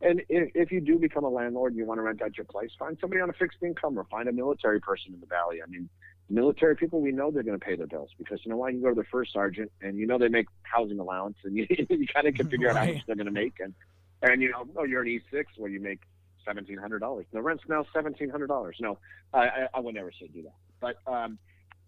And 0.01 0.21
if, 0.27 0.51
if 0.53 0.71
you 0.71 0.81
do 0.81 0.99
become 0.99 1.23
a 1.23 1.29
landlord 1.29 1.71
and 1.71 1.79
you 1.79 1.85
want 1.85 1.97
to 1.97 2.01
rent 2.01 2.21
out 2.21 2.37
your 2.37 2.45
place, 2.45 2.71
find 2.77 2.97
somebody 2.99 3.21
on 3.21 3.29
a 3.29 3.33
fixed 3.33 3.59
income 3.61 3.97
or 3.97 4.03
find 4.05 4.27
a 4.27 4.33
military 4.33 4.81
person 4.81 5.13
in 5.13 5.19
the 5.19 5.25
valley. 5.25 5.61
I 5.63 5.69
mean, 5.69 5.89
military 6.29 6.75
people, 6.75 7.01
we 7.01 7.11
know 7.11 7.31
they're 7.31 7.43
going 7.43 7.59
to 7.59 7.65
pay 7.65 7.75
their 7.75 7.87
bills 7.87 8.09
because 8.17 8.39
you 8.43 8.51
know 8.51 8.57
why? 8.57 8.69
You 8.69 8.81
go 8.81 8.89
to 8.89 8.95
the 8.95 9.05
first 9.05 9.31
sergeant 9.31 9.71
and 9.81 9.97
you 9.97 10.05
know 10.05 10.17
they 10.17 10.27
make 10.27 10.47
housing 10.63 10.99
allowance 10.99 11.37
and 11.43 11.55
you, 11.57 11.67
you 11.69 12.07
kind 12.07 12.27
of 12.27 12.33
can 12.35 12.49
figure 12.49 12.69
out 12.69 12.75
how 12.75 12.85
much 12.85 13.03
they're 13.07 13.15
going 13.15 13.27
to 13.27 13.31
make. 13.31 13.59
And, 13.59 13.73
and 14.21 14.41
you 14.41 14.51
know, 14.51 14.65
oh, 14.75 14.83
you're 14.83 15.01
an 15.01 15.07
E6 15.07 15.45
where 15.57 15.69
you 15.69 15.79
make 15.79 16.01
$1,700. 16.47 17.25
The 17.31 17.41
rent's 17.41 17.63
now 17.69 17.85
$1,700. 17.95 18.73
No, 18.81 18.97
I, 19.33 19.39
I, 19.39 19.67
I 19.75 19.79
would 19.79 19.95
never 19.95 20.11
say 20.11 20.27
do 20.27 20.43
that. 20.43 20.55
But, 20.81 20.97
um, 21.11 21.37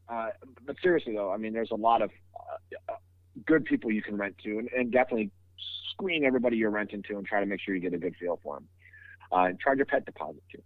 uh, 0.07 0.29
but 0.65 0.77
seriously 0.81 1.15
though, 1.15 1.31
I 1.31 1.37
mean, 1.37 1.51
there's 1.53 1.71
a 1.71 1.75
lot 1.75 2.01
of 2.01 2.11
uh, 2.35 2.93
uh, 2.93 2.95
good 3.45 3.65
people 3.65 3.91
you 3.91 4.01
can 4.01 4.15
rent 4.15 4.37
to 4.43 4.59
and, 4.59 4.69
and 4.69 4.91
definitely 4.91 5.31
screen 5.91 6.25
everybody 6.25 6.57
you're 6.57 6.69
renting 6.69 7.03
to 7.03 7.17
and 7.17 7.25
try 7.25 7.39
to 7.39 7.45
make 7.45 7.59
sure 7.61 7.73
you 7.75 7.81
get 7.81 7.93
a 7.93 7.97
good 7.97 8.15
feel 8.19 8.39
for 8.43 8.55
them. 8.55 8.67
Uh, 9.31 9.45
and 9.45 9.59
charge 9.59 9.77
your 9.77 9.85
pet 9.85 10.05
deposit 10.05 10.43
too. 10.51 10.61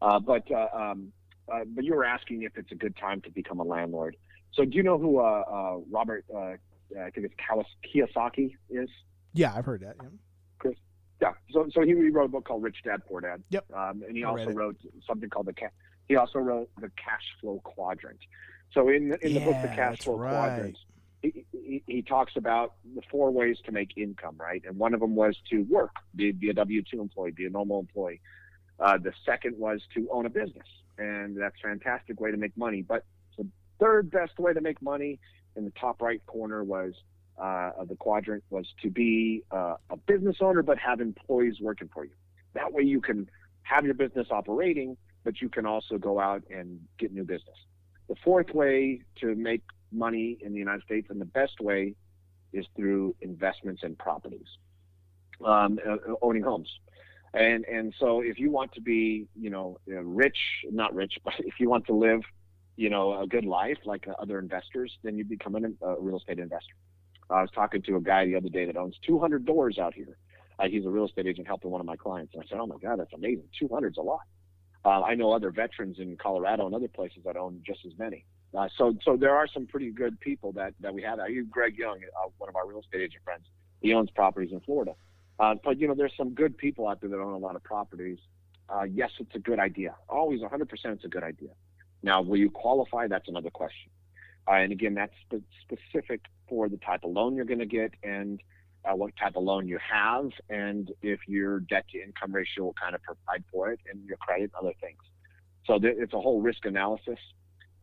Uh, 0.00 0.18
but 0.20 0.50
uh, 0.50 0.68
um, 0.72 1.12
uh, 1.52 1.60
but 1.66 1.84
you 1.84 1.94
were 1.94 2.04
asking 2.04 2.42
if 2.42 2.56
it's 2.56 2.70
a 2.72 2.76
good 2.76 2.96
time 2.96 3.20
to 3.22 3.30
become 3.30 3.58
a 3.60 3.64
landlord. 3.64 4.16
So 4.52 4.64
do 4.64 4.76
you 4.76 4.82
know 4.82 4.98
who 4.98 5.18
uh, 5.18 5.22
uh, 5.22 5.76
Robert? 5.90 6.24
Uh, 6.32 6.54
I 7.00 7.10
think 7.10 7.26
it's 7.26 7.34
Kawas- 7.34 7.64
Kiyosaki 7.84 8.54
is. 8.70 8.88
Yeah, 9.34 9.52
I've 9.54 9.64
heard 9.64 9.80
that. 9.80 9.96
yeah. 10.00 10.70
Yeah. 11.20 11.32
So 11.50 11.66
so 11.72 11.80
he 11.82 11.94
wrote 11.94 12.26
a 12.26 12.28
book 12.28 12.44
called 12.46 12.62
Rich 12.62 12.78
Dad 12.84 13.00
Poor 13.08 13.20
Dad. 13.20 13.42
Yep. 13.50 13.64
Um, 13.72 14.02
and 14.06 14.16
he 14.16 14.24
I 14.24 14.28
also 14.28 14.50
wrote 14.50 14.76
something 15.06 15.30
called 15.30 15.46
the 15.46 15.54
ca- 15.54 15.70
he 16.08 16.16
also 16.16 16.38
wrote 16.38 16.68
the 16.80 16.90
Cash 17.02 17.24
Flow 17.40 17.60
Quadrant. 17.64 18.20
So 18.72 18.88
in 18.88 19.08
the, 19.08 19.26
in 19.26 19.34
the 19.34 19.40
book 19.40 19.56
the 19.62 19.68
Cash 19.68 20.00
Flow 20.00 20.16
right. 20.16 20.30
Quadrant, 20.30 20.78
he, 21.52 21.82
he, 21.86 22.02
talks 22.02 22.32
about 22.36 22.74
the 22.94 23.02
four 23.10 23.30
ways 23.30 23.58
to 23.66 23.72
make 23.72 23.96
income, 23.96 24.36
right? 24.38 24.62
And 24.66 24.78
one 24.78 24.94
of 24.94 25.00
them 25.00 25.14
was 25.14 25.36
to 25.50 25.62
work, 25.62 25.92
be, 26.14 26.32
be 26.32 26.50
a 26.50 26.54
W 26.54 26.82
two 26.82 27.00
employee, 27.00 27.32
be 27.32 27.46
a 27.46 27.50
normal 27.50 27.80
employee. 27.80 28.20
Uh, 28.78 28.98
the 28.98 29.12
second 29.24 29.56
was 29.58 29.80
to 29.94 30.08
own 30.10 30.26
a 30.26 30.30
business, 30.30 30.66
and 30.98 31.36
that's 31.36 31.56
a 31.64 31.68
fantastic 31.68 32.20
way 32.20 32.30
to 32.30 32.36
make 32.36 32.56
money. 32.56 32.82
But 32.82 33.04
the 33.38 33.46
third 33.80 34.10
best 34.10 34.38
way 34.38 34.52
to 34.52 34.60
make 34.60 34.82
money 34.82 35.18
in 35.56 35.64
the 35.64 35.72
top 35.72 36.02
right 36.02 36.24
corner 36.26 36.62
was 36.62 36.94
uh, 37.38 37.72
of 37.78 37.88
the 37.88 37.96
quadrant 37.96 38.44
was 38.50 38.66
to 38.82 38.90
be 38.90 39.42
uh, 39.50 39.76
a 39.90 39.96
business 39.96 40.36
owner, 40.40 40.62
but 40.62 40.78
have 40.78 41.00
employees 41.00 41.56
working 41.60 41.88
for 41.92 42.04
you. 42.04 42.12
That 42.54 42.72
way, 42.72 42.82
you 42.82 43.00
can 43.00 43.28
have 43.62 43.84
your 43.84 43.94
business 43.94 44.28
operating, 44.30 44.96
but 45.24 45.40
you 45.40 45.48
can 45.48 45.66
also 45.66 45.98
go 45.98 46.20
out 46.20 46.42
and 46.50 46.80
get 46.98 47.12
new 47.12 47.24
business. 47.24 47.56
The 48.08 48.14
fourth 48.22 48.54
way 48.54 49.02
to 49.20 49.34
make 49.34 49.62
money 49.96 50.38
in 50.40 50.52
the 50.52 50.58
United 50.58 50.82
States, 50.82 51.08
and 51.10 51.20
the 51.20 51.24
best 51.26 51.60
way, 51.60 51.94
is 52.52 52.66
through 52.76 53.14
investments 53.20 53.82
in 53.82 53.96
properties, 53.96 54.46
um, 55.44 55.78
uh, 55.86 55.96
owning 56.22 56.42
homes. 56.42 56.70
And 57.34 57.64
and 57.66 57.92
so 57.98 58.20
if 58.20 58.38
you 58.38 58.50
want 58.50 58.72
to 58.72 58.80
be, 58.80 59.26
you 59.38 59.50
know, 59.50 59.78
uh, 59.90 60.02
rich, 60.02 60.38
not 60.70 60.94
rich, 60.94 61.18
but 61.24 61.34
if 61.38 61.54
you 61.60 61.68
want 61.68 61.86
to 61.86 61.92
live, 61.92 62.20
you 62.76 62.90
know, 62.90 63.20
a 63.20 63.26
good 63.26 63.44
life 63.44 63.78
like 63.84 64.06
other 64.18 64.38
investors, 64.38 64.92
then 65.02 65.16
you 65.16 65.24
become 65.24 65.54
an, 65.54 65.76
a 65.82 65.96
real 66.00 66.16
estate 66.18 66.38
investor. 66.38 66.74
I 67.28 67.40
was 67.42 67.50
talking 67.50 67.82
to 67.82 67.96
a 67.96 68.00
guy 68.00 68.24
the 68.24 68.36
other 68.36 68.48
day 68.48 68.66
that 68.66 68.76
owns 68.76 68.96
200 69.04 69.44
doors 69.44 69.78
out 69.78 69.94
here. 69.94 70.16
Uh, 70.58 70.68
he's 70.68 70.86
a 70.86 70.90
real 70.90 71.06
estate 71.06 71.26
agent 71.26 71.46
helping 71.46 71.70
one 71.70 71.80
of 71.80 71.86
my 71.86 71.96
clients. 71.96 72.32
And 72.34 72.42
I 72.42 72.46
said, 72.48 72.58
oh 72.58 72.66
my 72.66 72.76
God, 72.80 73.00
that's 73.00 73.12
amazing. 73.12 73.48
200 73.58 73.92
is 73.92 73.96
a 73.98 74.02
lot. 74.02 74.20
Uh, 74.84 75.02
I 75.02 75.16
know 75.16 75.32
other 75.32 75.50
veterans 75.50 75.98
in 75.98 76.16
Colorado 76.16 76.66
and 76.66 76.74
other 76.74 76.88
places 76.88 77.18
that 77.24 77.36
own 77.36 77.60
just 77.66 77.80
as 77.84 77.92
many. 77.98 78.24
Uh, 78.56 78.68
so, 78.78 78.94
so 79.04 79.16
there 79.16 79.36
are 79.36 79.46
some 79.46 79.66
pretty 79.66 79.90
good 79.90 80.18
people 80.20 80.52
that, 80.52 80.72
that 80.80 80.94
we 80.94 81.02
have. 81.02 81.18
here. 81.28 81.44
Greg 81.48 81.76
Young, 81.76 81.98
uh, 81.98 82.28
one 82.38 82.48
of 82.48 82.56
our 82.56 82.66
real 82.66 82.80
estate 82.80 83.02
agent 83.02 83.22
friends, 83.24 83.44
he 83.80 83.92
owns 83.92 84.10
properties 84.10 84.52
in 84.52 84.60
Florida. 84.60 84.94
Uh, 85.38 85.54
but 85.62 85.78
you 85.78 85.86
know, 85.86 85.94
there's 85.94 86.14
some 86.16 86.30
good 86.30 86.56
people 86.56 86.88
out 86.88 87.00
there 87.00 87.10
that 87.10 87.18
own 87.18 87.34
a 87.34 87.38
lot 87.38 87.56
of 87.56 87.62
properties. 87.62 88.18
Uh, 88.68 88.84
yes, 88.84 89.10
it's 89.20 89.34
a 89.34 89.38
good 89.38 89.58
idea. 89.58 89.94
Always 90.08 90.40
100% 90.40 90.66
it's 90.86 91.04
a 91.04 91.08
good 91.08 91.22
idea. 91.22 91.50
Now, 92.02 92.22
will 92.22 92.38
you 92.38 92.50
qualify? 92.50 93.06
That's 93.08 93.28
another 93.28 93.50
question. 93.50 93.90
Uh, 94.48 94.54
and 94.54 94.72
again, 94.72 94.94
that's 94.94 95.12
spe- 95.26 95.44
specific 95.62 96.22
for 96.48 96.68
the 96.68 96.78
type 96.78 97.00
of 97.04 97.10
loan 97.10 97.36
you're 97.36 97.44
going 97.44 97.58
to 97.58 97.66
get 97.66 97.92
and 98.02 98.40
uh, 98.84 98.94
what 98.94 99.10
type 99.16 99.36
of 99.36 99.42
loan 99.42 99.66
you 99.66 99.78
have, 99.78 100.30
and 100.48 100.92
if 101.02 101.18
your 101.26 101.60
debt 101.60 101.84
to 101.90 102.00
income 102.00 102.32
ratio 102.32 102.64
will 102.64 102.74
kind 102.80 102.94
of 102.94 103.02
provide 103.02 103.42
for 103.50 103.70
it, 103.72 103.80
and 103.90 104.04
your 104.06 104.16
credit, 104.18 104.44
and 104.44 104.52
other 104.60 104.74
things. 104.80 104.98
So 105.64 105.80
it's 105.82 106.12
a 106.12 106.20
whole 106.20 106.40
risk 106.40 106.64
analysis. 106.64 107.18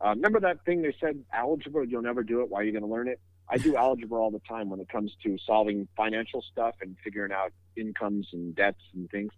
Uh, 0.03 0.09
remember 0.09 0.39
that 0.39 0.63
thing 0.65 0.81
they 0.81 0.95
said, 0.99 1.23
algebra, 1.31 1.85
you'll 1.87 2.01
never 2.01 2.23
do 2.23 2.41
it. 2.41 2.49
Why 2.49 2.61
are 2.61 2.63
you 2.63 2.71
going 2.71 2.83
to 2.83 2.89
learn 2.89 3.07
it? 3.07 3.19
I 3.49 3.57
do 3.57 3.75
algebra 3.75 4.19
all 4.19 4.31
the 4.31 4.41
time 4.47 4.69
when 4.69 4.79
it 4.79 4.89
comes 4.89 5.15
to 5.23 5.37
solving 5.45 5.87
financial 5.95 6.41
stuff 6.41 6.75
and 6.81 6.95
figuring 7.03 7.31
out 7.31 7.51
incomes 7.75 8.27
and 8.33 8.55
debts 8.55 8.81
and 8.93 9.09
things. 9.09 9.31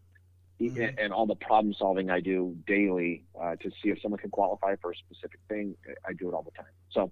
Mhm. 0.59 0.95
And 0.97 1.11
all 1.11 1.25
the 1.25 1.35
problem 1.35 1.73
solving 1.73 2.09
I 2.09 2.21
do 2.21 2.55
daily 2.65 3.25
uh, 3.39 3.55
to 3.57 3.69
see 3.71 3.89
if 3.89 4.01
someone 4.01 4.19
can 4.19 4.29
qualify 4.29 4.75
for 4.77 4.91
a 4.91 4.95
specific 4.95 5.39
thing. 5.49 5.75
I 6.07 6.13
do 6.13 6.29
it 6.29 6.33
all 6.33 6.43
the 6.43 6.51
time. 6.51 6.71
So, 6.91 7.11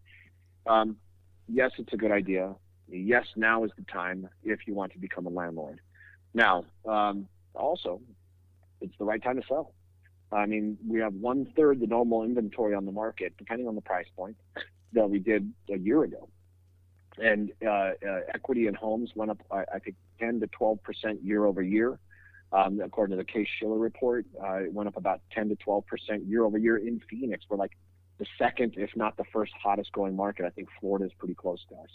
um, 0.65 0.97
yes, 1.49 1.71
it's 1.77 1.91
a 1.93 1.97
good 1.97 2.12
idea. 2.12 2.56
Yes, 2.88 3.25
now 3.36 3.63
is 3.65 3.71
the 3.77 3.84
time 3.84 4.29
if 4.43 4.65
you 4.67 4.73
want 4.73 4.93
to 4.93 4.99
become 4.99 5.25
a 5.25 5.29
landlord. 5.29 5.82
Now, 6.34 6.65
um, 6.86 7.27
also, 7.53 8.01
it's 8.82 8.97
the 8.97 9.06
right 9.06 9.21
time 9.21 9.41
to 9.41 9.47
sell. 9.47 9.73
I 10.33 10.45
mean, 10.45 10.77
we 10.87 10.99
have 10.99 11.13
one 11.13 11.47
third 11.55 11.79
the 11.79 11.88
normal 11.88 12.23
inventory 12.23 12.73
on 12.73 12.86
the 12.86 12.91
market, 12.91 13.34
depending 13.38 13.67
on 13.67 13.75
the 13.75 13.81
price 13.81 14.07
point, 14.15 14.38
that 14.93 15.09
we 15.09 15.19
did 15.19 15.51
a 15.69 15.77
year 15.77 16.03
ago. 16.03 16.29
And 17.17 17.51
uh, 17.65 17.69
uh, 17.69 18.19
equity 18.34 18.67
in 18.67 18.73
homes 18.73 19.11
went 19.15 19.31
up, 19.31 19.39
I, 19.51 19.63
I 19.75 19.79
think, 19.79 19.95
10 20.19 20.39
to 20.39 20.47
12 20.47 20.81
percent 20.84 21.23
year 21.23 21.45
over 21.45 21.61
year. 21.61 21.99
Um, 22.51 22.79
according 22.84 23.17
to 23.17 23.23
the 23.23 23.31
Case 23.31 23.47
Shiller 23.59 23.77
report, 23.77 24.25
uh, 24.41 24.57
it 24.57 24.73
went 24.73 24.88
up 24.88 24.97
about 24.97 25.21
10 25.31 25.49
to 25.49 25.55
12 25.55 25.86
percent 25.88 26.25
year 26.25 26.43
over 26.43 26.57
year 26.57 26.77
in 26.77 27.01
Phoenix. 27.09 27.45
We're 27.49 27.57
like 27.57 27.77
the 28.19 28.25
second, 28.38 28.75
if 28.77 28.91
not 28.95 29.17
the 29.17 29.23
first, 29.34 29.51
hottest 29.61 29.91
growing 29.91 30.15
market. 30.15 30.45
I 30.45 30.49
think 30.49 30.69
Florida 30.79 31.05
is 31.05 31.11
pretty 31.17 31.34
close 31.34 31.59
to 31.69 31.75
us. 31.75 31.89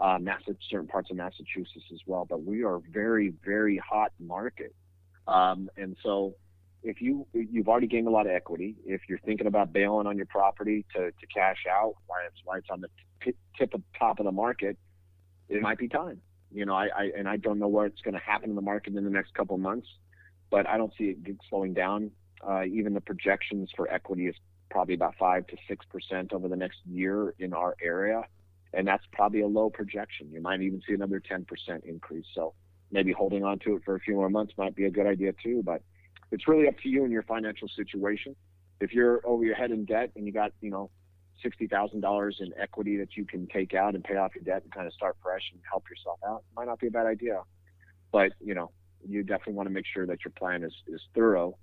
Uh, 0.00 0.18
Massachusetts, 0.18 0.66
certain 0.70 0.88
parts 0.88 1.10
of 1.10 1.16
Massachusetts 1.16 1.84
as 1.92 2.00
well. 2.06 2.24
But 2.24 2.42
we 2.44 2.64
are 2.64 2.80
very, 2.90 3.34
very 3.44 3.76
hot 3.78 4.12
market. 4.18 4.74
Um, 5.28 5.68
and 5.76 5.96
so, 6.02 6.34
if 6.82 7.00
you 7.00 7.26
you've 7.32 7.68
already 7.68 7.86
gained 7.86 8.06
a 8.06 8.10
lot 8.10 8.26
of 8.26 8.32
equity, 8.32 8.76
if 8.86 9.02
you're 9.08 9.18
thinking 9.18 9.46
about 9.46 9.72
bailing 9.72 10.06
on 10.06 10.16
your 10.16 10.26
property 10.26 10.84
to, 10.94 11.10
to 11.10 11.26
cash 11.32 11.64
out, 11.70 11.94
why 12.06 12.18
it's 12.26 12.40
why 12.44 12.58
it's 12.58 12.68
on 12.70 12.80
the 12.80 12.88
t- 13.22 13.36
tip 13.58 13.74
of 13.74 13.82
top 13.98 14.18
of 14.18 14.24
the 14.24 14.32
market, 14.32 14.78
it 15.48 15.60
might 15.60 15.78
be 15.78 15.88
time. 15.88 16.20
You 16.52 16.66
know, 16.66 16.74
I, 16.74 16.86
I 16.86 17.10
and 17.16 17.28
I 17.28 17.36
don't 17.36 17.58
know 17.58 17.68
what's 17.68 18.00
going 18.00 18.14
to 18.14 18.20
happen 18.20 18.50
in 18.50 18.56
the 18.56 18.62
market 18.62 18.94
in 18.94 19.04
the 19.04 19.10
next 19.10 19.34
couple 19.34 19.54
of 19.54 19.60
months, 19.60 19.88
but 20.50 20.68
I 20.68 20.78
don't 20.78 20.92
see 20.96 21.16
it 21.24 21.36
slowing 21.48 21.74
down. 21.74 22.10
Uh, 22.46 22.64
even 22.64 22.94
the 22.94 23.02
projections 23.02 23.70
for 23.76 23.90
equity 23.92 24.26
is 24.26 24.34
probably 24.70 24.94
about 24.94 25.14
five 25.18 25.46
to 25.48 25.56
six 25.68 25.84
percent 25.86 26.32
over 26.32 26.48
the 26.48 26.56
next 26.56 26.78
year 26.86 27.34
in 27.38 27.52
our 27.52 27.76
area, 27.82 28.22
and 28.72 28.88
that's 28.88 29.04
probably 29.12 29.42
a 29.42 29.46
low 29.46 29.68
projection. 29.68 30.30
You 30.32 30.40
might 30.40 30.62
even 30.62 30.80
see 30.86 30.94
another 30.94 31.20
10% 31.20 31.44
increase. 31.84 32.24
So 32.34 32.54
maybe 32.90 33.12
holding 33.12 33.44
on 33.44 33.58
to 33.60 33.76
it 33.76 33.82
for 33.84 33.94
a 33.94 34.00
few 34.00 34.14
more 34.14 34.30
months 34.30 34.54
might 34.56 34.74
be 34.74 34.86
a 34.86 34.90
good 34.90 35.06
idea 35.06 35.32
too. 35.42 35.62
But 35.64 35.82
it's 36.32 36.48
really 36.48 36.68
up 36.68 36.78
to 36.82 36.88
you 36.88 37.04
and 37.04 37.12
your 37.12 37.22
financial 37.22 37.68
situation. 37.68 38.36
If 38.80 38.92
you're 38.92 39.20
over 39.26 39.44
your 39.44 39.54
head 39.54 39.70
in 39.70 39.84
debt 39.84 40.10
and 40.16 40.26
you 40.26 40.32
got 40.32 40.52
you 40.60 40.70
know 40.70 40.90
sixty 41.42 41.66
thousand 41.66 42.00
dollars 42.00 42.38
in 42.40 42.52
equity 42.58 42.96
that 42.98 43.16
you 43.16 43.24
can 43.24 43.46
take 43.46 43.74
out 43.74 43.94
and 43.94 44.02
pay 44.04 44.16
off 44.16 44.34
your 44.34 44.44
debt 44.44 44.62
and 44.62 44.72
kind 44.72 44.86
of 44.86 44.92
start 44.92 45.16
fresh 45.22 45.42
and 45.52 45.60
help 45.68 45.84
yourself 45.90 46.18
out, 46.26 46.44
might 46.56 46.66
not 46.66 46.78
be 46.78 46.86
a 46.86 46.90
bad 46.90 47.06
idea. 47.06 47.42
But 48.12 48.32
you 48.40 48.54
know, 48.54 48.70
you 49.06 49.22
definitely 49.22 49.54
want 49.54 49.68
to 49.68 49.72
make 49.72 49.86
sure 49.92 50.06
that 50.06 50.24
your 50.24 50.32
plan 50.32 50.62
is 50.62 50.74
is 50.86 51.00
thorough 51.14 51.56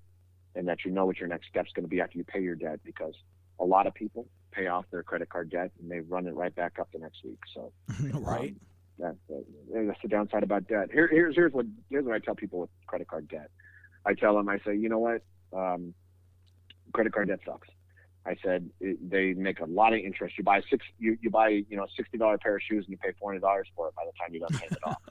and 0.55 0.67
that 0.67 0.83
you 0.85 0.91
know 0.91 1.05
what 1.05 1.17
your 1.17 1.27
next 1.27 1.47
step's 1.49 1.71
going 1.73 1.83
to 1.83 1.89
be 1.89 2.01
after 2.01 2.17
you 2.17 2.23
pay 2.23 2.41
your 2.41 2.55
debt 2.55 2.79
because 2.83 3.13
a 3.59 3.65
lot 3.65 3.87
of 3.87 3.93
people 3.93 4.27
pay 4.51 4.67
off 4.67 4.85
their 4.91 5.03
credit 5.03 5.29
card 5.29 5.49
debt 5.49 5.71
and 5.79 5.89
they 5.89 5.99
run 5.99 6.27
it 6.27 6.33
right 6.33 6.53
back 6.55 6.79
up 6.79 6.89
the 6.91 6.99
next 6.99 7.23
week. 7.23 7.39
So, 7.53 7.71
right. 8.19 8.55
Um, 9.03 9.15
that, 9.29 9.45
that's 9.87 10.01
the 10.01 10.07
downside 10.07 10.41
about 10.43 10.67
debt. 10.67 10.89
Here, 10.91 11.07
here's 11.07 11.35
here's 11.35 11.53
what 11.53 11.67
here's 11.89 12.05
what 12.05 12.15
I 12.15 12.19
tell 12.19 12.35
people 12.35 12.59
with 12.59 12.69
credit 12.87 13.07
card 13.07 13.27
debt. 13.27 13.51
I 14.07 14.13
tell 14.13 14.35
them, 14.35 14.47
I 14.47 14.57
say, 14.65 14.75
you 14.75 14.89
know 14.89 14.99
what, 14.99 15.21
um, 15.53 15.93
credit 16.93 17.13
card 17.13 17.27
debt 17.27 17.39
sucks. 17.45 17.67
I 18.25 18.35
said 18.43 18.69
it, 18.79 18.97
they 19.09 19.33
make 19.33 19.59
a 19.59 19.65
lot 19.65 19.93
of 19.93 19.99
interest. 19.99 20.37
You 20.37 20.43
buy 20.43 20.61
six, 20.69 20.85
you, 20.99 21.17
you 21.21 21.29
buy 21.29 21.49
you 21.49 21.77
know 21.77 21.83
a 21.83 21.87
sixty 21.95 22.17
dollar 22.17 22.37
pair 22.37 22.55
of 22.55 22.61
shoes 22.61 22.83
and 22.85 22.91
you 22.91 22.97
pay 22.97 23.13
four 23.19 23.31
hundred 23.31 23.41
dollars 23.41 23.67
for 23.75 23.87
it 23.87 23.95
by 23.95 24.03
the 24.05 24.11
time 24.19 24.33
you're 24.33 24.47
done 24.47 24.57
paying 24.59 24.71
it 24.71 24.83
off. 24.83 25.01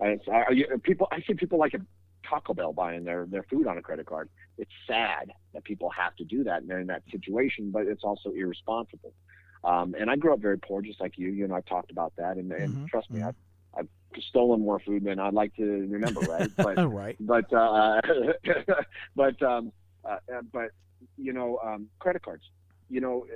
Right? 0.00 0.18
I, 0.30 0.40
I, 0.40 0.76
people, 0.82 1.08
I 1.12 1.20
see 1.26 1.34
people 1.34 1.58
like 1.58 1.74
a 1.74 1.80
Taco 2.28 2.54
Bell 2.54 2.72
buying 2.72 3.04
their 3.04 3.26
their 3.26 3.42
food 3.44 3.66
on 3.66 3.76
a 3.76 3.82
credit 3.82 4.06
card. 4.06 4.30
It's 4.56 4.70
sad 4.86 5.30
that 5.52 5.64
people 5.64 5.90
have 5.90 6.16
to 6.16 6.24
do 6.24 6.44
that 6.44 6.62
and 6.62 6.70
they're 6.70 6.80
in 6.80 6.86
that 6.86 7.02
situation, 7.10 7.70
but 7.70 7.86
it's 7.86 8.04
also 8.04 8.30
irresponsible. 8.30 9.12
Um, 9.64 9.94
and 9.98 10.10
I 10.10 10.16
grew 10.16 10.32
up 10.32 10.40
very 10.40 10.58
poor, 10.58 10.80
just 10.82 11.00
like 11.00 11.18
you. 11.18 11.28
You 11.28 11.48
know, 11.48 11.56
I've 11.56 11.66
talked 11.66 11.90
about 11.90 12.12
that, 12.16 12.36
and, 12.36 12.50
and 12.52 12.72
mm-hmm, 12.74 12.84
trust 12.86 13.10
me, 13.10 13.20
mm-hmm. 13.20 13.26
Stolen 14.22 14.60
more 14.60 14.80
food 14.80 15.04
than 15.04 15.18
I'd 15.18 15.34
like 15.34 15.54
to 15.56 15.62
remember, 15.62 16.20
right? 16.20 16.50
But 16.56 16.92
right. 16.92 17.16
But 17.20 17.52
uh, 17.52 18.00
but 19.16 19.42
um, 19.42 19.72
uh, 20.04 20.18
but 20.52 20.70
you 21.16 21.32
know, 21.32 21.58
um, 21.64 21.88
credit 21.98 22.22
cards. 22.22 22.44
You 22.90 23.00
know, 23.00 23.26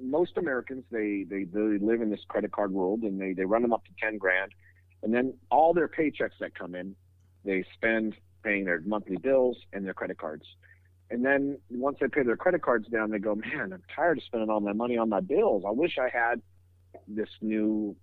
most 0.00 0.36
Americans 0.36 0.84
they, 0.90 1.24
they 1.28 1.44
they 1.44 1.78
live 1.78 2.02
in 2.02 2.10
this 2.10 2.20
credit 2.28 2.52
card 2.52 2.72
world, 2.72 3.02
and 3.02 3.20
they 3.20 3.32
they 3.32 3.44
run 3.44 3.62
them 3.62 3.72
up 3.72 3.84
to 3.84 3.90
ten 4.00 4.18
grand, 4.18 4.52
and 5.02 5.14
then 5.14 5.34
all 5.50 5.72
their 5.72 5.88
paychecks 5.88 6.38
that 6.40 6.54
come 6.54 6.74
in, 6.74 6.94
they 7.44 7.64
spend 7.74 8.16
paying 8.42 8.64
their 8.64 8.80
monthly 8.84 9.16
bills 9.16 9.56
and 9.72 9.84
their 9.84 9.94
credit 9.94 10.18
cards. 10.18 10.44
And 11.10 11.24
then 11.24 11.58
once 11.70 11.98
they 12.00 12.08
pay 12.08 12.22
their 12.22 12.36
credit 12.36 12.62
cards 12.62 12.88
down, 12.88 13.10
they 13.10 13.18
go, 13.18 13.34
man, 13.34 13.72
I'm 13.72 13.82
tired 13.94 14.18
of 14.18 14.24
spending 14.24 14.50
all 14.50 14.60
my 14.60 14.72
money 14.72 14.98
on 14.98 15.08
my 15.08 15.20
bills. 15.20 15.62
I 15.66 15.70
wish 15.70 15.98
I 15.98 16.08
had 16.08 16.42
this 17.06 17.28
new 17.40 17.94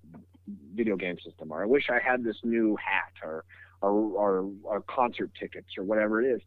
video 0.74 0.96
game 0.96 1.18
system, 1.24 1.52
or 1.52 1.62
I 1.62 1.66
wish 1.66 1.90
I 1.90 2.00
had 2.00 2.24
this 2.24 2.38
new 2.44 2.76
hat, 2.76 3.14
or 3.24 3.46
or, 3.84 3.92
or, 3.92 4.50
or 4.64 4.82
concert 4.82 5.32
tickets, 5.38 5.78
or 5.78 5.84
whatever 5.84 6.22
it 6.22 6.36
is. 6.36 6.42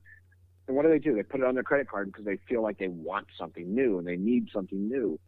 And 0.66 0.76
what 0.76 0.82
do 0.82 0.88
they 0.88 0.98
do? 0.98 1.14
They 1.14 1.22
put 1.22 1.40
it 1.40 1.46
on 1.46 1.54
their 1.54 1.62
credit 1.62 1.88
card 1.88 2.10
because 2.10 2.24
they 2.24 2.38
feel 2.48 2.62
like 2.62 2.78
they 2.78 2.88
want 2.88 3.26
something 3.38 3.72
new 3.72 3.98
and 3.98 4.06
they 4.06 4.16
need 4.16 4.48
something 4.52 4.88
new. 4.88 5.18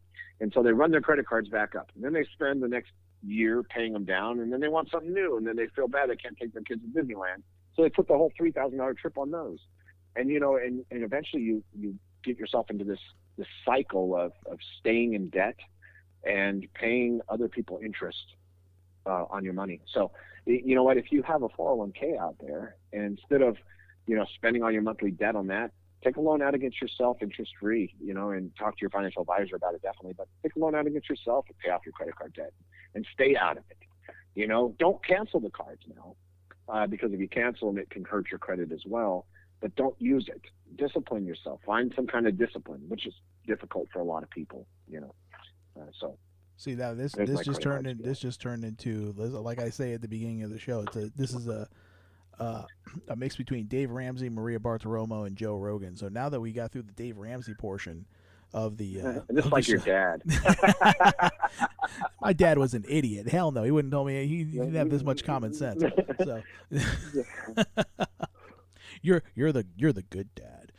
And 0.41 0.53
so 0.53 0.63
they 0.63 0.73
run 0.73 0.91
their 0.91 1.01
credit 1.01 1.27
cards 1.27 1.49
back 1.49 1.77
up. 1.77 1.91
And 1.95 2.03
then 2.03 2.13
they 2.13 2.25
spend 2.33 2.63
the 2.63 2.69
next 2.69 2.91
year 3.25 3.63
paying 3.63 3.93
them 3.93 4.05
down. 4.05 4.41
And 4.41 4.53
then 4.53 4.61
they 4.61 4.69
want 4.69 4.91
something 4.91 5.13
new. 5.13 5.37
And 5.37 5.47
then 5.47 5.55
they 5.55 5.67
feel 5.77 5.87
bad 5.87 6.11
they 6.11 6.17
can't 6.17 6.37
take 6.37 6.55
their 6.55 6.63
kids 6.63 6.81
to 6.83 7.01
Disneyland. 7.01 7.43
So 7.77 7.83
they 7.83 7.91
put 7.91 8.09
the 8.09 8.15
whole 8.15 8.33
$3,000 8.41 8.97
trip 8.97 9.19
on 9.19 9.31
those. 9.31 9.59
And, 10.17 10.29
you 10.29 10.41
know, 10.41 10.57
and, 10.57 10.85
and 10.91 11.05
eventually 11.05 11.43
you, 11.43 11.63
you 11.79 11.95
get 12.25 12.39
yourself 12.39 12.71
into 12.71 12.85
this, 12.85 12.99
this 13.37 13.47
cycle 13.65 14.17
of, 14.17 14.33
of 14.51 14.59
staying 14.81 15.15
in 15.15 15.29
debt 15.29 15.57
and 16.25 16.67
paying 16.75 17.21
other 17.29 17.49
people 17.49 17.79
interest 17.85 18.35
uh, 19.09 19.25
on 19.31 19.45
your 19.45 19.55
money. 19.55 19.81
So, 19.93 20.13
you 20.47 20.75
know 20.75 20.85
what? 20.85 20.97
If 20.97 21.11
you 21.11 21.23
have 21.23 21.43
a 21.43 21.49
401k 21.49 22.19
out 22.19 22.37
there, 22.41 22.77
and 22.93 23.19
instead 23.19 23.43
of 23.43 23.57
you 24.09 24.17
know, 24.17 24.25
spending 24.35 24.63
all 24.63 24.73
your 24.73 24.83
monthly 24.83 25.11
debt 25.11 25.37
on 25.37 25.47
that, 25.49 25.71
take 26.03 26.17
a 26.17 26.21
loan 26.21 26.43
out 26.43 26.55
against 26.55 26.81
yourself 26.81 27.19
interest 27.21 27.53
free, 27.61 27.95
you 28.01 28.15
know, 28.15 28.31
and 28.31 28.51
talk 28.57 28.77
to 28.77 28.81
your 28.81 28.91
financial 28.91 29.23
advisor 29.23 29.55
about 29.55 29.75
it 29.75 29.83
definitely. 29.83 30.15
But 30.17 30.29
take 30.43 30.57
a 30.57 30.59
loan 30.59 30.75
out 30.75 30.87
against 30.87 31.09
yourself 31.09 31.45
and 31.49 31.59
pay 31.59 31.71
off 31.71 31.83
your 31.85 31.93
credit 31.93 32.17
card 32.17 32.33
debt 32.33 32.53
and 32.95 33.07
stay 33.13 33.37
out 33.37 33.59
of 33.59 33.65
it. 33.71 33.77
You 34.35 34.49
know, 34.49 34.75
don't 34.79 35.05
cancel 35.05 35.41
the 35.41 35.51
cards 35.51 35.83
now 35.95 36.17
uh, 36.69 36.87
because 36.87 37.13
if 37.13 37.21
you 37.21 37.29
cancel 37.29 37.69
them, 37.69 37.79
it 37.79 37.91
can 37.91 38.05
hurt 38.05 38.31
your 38.31 38.39
credit 38.39 38.73
as 38.73 38.83
well. 38.87 39.27
But 39.61 39.75
don't 39.77 40.01
use 40.01 40.29
it. 40.29 40.43
Discipline 40.77 41.27
yourself. 41.27 41.61
Find 41.67 41.93
some 41.95 42.07
kind 42.07 42.27
of 42.27 42.39
discipline, 42.39 42.83
which 42.89 43.07
is 43.07 43.15
difficult 43.47 43.89
for 43.93 43.99
a 43.99 44.05
lot 44.05 44.23
of 44.23 44.31
people. 44.31 44.67
You 44.89 45.01
know, 45.01 45.15
uh, 45.79 45.87
so. 46.01 46.17
See 46.59 46.75
now 46.75 46.93
this 46.93 47.13
this 47.13 47.41
just 47.45 47.63
turned 47.63 47.87
in, 47.87 47.99
this 48.03 48.19
just 48.19 48.41
turned 48.41 48.65
into 48.65 49.15
like 49.17 49.61
I 49.61 49.71
say 49.71 49.95
at 49.95 50.03
the 50.03 50.09
beginning 50.09 50.43
of 50.43 50.51
the 50.51 50.59
show. 50.59 50.81
It's 50.81 50.97
a 50.97 51.11
this 51.17 51.33
is 51.33 51.47
a 51.47 51.69
uh, 52.41 52.65
a 53.09 53.17
mix 53.17 53.37
between 53.37 53.67
Dave 53.67 53.91
Ramsey, 53.91 54.29
Maria 54.29 54.59
Bartiromo, 54.59 55.27
and 55.27 55.37
Joe 55.37 55.57
Rogan. 55.57 55.97
So 55.97 56.09
now 56.09 56.29
that 56.29 56.41
we 56.41 56.53
got 56.53 56.73
through 56.73 56.83
the 56.83 56.93
Dave 56.93 57.17
Ramsey 57.17 57.55
portion 57.55 58.07
of 58.53 58.77
the, 58.77 59.01
uh, 59.03 59.21
just 59.33 59.53
like 59.53 59.69
your 59.69 59.79
dad. 59.79 60.23
My 62.21 62.33
dad 62.33 62.59
was 62.59 62.75
an 62.75 62.85
idiot. 62.89 63.29
Hell 63.29 63.53
no, 63.53 63.63
he 63.63 63.71
wouldn't 63.71 63.93
tell 63.93 64.05
me 64.05 64.27
he, 64.27 64.39
he 64.39 64.45
didn't 64.45 64.75
have 64.75 64.91
this 64.91 65.03
much 65.03 65.25
common 65.25 65.55
sense. 65.55 65.83
So 66.25 66.43
you're 69.03 69.23
you're 69.35 69.53
the 69.53 69.65
you're 69.77 69.93
the 69.93 70.03
good 70.03 70.29
dad. 70.35 70.73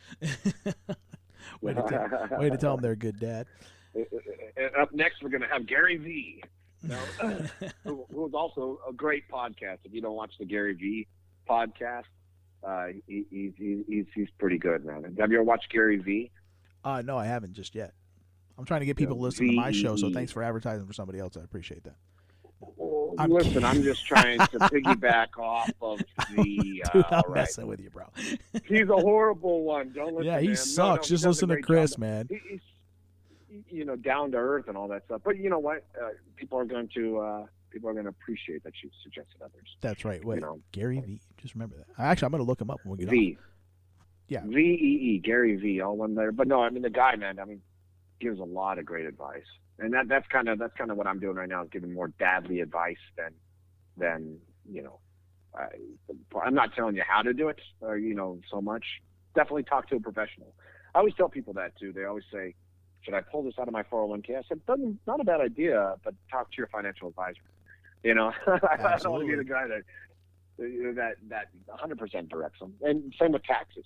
way, 1.60 1.74
to 1.74 1.82
tell, 1.82 2.38
way 2.38 2.50
to 2.50 2.56
tell 2.56 2.76
them 2.76 2.82
they're 2.82 2.92
a 2.92 2.96
good 2.96 3.18
dad. 3.18 3.46
And 3.94 4.76
up 4.80 4.92
next, 4.92 5.22
we're 5.22 5.30
going 5.30 5.42
to 5.42 5.48
have 5.48 5.66
Gary 5.66 5.96
Vee. 5.96 6.42
who, 7.84 8.06
who's 8.12 8.32
also 8.32 8.80
a 8.88 8.92
great 8.92 9.28
podcast. 9.28 9.78
If 9.84 9.92
you 9.92 10.00
don't 10.00 10.16
watch 10.16 10.32
the 10.38 10.46
Gary 10.46 10.74
Vee 10.74 11.06
podcast. 11.48 12.04
Uh, 12.62 12.88
he, 13.06 13.24
he's, 13.30 13.52
he's 13.56 14.04
he's 14.14 14.28
pretty 14.38 14.58
good, 14.58 14.84
man. 14.84 15.02
Have 15.18 15.30
you 15.30 15.38
ever 15.38 15.44
watched 15.44 15.70
Gary 15.72 15.96
Vee? 15.96 16.30
Uh, 16.84 17.02
no, 17.02 17.16
I 17.16 17.26
haven't 17.26 17.54
just 17.54 17.74
yet. 17.74 17.94
I'm 18.58 18.66
trying 18.66 18.80
to 18.80 18.86
get 18.86 18.96
people 18.96 19.16
to 19.16 19.22
listen 19.22 19.46
to 19.46 19.52
my 19.54 19.72
show, 19.72 19.96
so 19.96 20.10
thanks 20.12 20.30
for 20.30 20.42
advertising 20.42 20.86
for 20.86 20.92
somebody 20.92 21.18
else. 21.18 21.36
I 21.38 21.40
appreciate 21.40 21.84
that. 21.84 21.96
Well, 22.76 23.14
I'm 23.18 23.30
listen, 23.30 23.64
I'm 23.64 23.82
just 23.82 24.04
trying 24.04 24.38
to 24.38 24.46
piggyback 24.58 25.38
off 25.38 25.70
of 25.80 26.00
the. 26.36 26.82
Uh, 26.84 26.90
Dude, 26.92 27.04
I'm 27.10 27.22
right. 27.28 27.34
messing 27.34 27.66
with 27.66 27.80
you, 27.80 27.88
bro. 27.88 28.04
he's 28.66 28.88
a 28.90 28.96
horrible 28.96 29.62
one. 29.64 29.92
Don't 29.94 30.14
listen. 30.14 30.26
Yeah, 30.26 30.40
he 30.40 30.54
sucks. 30.54 30.76
No, 30.76 30.94
no, 30.96 31.02
just 31.02 31.24
listen 31.24 31.48
to 31.48 31.62
Chris, 31.62 31.92
job. 31.92 32.00
man. 32.00 32.26
He, 32.28 32.40
he's, 32.50 32.60
you 33.68 33.84
know, 33.84 33.96
down 33.96 34.32
to 34.32 34.36
earth 34.36 34.66
and 34.68 34.76
all 34.76 34.88
that 34.88 35.04
stuff. 35.06 35.22
But 35.24 35.38
you 35.38 35.50
know 35.50 35.58
what? 35.58 35.84
Uh, 36.00 36.10
people 36.36 36.58
are 36.58 36.64
going 36.64 36.88
to. 36.94 37.18
Uh, 37.18 37.46
people 37.70 37.88
are 37.88 37.92
going 37.92 38.04
to 38.04 38.10
appreciate 38.10 38.64
that 38.64 38.72
you 38.82 38.90
suggested 39.02 39.40
others. 39.42 39.76
That's 39.80 40.04
right. 40.04 40.24
Wait, 40.24 40.36
you 40.36 40.40
know, 40.40 40.60
Gary 40.72 41.00
Vee. 41.00 41.20
Just 41.40 41.54
remember 41.54 41.76
that. 41.76 42.02
Actually, 42.02 42.26
I'm 42.26 42.32
going 42.32 42.44
to 42.44 42.48
look 42.48 42.60
him 42.60 42.70
up 42.70 42.80
when 42.84 42.98
we 42.98 43.04
get 43.04 43.10
V. 43.10 43.38
On. 43.38 43.44
Yeah. 44.28 44.42
V 44.44 44.58
E 44.58 45.14
E 45.14 45.20
Gary 45.24 45.56
V. 45.56 45.80
All 45.80 45.96
one 45.96 46.14
there. 46.14 46.32
But 46.32 46.48
no, 46.48 46.62
I 46.62 46.70
mean 46.70 46.82
the 46.82 46.90
guy, 46.90 47.16
man. 47.16 47.38
I 47.38 47.44
mean, 47.44 47.60
gives 48.20 48.38
a 48.38 48.44
lot 48.44 48.78
of 48.78 48.84
great 48.84 49.06
advice, 49.06 49.46
and 49.78 49.92
that 49.94 50.08
that's 50.08 50.26
kind 50.28 50.48
of 50.48 50.58
that's 50.58 50.74
kind 50.76 50.90
of 50.90 50.96
what 50.96 51.06
I'm 51.06 51.18
doing 51.18 51.36
right 51.36 51.48
now 51.48 51.62
is 51.62 51.68
giving 51.70 51.92
more 51.92 52.12
dadly 52.20 52.62
advice 52.62 52.96
than 53.16 53.32
than 53.96 54.38
you 54.70 54.82
know. 54.82 55.00
I, 55.54 55.66
I'm 56.40 56.54
not 56.54 56.74
telling 56.74 56.94
you 56.94 57.02
how 57.06 57.22
to 57.22 57.32
do 57.32 57.48
it, 57.48 57.60
or 57.80 57.98
you 57.98 58.14
know, 58.14 58.40
so 58.50 58.60
much. 58.60 58.84
Definitely 59.34 59.64
talk 59.64 59.88
to 59.88 59.96
a 59.96 60.00
professional. 60.00 60.54
I 60.94 60.98
always 60.98 61.14
tell 61.14 61.28
people 61.28 61.54
that 61.54 61.76
too. 61.78 61.92
They 61.92 62.04
always 62.04 62.24
say, 62.32 62.54
"Should 63.02 63.14
I 63.14 63.20
pull 63.20 63.42
this 63.42 63.54
out 63.58 63.68
of 63.68 63.72
my 63.72 63.82
401k?" 63.82 64.38
I 64.38 64.42
said, 64.48 64.60
"Not 65.06 65.20
a 65.20 65.24
bad 65.24 65.40
idea, 65.40 65.96
but 66.04 66.14
talk 66.30 66.50
to 66.50 66.56
your 66.58 66.68
financial 66.68 67.08
advisor." 67.08 67.40
You 68.02 68.14
know, 68.14 68.32
I 68.46 68.98
don't 68.98 69.12
want 69.12 69.24
to 69.24 69.28
be 69.28 69.36
the 69.36 69.44
guy 69.44 69.66
that 69.66 69.82
that 70.58 71.16
that 71.28 71.48
100% 71.68 72.28
directs 72.28 72.58
them. 72.60 72.74
And 72.82 73.14
same 73.18 73.32
with 73.32 73.44
taxes. 73.44 73.84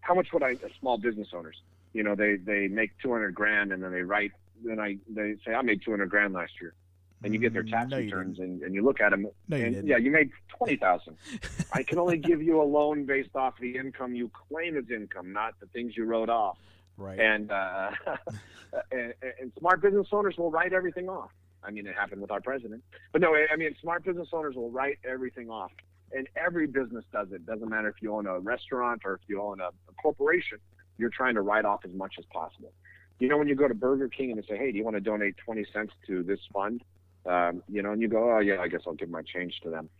How 0.00 0.14
much 0.14 0.32
would 0.32 0.42
I 0.42 0.56
small 0.80 0.98
business 0.98 1.28
owners? 1.32 1.60
You 1.92 2.02
know, 2.02 2.14
they 2.14 2.36
they 2.36 2.68
make 2.68 2.92
200 3.02 3.34
grand 3.34 3.72
and 3.72 3.82
then 3.82 3.92
they 3.92 4.02
write. 4.02 4.32
Then 4.64 4.80
I 4.80 4.98
they 5.08 5.36
say 5.44 5.54
I 5.54 5.62
made 5.62 5.82
200 5.84 6.08
grand 6.08 6.34
last 6.34 6.52
year, 6.60 6.74
and 7.22 7.32
you 7.32 7.40
get 7.40 7.52
their 7.52 7.62
tax 7.62 7.90
no, 7.90 7.98
returns 7.98 8.38
and, 8.38 8.62
and 8.62 8.74
you 8.74 8.84
look 8.84 9.00
at 9.00 9.10
them. 9.10 9.26
No, 9.48 9.56
and, 9.56 9.76
you 9.76 9.82
yeah, 9.84 9.96
you 9.96 10.10
made 10.10 10.30
20,000. 10.56 11.16
I 11.72 11.82
can 11.82 11.98
only 11.98 12.18
give 12.18 12.42
you 12.42 12.60
a 12.60 12.64
loan 12.64 13.04
based 13.04 13.34
off 13.34 13.54
the 13.60 13.76
income 13.76 14.14
you 14.14 14.30
claim 14.48 14.76
as 14.76 14.90
income, 14.90 15.32
not 15.32 15.58
the 15.60 15.66
things 15.66 15.96
you 15.96 16.04
wrote 16.04 16.28
off. 16.28 16.58
Right. 16.98 17.18
And, 17.18 17.50
uh, 17.50 17.90
and 18.92 19.14
and 19.40 19.52
smart 19.58 19.80
business 19.80 20.08
owners 20.12 20.36
will 20.36 20.50
write 20.50 20.72
everything 20.72 21.08
off. 21.08 21.30
I 21.62 21.70
mean, 21.70 21.86
it 21.86 21.94
happened 21.94 22.20
with 22.20 22.30
our 22.30 22.40
president. 22.40 22.82
But 23.12 23.20
no, 23.20 23.34
I 23.34 23.56
mean, 23.56 23.74
smart 23.80 24.04
business 24.04 24.28
owners 24.32 24.54
will 24.54 24.70
write 24.70 24.98
everything 25.04 25.50
off. 25.50 25.72
And 26.12 26.28
every 26.36 26.66
business 26.66 27.04
does 27.12 27.28
it. 27.32 27.44
Doesn't 27.44 27.68
matter 27.68 27.88
if 27.88 27.96
you 28.00 28.14
own 28.14 28.26
a 28.26 28.38
restaurant 28.38 29.02
or 29.04 29.14
if 29.14 29.20
you 29.28 29.42
own 29.42 29.60
a, 29.60 29.68
a 29.68 29.92
corporation, 30.00 30.58
you're 30.96 31.10
trying 31.10 31.34
to 31.34 31.42
write 31.42 31.64
off 31.64 31.80
as 31.84 31.92
much 31.92 32.14
as 32.18 32.24
possible. 32.26 32.72
You 33.18 33.28
know, 33.28 33.36
when 33.36 33.48
you 33.48 33.54
go 33.54 33.68
to 33.68 33.74
Burger 33.74 34.08
King 34.08 34.30
and 34.30 34.42
they 34.42 34.46
say, 34.46 34.56
hey, 34.56 34.72
do 34.72 34.78
you 34.78 34.84
want 34.84 34.96
to 34.96 35.00
donate 35.00 35.36
20 35.38 35.66
cents 35.72 35.92
to 36.06 36.22
this 36.22 36.40
fund? 36.52 36.82
Um, 37.26 37.62
you 37.68 37.82
know, 37.82 37.92
and 37.92 38.00
you 38.00 38.08
go, 38.08 38.36
oh, 38.36 38.38
yeah, 38.38 38.60
I 38.60 38.68
guess 38.68 38.82
I'll 38.86 38.94
give 38.94 39.10
my 39.10 39.22
change 39.22 39.60
to 39.64 39.70
them. 39.70 39.90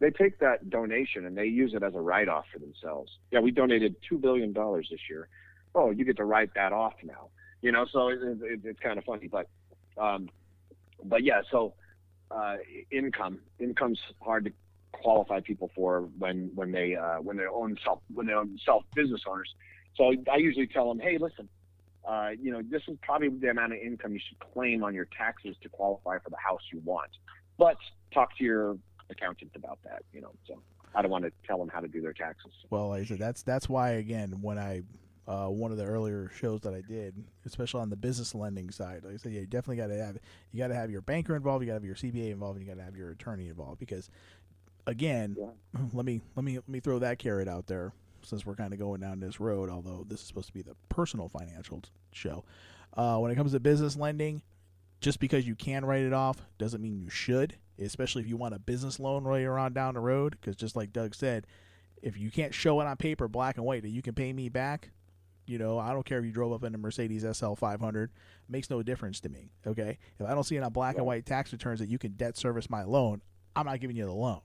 They 0.00 0.10
take 0.10 0.40
that 0.40 0.68
donation 0.68 1.24
and 1.24 1.38
they 1.38 1.46
use 1.46 1.72
it 1.72 1.82
as 1.82 1.94
a 1.94 2.00
write 2.00 2.28
off 2.28 2.44
for 2.52 2.58
themselves. 2.58 3.12
Yeah, 3.30 3.38
we 3.40 3.52
donated 3.52 3.96
$2 4.10 4.20
billion 4.20 4.52
this 4.52 5.00
year. 5.08 5.28
Oh, 5.74 5.90
you 5.90 6.04
get 6.04 6.16
to 6.18 6.24
write 6.24 6.54
that 6.54 6.72
off 6.72 6.94
now 7.02 7.28
you 7.64 7.72
know, 7.72 7.86
so 7.90 8.08
it, 8.08 8.18
it, 8.22 8.60
it's 8.62 8.78
kind 8.78 8.98
of 8.98 9.04
funny, 9.06 9.26
but, 9.26 9.48
um, 9.96 10.28
but 11.02 11.24
yeah, 11.24 11.40
so 11.50 11.72
uh, 12.30 12.56
income, 12.90 13.38
income's 13.58 13.98
hard 14.20 14.44
to 14.44 14.52
qualify 14.92 15.40
people 15.40 15.70
for 15.74 16.02
when 16.18 16.50
when 16.54 16.70
they 16.70 16.94
uh, 16.94 17.16
when 17.16 17.36
they 17.38 17.46
own 17.46 17.76
self 17.82 18.00
when 18.12 18.26
they 18.26 18.34
own 18.34 18.58
self 18.66 18.84
business 18.94 19.22
owners. 19.26 19.52
So 19.96 20.12
I 20.30 20.36
usually 20.36 20.66
tell 20.66 20.88
them, 20.88 21.00
hey, 21.00 21.16
listen, 21.18 21.48
uh, 22.06 22.30
you 22.38 22.52
know, 22.52 22.60
this 22.68 22.82
is 22.86 22.98
probably 23.00 23.30
the 23.30 23.48
amount 23.48 23.72
of 23.72 23.78
income 23.78 24.12
you 24.12 24.20
should 24.28 24.38
claim 24.52 24.84
on 24.84 24.94
your 24.94 25.08
taxes 25.16 25.56
to 25.62 25.68
qualify 25.70 26.18
for 26.18 26.28
the 26.28 26.36
house 26.36 26.60
you 26.70 26.82
want. 26.84 27.10
But 27.56 27.78
talk 28.12 28.36
to 28.36 28.44
your 28.44 28.76
accountant 29.08 29.52
about 29.54 29.78
that, 29.84 30.02
you 30.12 30.20
know. 30.20 30.32
So 30.46 30.60
I 30.94 31.00
don't 31.00 31.10
want 31.10 31.24
to 31.24 31.32
tell 31.46 31.56
them 31.56 31.70
how 31.72 31.80
to 31.80 31.88
do 31.88 32.02
their 32.02 32.12
taxes. 32.12 32.52
Well, 32.68 32.92
I 32.92 33.04
said, 33.04 33.18
that's 33.18 33.42
that's 33.42 33.70
why 33.70 33.92
again 33.92 34.42
when 34.42 34.58
I 34.58 34.82
uh, 35.26 35.46
one 35.46 35.70
of 35.70 35.78
the 35.78 35.84
earlier 35.84 36.30
shows 36.38 36.60
that 36.62 36.74
I 36.74 36.82
did, 36.82 37.14
especially 37.46 37.80
on 37.80 37.90
the 37.90 37.96
business 37.96 38.34
lending 38.34 38.70
side, 38.70 39.04
like 39.04 39.14
I 39.14 39.16
said, 39.16 39.32
yeah, 39.32 39.40
you 39.40 39.46
definitely 39.46 39.76
got 39.76 39.86
to 39.86 39.96
have 39.96 40.18
you 40.52 40.58
got 40.58 40.68
to 40.68 40.74
have 40.74 40.90
your 40.90 41.00
banker 41.00 41.34
involved, 41.34 41.64
you 41.64 41.68
got 41.68 41.80
to 41.80 41.80
have 41.80 41.84
your 41.84 41.94
CPA 41.94 42.30
involved, 42.30 42.58
and 42.58 42.66
you 42.66 42.72
got 42.72 42.78
to 42.78 42.84
have 42.84 42.96
your 42.96 43.10
attorney 43.10 43.48
involved 43.48 43.78
because 43.78 44.10
again, 44.86 45.36
yeah. 45.38 45.80
let 45.92 46.04
me 46.04 46.20
let 46.36 46.44
me 46.44 46.56
let 46.56 46.68
me 46.68 46.80
throw 46.80 46.98
that 46.98 47.18
carrot 47.18 47.48
out 47.48 47.66
there 47.66 47.92
since 48.22 48.44
we're 48.44 48.54
kind 48.54 48.72
of 48.72 48.78
going 48.78 49.00
down 49.00 49.20
this 49.20 49.40
road. 49.40 49.70
Although 49.70 50.04
this 50.08 50.20
is 50.20 50.26
supposed 50.26 50.48
to 50.48 50.54
be 50.54 50.62
the 50.62 50.76
personal 50.88 51.28
financial 51.28 51.82
show, 52.12 52.44
uh, 52.96 53.18
when 53.18 53.30
it 53.30 53.36
comes 53.36 53.52
to 53.52 53.60
business 53.60 53.96
lending, 53.96 54.42
just 55.00 55.20
because 55.20 55.46
you 55.46 55.54
can 55.54 55.84
write 55.84 56.02
it 56.02 56.12
off 56.12 56.38
doesn't 56.58 56.82
mean 56.82 56.98
you 56.98 57.10
should. 57.10 57.56
Especially 57.78 58.22
if 58.22 58.28
you 58.28 58.36
want 58.36 58.54
a 58.54 58.58
business 58.60 59.00
loan 59.00 59.24
later 59.24 59.58
on 59.58 59.72
down 59.72 59.94
the 59.94 60.00
road, 60.00 60.36
because 60.40 60.54
just 60.54 60.76
like 60.76 60.92
Doug 60.92 61.12
said, 61.12 61.44
if 62.02 62.16
you 62.16 62.30
can't 62.30 62.54
show 62.54 62.80
it 62.80 62.86
on 62.86 62.96
paper, 62.96 63.26
black 63.26 63.56
and 63.56 63.66
white, 63.66 63.82
that 63.82 63.88
you 63.88 64.00
can 64.00 64.14
pay 64.14 64.32
me 64.32 64.48
back, 64.48 64.90
you 65.46 65.58
know, 65.58 65.78
I 65.78 65.92
don't 65.92 66.04
care 66.04 66.18
if 66.18 66.24
you 66.24 66.32
drove 66.32 66.52
up 66.52 66.64
in 66.64 66.74
a 66.74 66.78
Mercedes 66.78 67.24
SL 67.30 67.54
500. 67.54 68.10
Makes 68.48 68.70
no 68.70 68.82
difference 68.82 69.20
to 69.20 69.28
me. 69.28 69.50
Okay, 69.66 69.98
if 70.18 70.26
I 70.26 70.34
don't 70.34 70.44
see 70.44 70.56
it 70.56 70.62
on 70.62 70.72
black 70.72 70.96
and 70.96 71.06
white 71.06 71.26
tax 71.26 71.52
returns 71.52 71.80
that 71.80 71.88
you 71.88 71.98
can 71.98 72.12
debt 72.12 72.36
service 72.36 72.68
my 72.68 72.84
loan, 72.84 73.22
I'm 73.56 73.66
not 73.66 73.80
giving 73.80 73.96
you 73.96 74.04
the 74.04 74.12
loan. 74.12 74.40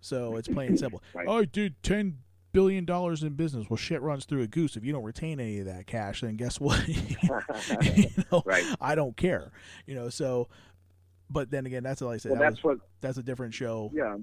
So 0.00 0.36
it's 0.36 0.48
plain 0.48 0.70
and 0.70 0.78
simple. 0.78 1.02
right. 1.14 1.26
Oh, 1.28 1.38
I 1.38 1.44
did 1.44 1.80
ten 1.82 2.18
billion 2.52 2.84
dollars 2.84 3.22
in 3.22 3.34
business. 3.34 3.68
Well, 3.68 3.76
shit 3.76 4.02
runs 4.02 4.24
through 4.24 4.42
a 4.42 4.46
goose. 4.46 4.76
If 4.76 4.84
you 4.84 4.92
don't 4.92 5.04
retain 5.04 5.40
any 5.40 5.58
of 5.60 5.66
that 5.66 5.86
cash, 5.86 6.20
then 6.20 6.36
guess 6.36 6.60
what? 6.60 6.86
you 6.88 7.16
know, 8.32 8.42
right. 8.44 8.64
I 8.80 8.94
don't 8.94 9.16
care. 9.16 9.52
You 9.86 9.94
know. 9.94 10.08
So, 10.08 10.48
but 11.30 11.50
then 11.50 11.66
again, 11.66 11.82
that's 11.82 12.02
all 12.02 12.10
I 12.10 12.18
said. 12.18 12.32
Well, 12.32 12.40
that 12.40 12.50
that's 12.50 12.64
was, 12.64 12.78
what. 12.78 12.88
That's 13.00 13.18
a 13.18 13.22
different 13.22 13.54
show. 13.54 13.90
Yeah. 13.94 14.16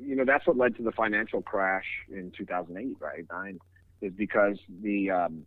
You 0.00 0.14
know, 0.14 0.24
that's 0.24 0.46
what 0.46 0.56
led 0.56 0.76
to 0.76 0.82
the 0.82 0.92
financial 0.92 1.42
crash 1.42 1.86
in 2.08 2.32
2008, 2.36 2.96
right? 3.00 3.24
Nine 3.32 3.58
is 4.02 4.12
because 4.12 4.58
the 4.82 5.10
um, 5.10 5.46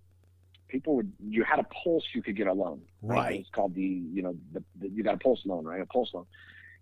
people 0.67 0.95
would 0.95 1.11
you 1.27 1.43
had 1.43 1.59
a 1.59 1.65
pulse 1.83 2.05
you 2.13 2.23
could 2.23 2.35
get 2.35 2.47
a 2.47 2.53
loan. 2.53 2.81
Right. 3.01 3.17
right? 3.17 3.39
It's 3.41 3.49
called 3.49 3.75
the 3.75 3.81
you 3.81 4.21
know 4.21 4.35
the, 4.53 4.63
the, 4.79 4.89
you 4.89 5.03
got 5.03 5.15
a 5.15 5.19
pulse 5.19 5.41
loan, 5.45 5.65
right? 5.65 5.81
A 5.81 5.85
pulse 5.85 6.11
loan 6.13 6.25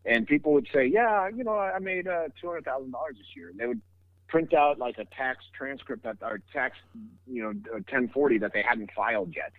and 0.05 0.27
people 0.27 0.53
would 0.53 0.67
say, 0.73 0.85
"Yeah, 0.85 1.29
you 1.29 1.43
know, 1.43 1.57
I 1.57 1.79
made 1.79 2.07
uh, 2.07 2.27
two 2.39 2.47
hundred 2.47 2.65
thousand 2.65 2.91
dollars 2.91 3.15
this 3.17 3.35
year." 3.35 3.49
And 3.49 3.59
they 3.59 3.65
would 3.65 3.81
print 4.27 4.53
out 4.53 4.79
like 4.79 4.97
a 4.97 5.05
tax 5.05 5.45
transcript 5.55 6.03
that 6.03 6.17
or 6.21 6.41
tax, 6.51 6.77
you 7.27 7.41
know, 7.41 7.81
ten 7.87 8.09
forty 8.09 8.37
that 8.39 8.53
they 8.53 8.61
hadn't 8.61 8.91
filed 8.95 9.33
yet, 9.35 9.51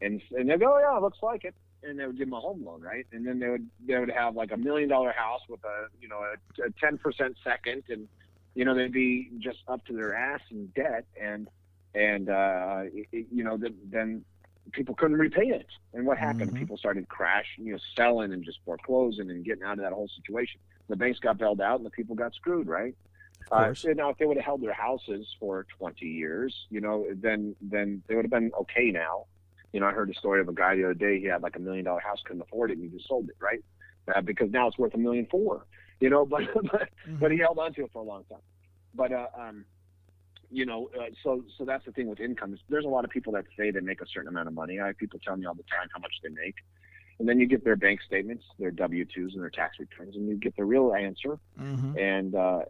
and 0.00 0.22
and 0.36 0.48
they 0.48 0.56
go, 0.56 0.74
"Oh, 0.76 0.78
"Yeah, 0.78 0.98
looks 0.98 1.18
like 1.22 1.44
it," 1.44 1.54
and 1.82 1.98
they 1.98 2.06
would 2.06 2.16
give 2.16 2.28
them 2.28 2.34
a 2.34 2.40
home 2.40 2.64
loan, 2.64 2.80
right? 2.80 3.06
And 3.12 3.26
then 3.26 3.40
they 3.40 3.48
would 3.48 3.66
they 3.86 3.98
would 3.98 4.10
have 4.10 4.36
like 4.36 4.52
a 4.52 4.56
million 4.56 4.88
dollar 4.88 5.12
house 5.12 5.42
with 5.48 5.64
a 5.64 5.86
you 6.00 6.08
know 6.08 6.20
a 6.64 6.70
ten 6.80 6.98
percent 6.98 7.36
second, 7.42 7.82
and 7.88 8.06
you 8.54 8.64
know 8.64 8.74
they'd 8.74 8.92
be 8.92 9.30
just 9.38 9.58
up 9.66 9.84
to 9.86 9.92
their 9.92 10.14
ass 10.14 10.40
in 10.50 10.66
debt, 10.76 11.06
and 11.20 11.48
and 11.94 12.28
uh, 12.28 12.82
it, 12.92 13.26
you 13.30 13.44
know 13.44 13.58
then 13.90 14.24
people 14.72 14.94
couldn't 14.94 15.16
repay 15.16 15.46
it. 15.46 15.66
And 15.94 16.06
what 16.06 16.18
happened? 16.18 16.50
Mm-hmm. 16.50 16.58
People 16.58 16.76
started 16.76 17.08
crashing, 17.08 17.66
you 17.66 17.72
know, 17.72 17.78
selling 17.96 18.32
and 18.32 18.44
just 18.44 18.58
foreclosing 18.64 19.30
and 19.30 19.44
getting 19.44 19.62
out 19.62 19.72
of 19.72 19.78
that 19.80 19.92
whole 19.92 20.08
situation. 20.08 20.60
The 20.88 20.96
banks 20.96 21.18
got 21.18 21.38
bailed 21.38 21.60
out 21.60 21.76
and 21.76 21.86
the 21.86 21.90
people 21.90 22.14
got 22.14 22.34
screwed, 22.34 22.66
right? 22.66 22.94
Uh, 23.50 23.72
so 23.72 23.90
now, 23.90 24.10
if 24.10 24.18
they 24.18 24.26
would 24.26 24.36
have 24.36 24.44
held 24.44 24.62
their 24.62 24.74
houses 24.74 25.26
for 25.40 25.66
20 25.78 26.04
years, 26.04 26.66
you 26.70 26.80
know, 26.80 27.06
then 27.14 27.54
then 27.62 28.02
they 28.06 28.14
would 28.14 28.24
have 28.24 28.30
been 28.30 28.50
okay 28.60 28.90
now. 28.90 29.24
You 29.72 29.80
know, 29.80 29.86
I 29.86 29.92
heard 29.92 30.10
a 30.10 30.14
story 30.14 30.40
of 30.40 30.48
a 30.48 30.52
guy 30.52 30.76
the 30.76 30.84
other 30.84 30.94
day. 30.94 31.18
He 31.18 31.26
had 31.26 31.42
like 31.42 31.56
a 31.56 31.58
million 31.58 31.84
dollar 31.84 32.00
house, 32.00 32.18
couldn't 32.24 32.42
afford 32.42 32.70
it, 32.70 32.78
and 32.78 32.90
he 32.90 32.96
just 32.96 33.08
sold 33.08 33.28
it, 33.28 33.36
right? 33.40 33.64
Uh, 34.14 34.20
because 34.20 34.50
now 34.50 34.66
it's 34.68 34.78
worth 34.78 34.94
a 34.94 34.98
million 34.98 35.26
four. 35.30 35.66
You 36.00 36.10
know, 36.10 36.26
but 36.26 36.42
but, 36.54 36.64
mm-hmm. 36.64 37.16
but 37.16 37.32
he 37.32 37.38
held 37.38 37.58
on 37.58 37.72
to 37.74 37.84
it 37.84 37.90
for 37.92 38.02
a 38.02 38.04
long 38.04 38.24
time. 38.24 38.40
But 38.94 39.12
uh, 39.12 39.26
um, 39.38 39.64
you 40.50 40.66
know, 40.66 40.90
uh, 40.98 41.06
so 41.22 41.44
so 41.56 41.64
that's 41.64 41.84
the 41.84 41.92
thing 41.92 42.08
with 42.08 42.20
income. 42.20 42.56
There's 42.68 42.84
a 42.84 42.88
lot 42.88 43.04
of 43.04 43.10
people 43.10 43.32
that 43.34 43.44
say 43.56 43.70
they 43.70 43.80
make 43.80 44.00
a 44.00 44.06
certain 44.06 44.28
amount 44.28 44.48
of 44.48 44.54
money. 44.54 44.80
I 44.80 44.88
have 44.88 44.96
people 44.96 45.20
tell 45.24 45.36
me 45.36 45.46
all 45.46 45.54
the 45.54 45.62
time 45.64 45.88
how 45.92 46.00
much 46.00 46.12
they 46.22 46.30
make, 46.30 46.54
and 47.18 47.28
then 47.28 47.40
you 47.40 47.46
get 47.46 47.64
their 47.64 47.76
bank 47.76 48.00
statements, 48.06 48.44
their 48.58 48.70
W-2s, 48.70 49.34
and 49.34 49.42
their 49.42 49.50
tax 49.50 49.78
returns, 49.78 50.14
and 50.16 50.28
you 50.28 50.36
get 50.36 50.56
the 50.56 50.64
real 50.64 50.94
answer, 50.94 51.38
mm-hmm. 51.60 51.98
and, 51.98 52.34
uh, 52.34 52.60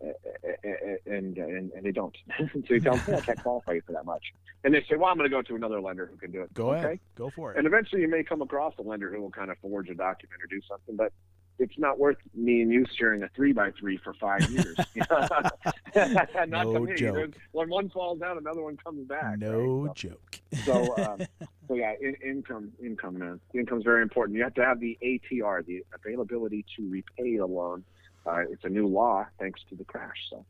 and, 1.07 1.37
and 1.37 1.73
and 1.73 1.85
they 1.85 1.93
don't. 1.93 2.17
so 2.39 2.47
you 2.69 2.81
tell 2.81 2.95
them, 2.95 3.05
hey, 3.05 3.15
I 3.15 3.21
can't 3.21 3.43
qualify 3.43 3.73
you 3.73 3.83
for 3.87 3.93
that 3.93 4.05
much, 4.07 4.25
and 4.65 4.75
they 4.75 4.81
say, 4.89 4.97
well, 4.97 5.11
I'm 5.11 5.19
going 5.19 5.31
to 5.31 5.37
go 5.37 5.43
to 5.43 5.55
another 5.55 5.81
lender 5.81 6.07
who 6.11 6.17
can 6.17 6.31
do 6.31 6.43
it. 6.43 6.53
Go 6.55 6.71
okay? 6.71 6.79
ahead, 6.79 7.01
go 7.15 7.31
for 7.31 7.53
it. 7.53 7.59
And 7.59 7.67
eventually, 7.67 8.03
you 8.03 8.09
may 8.09 8.23
come 8.23 8.43
across 8.43 8.75
a 8.79 8.83
lender 8.83 9.13
who 9.13 9.21
will 9.21 9.31
kind 9.31 9.51
of 9.51 9.59
forge 9.59 9.89
a 9.91 9.95
document 9.95 10.43
or 10.43 10.47
do 10.47 10.61
something, 10.69 10.97
but 10.97 11.13
it's 11.59 11.79
not 11.79 11.99
worth 11.99 12.17
me 12.35 12.63
and 12.63 12.71
you 12.71 12.85
sharing 12.97 13.23
a 13.23 13.29
three 13.35 13.53
by 13.53 13.71
three 13.79 13.97
for 13.99 14.15
five 14.15 14.43
years. 14.51 14.77
not 15.97 16.49
no 16.49 16.87
joke. 16.95 17.35
When 17.53 17.69
one 17.69 17.91
falls 17.91 18.23
out, 18.23 18.39
another 18.39 18.63
one 18.63 18.77
comes 18.77 19.07
back. 19.07 19.39
No 19.39 19.83
right? 19.83 19.89
so, 19.89 19.95
joke. 19.95 20.41
so, 20.65 20.97
um, 21.05 21.21
so 21.67 21.75
yeah, 21.75 21.95
in, 22.01 22.15
income, 22.25 22.73
income, 22.83 23.19
man. 23.19 23.41
Income's 23.55 23.85
very 23.85 24.03
important. 24.03 24.37
You 24.37 24.45
have 24.45 24.55
to 24.55 24.65
have 24.65 24.81
the 24.81 24.97
ATR, 25.03 25.65
the 25.67 25.85
availability 25.95 26.65
to 26.77 26.89
repay 26.89 27.37
the 27.37 27.47
loan. 27.47 27.85
Uh, 28.27 28.43
it's 28.51 28.65
a 28.65 28.69
new 28.69 28.87
law 28.87 29.27
thanks 29.39 29.61
to 29.71 29.75
the 29.75 29.85
crash. 29.85 30.17
So. 30.31 30.45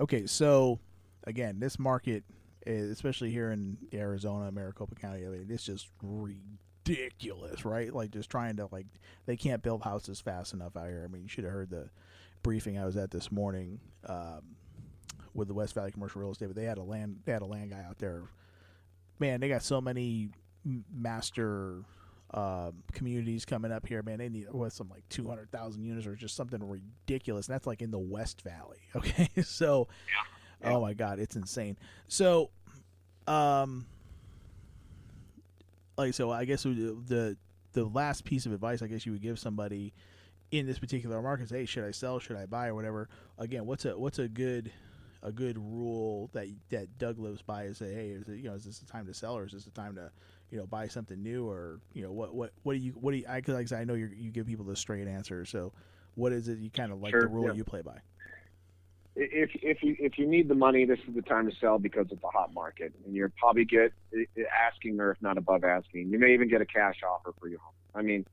Okay, 0.00 0.26
so 0.26 0.78
again, 1.24 1.58
this 1.58 1.78
market, 1.78 2.24
especially 2.66 3.30
here 3.30 3.50
in 3.50 3.76
Arizona, 3.92 4.52
Maricopa 4.52 4.94
County, 4.94 5.22
it's 5.22 5.64
just 5.64 5.88
ridiculous 6.88 7.64
right? 7.64 7.92
Like 7.92 8.10
just 8.10 8.30
trying 8.30 8.56
to 8.56 8.68
like 8.72 8.86
they 9.26 9.36
can't 9.36 9.62
build 9.62 9.82
houses 9.82 10.20
fast 10.20 10.54
enough 10.54 10.76
out 10.76 10.88
here. 10.88 11.04
I 11.04 11.12
mean, 11.12 11.22
you 11.22 11.28
should 11.28 11.44
have 11.44 11.52
heard 11.52 11.70
the 11.70 11.88
briefing 12.42 12.78
I 12.78 12.84
was 12.84 12.96
at 12.96 13.10
this 13.10 13.32
morning 13.32 13.80
um, 14.06 14.42
with 15.34 15.48
the 15.48 15.54
West 15.54 15.74
Valley 15.74 15.90
Commercial 15.90 16.20
Real 16.20 16.32
Estate. 16.32 16.46
But 16.46 16.56
they 16.56 16.64
had 16.64 16.78
a 16.78 16.82
land 16.82 17.20
they 17.24 17.32
had 17.32 17.42
a 17.42 17.46
land 17.46 17.70
guy 17.70 17.84
out 17.86 17.98
there. 17.98 18.22
Man, 19.18 19.40
they 19.40 19.48
got 19.48 19.62
so 19.62 19.80
many 19.80 20.30
master 20.92 21.82
uh, 22.32 22.72
communities 22.92 23.44
coming 23.44 23.72
up 23.72 23.86
here. 23.86 24.02
Man, 24.02 24.18
they 24.18 24.28
need 24.28 24.46
what 24.50 24.72
some 24.72 24.88
like 24.88 25.08
two 25.08 25.26
hundred 25.26 25.50
thousand 25.50 25.84
units 25.84 26.06
or 26.06 26.14
just 26.14 26.36
something 26.36 26.60
ridiculous. 26.62 27.48
And 27.48 27.54
that's 27.54 27.66
like 27.66 27.82
in 27.82 27.90
the 27.90 27.98
West 27.98 28.42
Valley. 28.42 28.78
Okay, 28.96 29.28
so 29.42 29.88
yeah. 30.08 30.68
Yeah. 30.70 30.76
oh 30.76 30.80
my 30.80 30.94
God, 30.94 31.18
it's 31.18 31.36
insane. 31.36 31.76
So. 32.08 32.50
Um, 33.26 33.86
like 35.96 36.14
so 36.14 36.30
i 36.30 36.44
guess 36.44 36.62
the 36.62 37.36
the 37.72 37.84
last 37.84 38.24
piece 38.24 38.46
of 38.46 38.52
advice 38.52 38.82
i 38.82 38.86
guess 38.86 39.04
you 39.06 39.12
would 39.12 39.22
give 39.22 39.38
somebody 39.38 39.92
in 40.50 40.66
this 40.66 40.78
particular 40.78 41.20
market 41.22 41.44
is 41.44 41.50
hey 41.50 41.66
should 41.66 41.84
i 41.84 41.90
sell? 41.90 42.18
Should 42.18 42.36
i 42.36 42.46
buy? 42.46 42.68
or 42.68 42.74
whatever. 42.74 43.08
Again 43.38 43.66
what's 43.66 43.84
a 43.84 43.98
what's 43.98 44.18
a 44.18 44.28
good 44.28 44.72
a 45.22 45.32
good 45.32 45.58
rule 45.58 46.30
that 46.34 46.46
that 46.70 46.98
doug 46.98 47.18
lives 47.18 47.42
by 47.42 47.64
is 47.64 47.78
say 47.78 47.92
hey 47.92 48.08
is 48.10 48.28
it, 48.28 48.36
you 48.36 48.44
know 48.44 48.54
is 48.54 48.64
this 48.64 48.78
the 48.78 48.86
time 48.86 49.06
to 49.06 49.14
sell 49.14 49.36
or 49.36 49.44
is 49.44 49.52
this 49.52 49.64
the 49.64 49.70
time 49.70 49.94
to 49.96 50.10
you 50.50 50.58
know 50.58 50.66
buy 50.66 50.86
something 50.86 51.22
new? 51.22 51.48
or 51.48 51.80
you 51.92 52.02
know 52.02 52.12
what 52.12 52.34
what 52.34 52.52
what 52.62 52.74
do 52.74 52.78
you 52.78 52.92
what 52.92 53.10
do 53.12 53.18
you 53.18 53.24
i 53.28 53.40
cause 53.40 53.54
like 53.54 53.72
I, 53.72 53.84
know 53.84 53.94
you 53.94 54.10
you 54.14 54.30
give 54.30 54.46
people 54.46 54.64
the 54.64 54.76
straight 54.76 55.08
answer. 55.08 55.44
So 55.44 55.72
what 56.14 56.32
is 56.32 56.48
it 56.48 56.58
you 56.58 56.70
kind 56.70 56.92
of 56.92 57.00
like 57.00 57.10
sure, 57.10 57.22
the 57.22 57.28
rule 57.28 57.46
yeah. 57.46 57.54
you 57.54 57.64
play 57.64 57.82
by 57.82 57.98
if 59.16 59.50
if 59.54 59.82
you 59.82 59.96
if 59.98 60.18
you 60.18 60.26
need 60.26 60.48
the 60.48 60.54
money, 60.54 60.84
this 60.84 60.98
is 61.08 61.14
the 61.14 61.22
time 61.22 61.50
to 61.50 61.56
sell 61.56 61.78
because 61.78 62.06
it's 62.10 62.22
a 62.22 62.28
hot 62.28 62.52
market, 62.52 62.92
and 63.04 63.14
you're 63.14 63.32
probably 63.38 63.64
get 63.64 63.92
asking 64.66 65.00
or 65.00 65.10
if 65.10 65.22
not 65.22 65.38
above 65.38 65.64
asking. 65.64 66.10
You 66.10 66.18
may 66.18 66.34
even 66.34 66.48
get 66.48 66.60
a 66.60 66.66
cash 66.66 66.96
offer 67.02 67.32
for 67.40 67.48
your 67.48 67.58
home. 67.60 67.74
I 67.94 68.02
mean, 68.02 68.26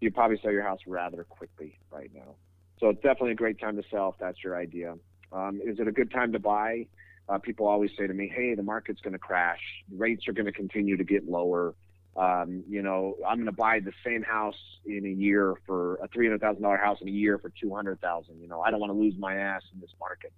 you 0.00 0.10
probably 0.10 0.40
sell 0.42 0.50
your 0.50 0.62
house 0.62 0.80
rather 0.86 1.24
quickly 1.24 1.78
right 1.90 2.10
now. 2.14 2.34
So 2.80 2.88
it's 2.88 3.02
definitely 3.02 3.32
a 3.32 3.36
great 3.36 3.60
time 3.60 3.76
to 3.76 3.82
sell 3.90 4.08
if 4.08 4.14
that's 4.18 4.42
your 4.42 4.56
idea. 4.56 4.96
Um, 5.32 5.60
is 5.62 5.78
it 5.78 5.86
a 5.86 5.92
good 5.92 6.10
time 6.10 6.32
to 6.32 6.38
buy? 6.38 6.86
Uh, 7.28 7.38
people 7.38 7.68
always 7.68 7.90
say 7.96 8.06
to 8.06 8.14
me, 8.14 8.32
"Hey, 8.34 8.54
the 8.54 8.62
market's 8.62 9.02
going 9.02 9.12
to 9.12 9.18
crash. 9.18 9.60
Rates 9.94 10.26
are 10.26 10.32
going 10.32 10.46
to 10.46 10.52
continue 10.52 10.96
to 10.96 11.04
get 11.04 11.28
lower 11.28 11.74
um, 12.16 12.64
you 12.68 12.82
know, 12.82 13.16
I'm 13.26 13.36
going 13.36 13.46
to 13.46 13.52
buy 13.52 13.80
the 13.80 13.92
same 14.04 14.22
house 14.22 14.58
in 14.84 15.06
a 15.06 15.08
year 15.08 15.54
for 15.66 15.96
a 15.96 16.08
three 16.08 16.26
hundred 16.26 16.40
thousand 16.40 16.62
dollar 16.62 16.76
house 16.76 16.98
in 17.00 17.08
a 17.08 17.12
year 17.12 17.38
for 17.38 17.50
two 17.60 17.74
hundred 17.74 18.00
thousand. 18.00 18.40
You 18.40 18.48
know, 18.48 18.60
I 18.60 18.70
don't 18.70 18.80
want 18.80 18.92
to 18.92 18.98
lose 18.98 19.14
my 19.18 19.36
ass 19.36 19.62
in 19.72 19.80
this 19.80 19.90
market. 20.00 20.32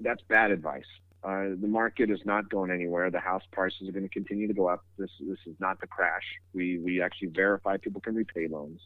That's 0.00 0.22
bad 0.28 0.50
advice. 0.50 0.86
Uh, 1.24 1.56
the 1.60 1.66
market 1.66 2.10
is 2.10 2.20
not 2.24 2.48
going 2.48 2.70
anywhere. 2.70 3.10
The 3.10 3.18
house 3.18 3.42
prices 3.50 3.88
are 3.88 3.92
going 3.92 4.04
to 4.04 4.12
continue 4.12 4.46
to 4.46 4.54
go 4.54 4.68
up. 4.68 4.84
This 4.96 5.10
this 5.20 5.38
is 5.46 5.56
not 5.58 5.80
the 5.80 5.86
crash. 5.86 6.22
We 6.52 6.78
we 6.78 7.02
actually 7.02 7.28
verify 7.28 7.76
people 7.76 8.00
can 8.00 8.14
repay 8.14 8.46
loans, 8.46 8.80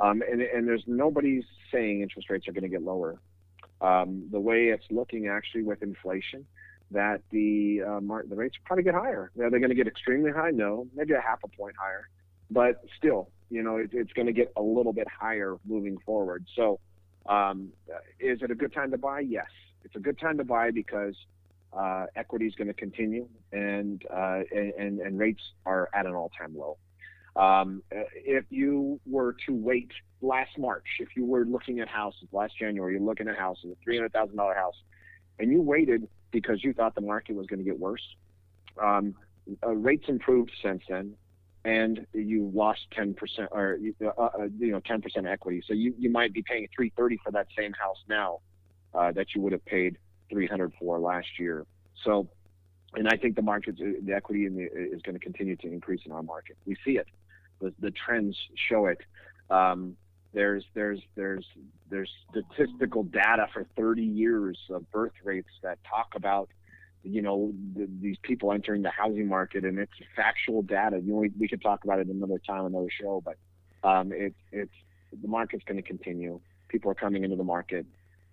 um, 0.00 0.22
and 0.30 0.40
and 0.40 0.66
there's 0.66 0.84
nobody 0.86 1.42
saying 1.70 2.00
interest 2.00 2.30
rates 2.30 2.48
are 2.48 2.52
going 2.52 2.62
to 2.62 2.70
get 2.70 2.82
lower. 2.82 3.20
Um, 3.82 4.28
the 4.30 4.40
way 4.40 4.68
it's 4.68 4.86
looking 4.90 5.26
actually 5.28 5.64
with 5.64 5.82
inflation, 5.82 6.46
that 6.90 7.20
the 7.30 7.82
uh, 7.86 8.00
mar- 8.00 8.24
the 8.28 8.36
rates 8.36 8.56
probably 8.64 8.84
get 8.84 8.94
higher. 8.94 9.30
Are 9.40 9.50
they 9.50 9.58
going 9.58 9.70
to 9.70 9.74
get 9.74 9.86
extremely 9.86 10.30
high? 10.30 10.50
No, 10.50 10.86
maybe 10.94 11.14
a 11.14 11.20
half 11.20 11.40
a 11.44 11.48
point 11.48 11.74
higher, 11.78 12.08
but 12.50 12.82
still, 12.96 13.30
you 13.50 13.62
know, 13.62 13.76
it, 13.76 13.90
it's 13.92 14.12
going 14.12 14.26
to 14.26 14.32
get 14.32 14.52
a 14.56 14.62
little 14.62 14.92
bit 14.92 15.08
higher 15.08 15.56
moving 15.66 15.98
forward. 16.06 16.46
So, 16.54 16.78
um, 17.26 17.70
is 18.20 18.42
it 18.42 18.50
a 18.50 18.54
good 18.54 18.72
time 18.72 18.90
to 18.92 18.98
buy? 18.98 19.20
Yes, 19.20 19.48
it's 19.84 19.96
a 19.96 20.00
good 20.00 20.18
time 20.18 20.38
to 20.38 20.44
buy 20.44 20.70
because 20.70 21.14
uh, 21.72 22.06
equity 22.14 22.46
is 22.46 22.54
going 22.54 22.68
to 22.68 22.74
continue 22.74 23.28
and, 23.52 24.02
uh, 24.10 24.40
and 24.52 25.00
and 25.00 25.18
rates 25.18 25.42
are 25.64 25.88
at 25.92 26.06
an 26.06 26.14
all-time 26.14 26.56
low. 26.56 26.78
Um, 27.34 27.82
if 27.90 28.44
you 28.48 28.98
were 29.06 29.36
to 29.46 29.52
wait 29.52 29.90
last 30.22 30.56
March, 30.56 30.86
if 31.00 31.08
you 31.16 31.26
were 31.26 31.44
looking 31.44 31.80
at 31.80 31.88
houses 31.88 32.28
last 32.32 32.56
January, 32.58 32.94
you're 32.94 33.02
looking 33.02 33.28
at 33.28 33.36
houses, 33.36 33.72
a 33.72 33.84
three 33.84 33.96
hundred 33.96 34.12
thousand 34.12 34.36
dollar 34.36 34.54
house, 34.54 34.76
and 35.38 35.50
you 35.50 35.60
waited 35.60 36.08
because 36.30 36.62
you 36.62 36.72
thought 36.72 36.94
the 36.94 37.00
market 37.00 37.34
was 37.34 37.46
going 37.46 37.58
to 37.58 37.64
get 37.64 37.78
worse. 37.78 38.02
Um, 38.82 39.14
uh, 39.64 39.70
rates 39.70 40.04
improved 40.08 40.50
since 40.62 40.82
then, 40.88 41.14
and 41.64 42.06
you 42.12 42.50
lost 42.54 42.80
10% 42.96 43.16
or 43.50 43.78
uh, 44.04 44.22
uh, 44.22 44.30
you 44.58 44.72
know 44.72 44.80
10% 44.80 45.30
equity. 45.30 45.62
So 45.66 45.74
you, 45.74 45.94
you 45.98 46.10
might 46.10 46.32
be 46.32 46.42
paying 46.42 46.68
330 46.74 47.18
for 47.24 47.32
that 47.32 47.46
same 47.56 47.72
house 47.72 47.98
now 48.08 48.40
uh, 48.94 49.12
that 49.12 49.34
you 49.34 49.40
would 49.42 49.52
have 49.52 49.64
paid 49.64 49.98
300 50.30 50.72
for 50.78 50.98
last 50.98 51.28
year. 51.38 51.66
So, 52.04 52.28
and 52.94 53.08
I 53.08 53.16
think 53.16 53.36
the 53.36 53.42
market, 53.42 53.76
uh, 53.80 54.00
the 54.04 54.14
equity 54.14 54.46
in 54.46 54.56
the, 54.56 54.64
is 54.64 55.02
going 55.02 55.14
to 55.14 55.20
continue 55.20 55.56
to 55.56 55.66
increase 55.66 56.00
in 56.06 56.12
our 56.12 56.22
market. 56.22 56.56
We 56.66 56.76
see 56.84 56.98
it. 56.98 57.06
The, 57.60 57.72
the 57.80 57.90
trends 57.90 58.36
show 58.68 58.86
it. 58.86 58.98
Um, 59.50 59.96
there's 60.36 60.64
there's 60.74 61.00
there's 61.14 61.46
there's 61.88 62.10
statistical 62.30 63.02
data 63.04 63.46
for 63.54 63.66
30 63.74 64.02
years 64.02 64.58
of 64.68 64.88
birth 64.92 65.14
rates 65.24 65.48
that 65.62 65.78
talk 65.82 66.08
about 66.14 66.50
you 67.02 67.22
know 67.22 67.52
the, 67.74 67.88
these 68.00 68.18
people 68.22 68.52
entering 68.52 68.82
the 68.82 68.90
housing 68.90 69.26
market 69.26 69.64
and 69.64 69.78
it's 69.78 69.92
factual 70.14 70.60
data. 70.60 70.98
You 70.98 71.12
know 71.12 71.18
we, 71.20 71.32
we 71.40 71.48
could 71.48 71.62
talk 71.62 71.84
about 71.84 72.00
it 72.00 72.08
another 72.08 72.38
time 72.46 72.66
another 72.66 72.90
show 72.90 73.24
but 73.24 73.38
um, 73.88 74.12
it's 74.12 74.36
it's 74.52 74.74
the 75.22 75.26
market's 75.26 75.64
going 75.64 75.82
to 75.82 75.88
continue. 75.88 76.38
People 76.68 76.90
are 76.90 76.94
coming 76.94 77.24
into 77.24 77.36
the 77.36 77.44
market. 77.44 77.86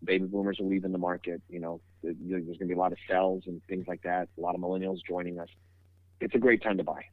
Baby 0.04 0.26
boomers 0.26 0.60
are 0.60 0.66
leaving 0.66 0.92
the 0.92 0.98
market. 0.98 1.42
You 1.48 1.62
know 1.62 1.80
there's 2.04 2.18
going 2.20 2.58
to 2.60 2.66
be 2.66 2.74
a 2.74 2.78
lot 2.78 2.92
of 2.92 2.98
sales 3.10 3.44
and 3.48 3.62
things 3.70 3.86
like 3.88 4.02
that 4.04 4.28
a 4.38 4.42
lot 4.42 4.56
of 4.56 4.62
millennials 4.62 4.98
joining 5.08 5.40
us. 5.40 5.50
It's 6.20 6.36
a 6.36 6.40
great 6.40 6.62
time 6.62 6.78
to 6.78 6.84
buy. 6.84 7.06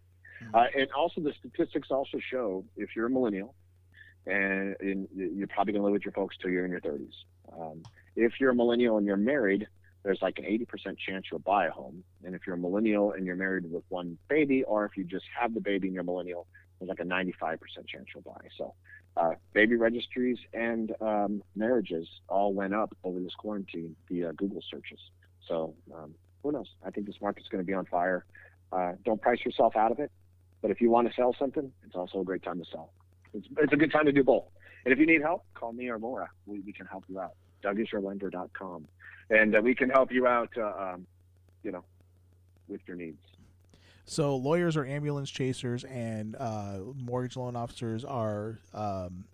Mm-hmm. 0.42 0.54
uh, 0.56 0.64
and 0.74 0.90
also 0.92 1.20
the 1.20 1.34
statistics 1.38 1.88
also 1.92 2.18
show 2.18 2.64
if 2.76 2.96
you're 2.96 3.06
a 3.06 3.10
millennial 3.10 3.54
and, 4.26 5.08
you're 5.14 5.46
probably 5.48 5.72
going 5.72 5.82
to 5.82 5.84
live 5.84 5.92
with 5.92 6.04
your 6.04 6.12
folks 6.12 6.36
till 6.40 6.50
you're 6.50 6.64
in 6.64 6.70
your 6.70 6.80
30s. 6.80 7.12
Um, 7.58 7.82
if 8.16 8.34
you're 8.40 8.50
a 8.50 8.54
millennial 8.54 8.96
and 8.96 9.06
you're 9.06 9.16
married, 9.16 9.66
there's 10.02 10.20
like 10.22 10.38
an 10.38 10.44
80% 10.44 10.96
chance 10.98 11.26
you'll 11.30 11.40
buy 11.40 11.66
a 11.66 11.70
home. 11.70 12.02
And 12.24 12.34
if 12.34 12.42
you're 12.46 12.56
a 12.56 12.58
millennial 12.58 13.12
and 13.12 13.26
you're 13.26 13.36
married 13.36 13.70
with 13.70 13.84
one 13.88 14.18
baby, 14.28 14.64
or 14.64 14.84
if 14.84 14.96
you 14.96 15.04
just 15.04 15.24
have 15.38 15.54
the 15.54 15.60
baby 15.60 15.88
and 15.88 15.94
you're 15.94 16.02
a 16.02 16.04
millennial, 16.04 16.46
there's 16.78 16.88
like 16.88 17.00
a 17.00 17.04
95% 17.04 17.58
chance 17.86 18.06
you'll 18.14 18.22
buy. 18.22 18.40
So, 18.56 18.74
uh, 19.16 19.32
baby 19.52 19.76
registries 19.76 20.38
and 20.54 20.94
um, 21.00 21.42
marriages 21.56 22.08
all 22.28 22.54
went 22.54 22.74
up 22.74 22.96
over 23.04 23.20
this 23.20 23.34
quarantine 23.34 23.96
via 24.08 24.32
Google 24.32 24.62
searches. 24.70 25.00
So, 25.46 25.74
um, 25.94 26.14
who 26.42 26.52
knows? 26.52 26.68
I 26.86 26.90
think 26.90 27.06
this 27.06 27.16
market's 27.20 27.48
going 27.48 27.62
to 27.62 27.66
be 27.66 27.74
on 27.74 27.84
fire. 27.86 28.24
Uh, 28.72 28.92
don't 29.04 29.20
price 29.20 29.44
yourself 29.44 29.76
out 29.76 29.92
of 29.92 29.98
it. 29.98 30.10
But 30.62 30.70
if 30.70 30.80
you 30.80 30.90
want 30.90 31.08
to 31.08 31.14
sell 31.14 31.34
something, 31.38 31.72
it's 31.84 31.96
also 31.96 32.20
a 32.20 32.24
great 32.24 32.42
time 32.42 32.58
to 32.58 32.70
sell 32.70 32.92
it's, 33.34 33.46
it's 33.58 33.72
a 33.72 33.76
good 33.76 33.92
time 33.92 34.06
to 34.06 34.12
do 34.12 34.24
both. 34.24 34.44
And 34.84 34.92
if 34.92 34.98
you 34.98 35.06
need 35.06 35.22
help, 35.22 35.44
call 35.54 35.72
me 35.72 35.88
or 35.88 35.98
Laura. 35.98 36.28
We, 36.46 36.60
we 36.60 36.72
can 36.72 36.86
help 36.86 37.04
you 37.08 37.20
out. 37.20 37.32
DougIsYourLender.com. 37.62 38.86
And 39.30 39.56
uh, 39.56 39.60
we 39.62 39.74
can 39.74 39.90
help 39.90 40.10
you 40.10 40.26
out, 40.26 40.50
uh, 40.56 40.94
um, 40.94 41.06
you 41.62 41.70
know, 41.70 41.84
with 42.68 42.80
your 42.86 42.96
needs. 42.96 43.18
So 44.06 44.34
lawyers 44.34 44.76
are 44.76 44.84
ambulance 44.84 45.30
chasers, 45.30 45.84
and 45.84 46.34
uh, 46.36 46.78
mortgage 46.96 47.36
loan 47.36 47.54
officers 47.54 48.04
are 48.04 48.58
um, 48.74 49.24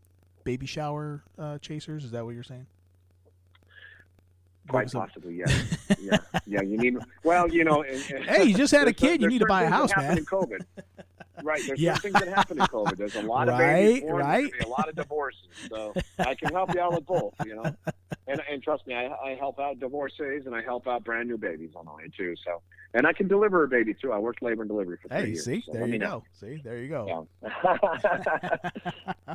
baby 0.44 0.66
shower 0.66 1.22
uh, 1.38 1.56
chasers. 1.58 2.04
Is 2.04 2.10
that 2.10 2.24
what 2.26 2.34
you're 2.34 2.42
saying? 2.42 2.66
Quite 4.68 4.92
possibly, 4.92 5.36
yeah, 5.36 5.46
yeah, 5.98 6.18
yeah. 6.46 6.60
You 6.60 6.76
need 6.76 6.96
well, 7.22 7.48
you 7.48 7.62
know. 7.62 7.84
And, 7.84 8.02
and 8.10 8.24
hey, 8.24 8.44
you 8.44 8.54
just 8.54 8.74
had 8.74 8.88
a 8.88 8.92
kid. 8.92 9.22
You 9.22 9.28
need 9.28 9.38
to 9.38 9.46
buy 9.46 9.62
a 9.62 9.70
house, 9.70 9.92
man. 9.96 10.18
COVID, 10.26 10.64
right. 11.46 11.62
There's 11.66 11.80
yeah. 11.80 11.96
things 11.96 12.14
that 12.14 12.28
happen 12.28 12.58
in 12.60 12.66
COVID. 12.66 12.96
There's 12.96 13.14
a 13.16 13.22
lot 13.22 13.48
of 13.48 13.58
right, 13.58 13.74
babies 13.74 14.02
born. 14.02 14.22
Right. 14.22 14.52
a 14.62 14.68
lot 14.68 14.88
of 14.88 14.96
divorces. 14.96 15.48
So 15.68 15.94
I 16.18 16.34
can 16.34 16.52
help 16.52 16.74
you 16.74 16.80
out 16.80 16.92
with 16.92 17.06
both. 17.06 17.34
You 17.44 17.56
know, 17.56 17.62
and 18.26 18.42
and 18.50 18.62
trust 18.62 18.86
me, 18.86 18.94
I, 18.94 19.06
I 19.06 19.36
help 19.38 19.58
out 19.58 19.80
divorcees 19.80 20.46
and 20.46 20.54
I 20.54 20.62
help 20.62 20.86
out 20.86 21.04
brand 21.04 21.28
new 21.28 21.38
babies 21.38 21.70
on 21.76 21.86
my 21.86 22.06
too. 22.16 22.34
So 22.44 22.60
and 22.94 23.06
I 23.06 23.12
can 23.12 23.28
deliver 23.28 23.64
a 23.64 23.68
baby 23.68 23.94
too. 23.94 24.12
I 24.12 24.18
worked 24.18 24.42
labor 24.42 24.62
and 24.62 24.68
delivery 24.68 24.98
for 25.00 25.08
three 25.08 25.18
hey, 25.18 25.26
years. 25.28 25.44
see, 25.44 25.62
so 25.64 25.72
there 25.72 25.86
you 25.86 25.98
go. 25.98 26.24
See, 26.32 26.60
there 26.62 26.78
you 26.78 26.88
go. 26.88 27.26
Yeah. 27.42 27.76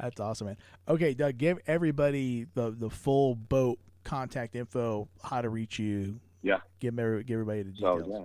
That's 0.00 0.18
awesome, 0.18 0.46
man. 0.46 0.56
Okay, 0.88 1.12
Doug, 1.14 1.36
give 1.36 1.58
everybody 1.66 2.46
the 2.54 2.70
the 2.70 2.90
full 2.90 3.34
boat 3.34 3.78
contact 4.04 4.56
info, 4.56 5.08
how 5.22 5.42
to 5.42 5.48
reach 5.48 5.78
you. 5.78 6.20
Yeah. 6.42 6.58
Give, 6.80 6.96
give 6.96 7.30
everybody 7.30 7.62
the 7.62 7.72
details. 7.72 8.04
So, 8.04 8.10
yeah. 8.10 8.24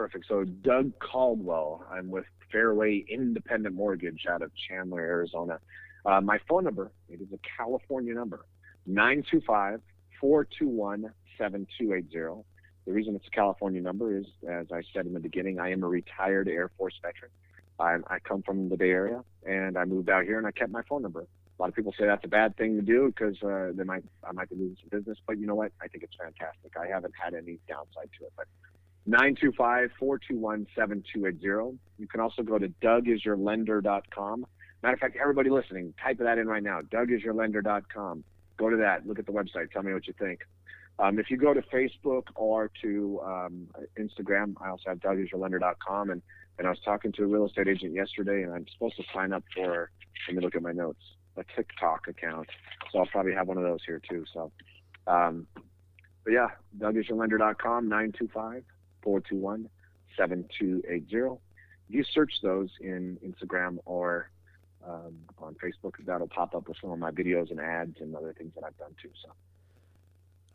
Perfect. 0.00 0.24
So 0.28 0.44
Doug 0.44 0.98
Caldwell. 0.98 1.84
I'm 1.92 2.08
with 2.08 2.24
Fairway 2.50 3.04
Independent 3.06 3.74
Mortgage 3.74 4.24
out 4.30 4.40
of 4.40 4.50
Chandler, 4.56 4.98
Arizona. 4.98 5.60
Uh, 6.06 6.22
my 6.22 6.38
phone 6.48 6.64
number, 6.64 6.90
it 7.10 7.20
is 7.20 7.26
a 7.34 7.38
California 7.58 8.14
number, 8.14 8.46
925 8.86 9.82
421 10.18 11.12
7280. 11.36 12.42
The 12.86 12.92
reason 12.94 13.14
it's 13.14 13.26
a 13.26 13.30
California 13.30 13.82
number 13.82 14.16
is, 14.16 14.24
as 14.48 14.68
I 14.72 14.80
said 14.94 15.04
in 15.04 15.12
the 15.12 15.20
beginning, 15.20 15.60
I 15.60 15.70
am 15.70 15.82
a 15.82 15.86
retired 15.86 16.48
Air 16.48 16.70
Force 16.78 16.98
veteran. 17.02 17.30
I, 17.78 17.98
I 18.14 18.20
come 18.20 18.40
from 18.40 18.70
the 18.70 18.78
Bay 18.78 18.92
Area, 18.92 19.22
and 19.46 19.76
I 19.76 19.84
moved 19.84 20.08
out 20.08 20.24
here, 20.24 20.38
and 20.38 20.46
I 20.46 20.50
kept 20.50 20.72
my 20.72 20.82
phone 20.88 21.02
number. 21.02 21.20
A 21.20 21.60
lot 21.60 21.68
of 21.68 21.74
people 21.74 21.92
say 21.98 22.06
that's 22.06 22.24
a 22.24 22.28
bad 22.28 22.56
thing 22.56 22.76
to 22.76 22.82
do 22.82 23.12
because 23.14 23.36
uh, 23.42 23.72
they 23.74 23.84
might 23.84 24.04
I 24.26 24.32
might 24.32 24.48
be 24.48 24.56
losing 24.56 24.78
some 24.80 24.98
business, 24.98 25.18
but 25.26 25.38
you 25.38 25.46
know 25.46 25.56
what? 25.56 25.72
I 25.82 25.88
think 25.88 26.04
it's 26.04 26.16
fantastic. 26.18 26.72
I 26.80 26.86
haven't 26.86 27.12
had 27.22 27.34
any 27.34 27.58
downside 27.68 28.08
to 28.18 28.24
it. 28.24 28.32
But 28.34 28.46
925-421-7280. 29.10 31.78
You 31.98 32.06
can 32.06 32.20
also 32.20 32.42
go 32.42 32.58
to 32.58 32.68
dougisyourlender.com. 32.82 34.46
Matter 34.82 34.94
of 34.94 35.00
fact, 35.00 35.16
everybody 35.20 35.50
listening, 35.50 35.92
type 36.02 36.18
that 36.18 36.38
in 36.38 36.46
right 36.46 36.62
now. 36.62 36.80
dougisyourlender.com. 36.80 38.24
Go 38.56 38.70
to 38.70 38.76
that. 38.76 39.06
Look 39.06 39.18
at 39.18 39.26
the 39.26 39.32
website. 39.32 39.70
Tell 39.72 39.82
me 39.82 39.92
what 39.92 40.06
you 40.06 40.14
think. 40.18 40.40
Um, 40.98 41.18
if 41.18 41.30
you 41.30 41.36
go 41.36 41.54
to 41.54 41.62
Facebook 41.62 42.24
or 42.34 42.70
to 42.82 43.20
um, 43.24 43.68
Instagram, 43.98 44.54
I 44.60 44.68
also 44.68 44.84
have 44.88 44.98
dougisyourlender.com. 44.98 46.10
And, 46.10 46.22
and 46.58 46.66
I 46.66 46.70
was 46.70 46.80
talking 46.84 47.12
to 47.12 47.24
a 47.24 47.26
real 47.26 47.46
estate 47.46 47.68
agent 47.68 47.94
yesterday, 47.94 48.42
and 48.42 48.52
I'm 48.52 48.66
supposed 48.72 48.96
to 48.96 49.04
sign 49.14 49.32
up 49.32 49.44
for, 49.54 49.90
let 50.28 50.36
me 50.36 50.42
look 50.42 50.54
at 50.54 50.62
my 50.62 50.72
notes 50.72 51.02
a 51.36 51.44
TikTok 51.56 52.08
account. 52.08 52.48
So 52.92 52.98
I'll 52.98 53.06
probably 53.06 53.32
have 53.32 53.48
one 53.48 53.56
of 53.56 53.62
those 53.62 53.80
here 53.86 54.00
too. 54.08 54.24
So, 54.32 54.52
um, 55.06 55.46
but 56.24 56.32
yeah, 56.32 56.48
DougIsYourLender.com, 56.78 57.88
925-421-7280. 59.04 61.38
If 61.88 61.94
you 61.94 62.04
search 62.04 62.40
those 62.42 62.70
in 62.80 63.18
Instagram 63.24 63.78
or 63.84 64.30
um, 64.86 65.16
on 65.38 65.54
Facebook, 65.54 65.94
that'll 66.04 66.28
pop 66.28 66.54
up 66.54 66.68
with 66.68 66.76
some 66.80 66.90
of 66.90 66.98
my 66.98 67.10
videos 67.10 67.50
and 67.50 67.60
ads 67.60 68.00
and 68.00 68.14
other 68.14 68.32
things 68.32 68.52
that 68.54 68.64
I've 68.64 68.76
done 68.78 68.94
too. 69.02 69.10
So. 69.24 69.32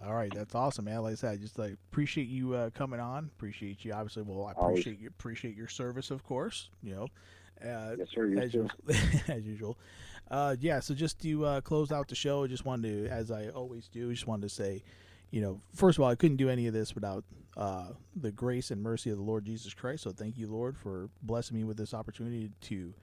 All 0.05 0.13
right, 0.13 0.31
that's 0.33 0.53
awesome, 0.53 0.85
man. 0.85 1.01
Like 1.01 1.13
I 1.13 1.15
said, 1.15 1.31
I 1.31 1.37
just 1.37 1.57
like 1.57 1.73
appreciate 1.91 2.27
you 2.27 2.53
uh, 2.53 2.69
coming 2.71 2.99
on. 2.99 3.29
Appreciate 3.37 3.85
you, 3.85 3.93
obviously. 3.93 4.23
Well, 4.23 4.45
I 4.45 4.51
appreciate 4.51 4.93
Always. 4.93 5.01
you 5.01 5.07
appreciate 5.07 5.55
your 5.55 5.67
service, 5.67 6.11
of 6.11 6.23
course. 6.23 6.69
You 6.83 6.95
know, 6.95 7.07
uh, 7.63 7.95
yes, 7.97 8.07
sir. 8.13 8.25
As, 8.37 8.53
usual, 8.53 8.71
as 9.27 9.45
usual. 9.45 9.77
Uh, 10.29 10.55
yeah, 10.59 10.79
so 10.79 10.93
just 10.93 11.19
to 11.21 11.45
uh, 11.45 11.61
close 11.61 11.91
out 11.91 12.07
the 12.07 12.15
show, 12.15 12.43
I 12.43 12.47
just 12.47 12.65
wanted 12.65 13.05
to, 13.05 13.09
as 13.09 13.31
I 13.31 13.49
always 13.49 13.87
do, 13.87 14.11
just 14.11 14.27
wanted 14.27 14.43
to 14.43 14.49
say, 14.49 14.83
you 15.35 15.41
know, 15.41 15.59
first 15.75 15.97
of 15.97 16.03
all, 16.03 16.09
I 16.09 16.15
couldn't 16.15 16.37
do 16.37 16.49
any 16.49 16.65
of 16.65 16.73
this 16.73 16.95
without 16.95 17.25
uh, 17.57 17.87
the 18.15 18.31
grace 18.31 18.71
and 18.71 18.81
mercy 18.81 19.09
of 19.09 19.17
the 19.17 19.23
Lord 19.23 19.43
Jesus 19.43 19.73
Christ. 19.73 20.03
So 20.03 20.11
thank 20.11 20.37
you, 20.37 20.47
Lord, 20.47 20.77
for 20.77 21.09
blessing 21.21 21.57
me 21.57 21.65
with 21.65 21.75
this 21.75 21.93
opportunity 21.93 22.51
to 22.61 22.93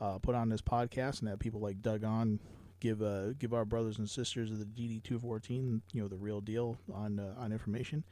uh, 0.00 0.18
put 0.18 0.34
on 0.34 0.48
this 0.48 0.60
podcast 0.60 1.20
and 1.20 1.28
have 1.28 1.38
people 1.38 1.60
like 1.60 1.80
Doug 1.82 2.02
on 2.02 2.40
give 2.80 3.02
uh, 3.02 3.34
give 3.34 3.54
our 3.54 3.64
brothers 3.64 3.98
and 3.98 4.10
sisters 4.10 4.50
of 4.50 4.58
the 4.58 4.64
DD 4.64 5.00
two 5.04 5.20
fourteen, 5.20 5.80
you 5.92 6.02
know, 6.02 6.08
the 6.08 6.16
real 6.16 6.40
deal 6.40 6.76
on 6.92 7.20
uh, 7.20 7.40
on 7.40 7.52
information. 7.52 8.02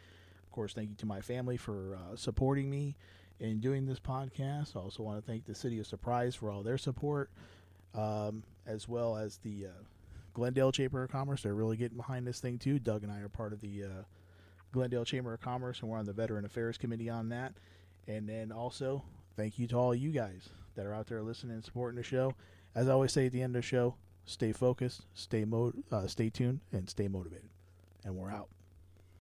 Of 0.44 0.52
course, 0.52 0.72
thank 0.72 0.90
you 0.90 0.96
to 0.98 1.06
my 1.06 1.20
family 1.20 1.56
for 1.56 1.96
uh, 1.96 2.14
supporting 2.14 2.70
me 2.70 2.94
in 3.40 3.58
doing 3.58 3.86
this 3.86 3.98
podcast. 3.98 4.76
I 4.76 4.78
also 4.78 5.02
want 5.02 5.18
to 5.18 5.26
thank 5.28 5.46
the 5.46 5.54
City 5.54 5.80
of 5.80 5.88
Surprise 5.88 6.36
for 6.36 6.48
all 6.48 6.62
their 6.62 6.78
support 6.78 7.28
um, 7.92 8.44
as 8.68 8.88
well 8.88 9.16
as 9.16 9.38
the 9.38 9.66
uh, 9.66 9.82
Glendale 10.34 10.72
Chamber 10.72 11.04
of 11.04 11.10
Commerce. 11.10 11.42
They're 11.42 11.54
really 11.54 11.76
getting 11.76 11.96
behind 11.96 12.26
this 12.26 12.40
thing 12.40 12.58
too. 12.58 12.78
Doug 12.78 13.02
and 13.02 13.12
I 13.12 13.20
are 13.20 13.28
part 13.28 13.52
of 13.52 13.60
the 13.60 13.84
uh, 13.84 14.02
Glendale 14.72 15.04
Chamber 15.04 15.32
of 15.32 15.40
Commerce, 15.40 15.80
and 15.80 15.88
we're 15.88 15.98
on 15.98 16.04
the 16.04 16.12
Veteran 16.12 16.44
Affairs 16.44 16.76
Committee 16.76 17.08
on 17.08 17.28
that. 17.30 17.54
And 18.06 18.28
then 18.28 18.52
also, 18.52 19.02
thank 19.36 19.58
you 19.58 19.66
to 19.68 19.76
all 19.76 19.94
you 19.94 20.10
guys 20.10 20.50
that 20.74 20.84
are 20.84 20.92
out 20.92 21.06
there 21.06 21.22
listening 21.22 21.54
and 21.54 21.64
supporting 21.64 21.96
the 21.96 22.02
show. 22.02 22.34
As 22.74 22.88
I 22.88 22.92
always 22.92 23.12
say 23.12 23.26
at 23.26 23.32
the 23.32 23.40
end 23.40 23.56
of 23.56 23.62
the 23.62 23.66
show, 23.66 23.94
stay 24.24 24.52
focused, 24.52 25.06
stay 25.14 25.44
mo- 25.44 25.72
uh, 25.90 26.06
stay 26.08 26.28
tuned, 26.28 26.60
and 26.72 26.90
stay 26.90 27.08
motivated. 27.08 27.48
And 28.04 28.16
we're 28.16 28.30
out. 28.30 28.48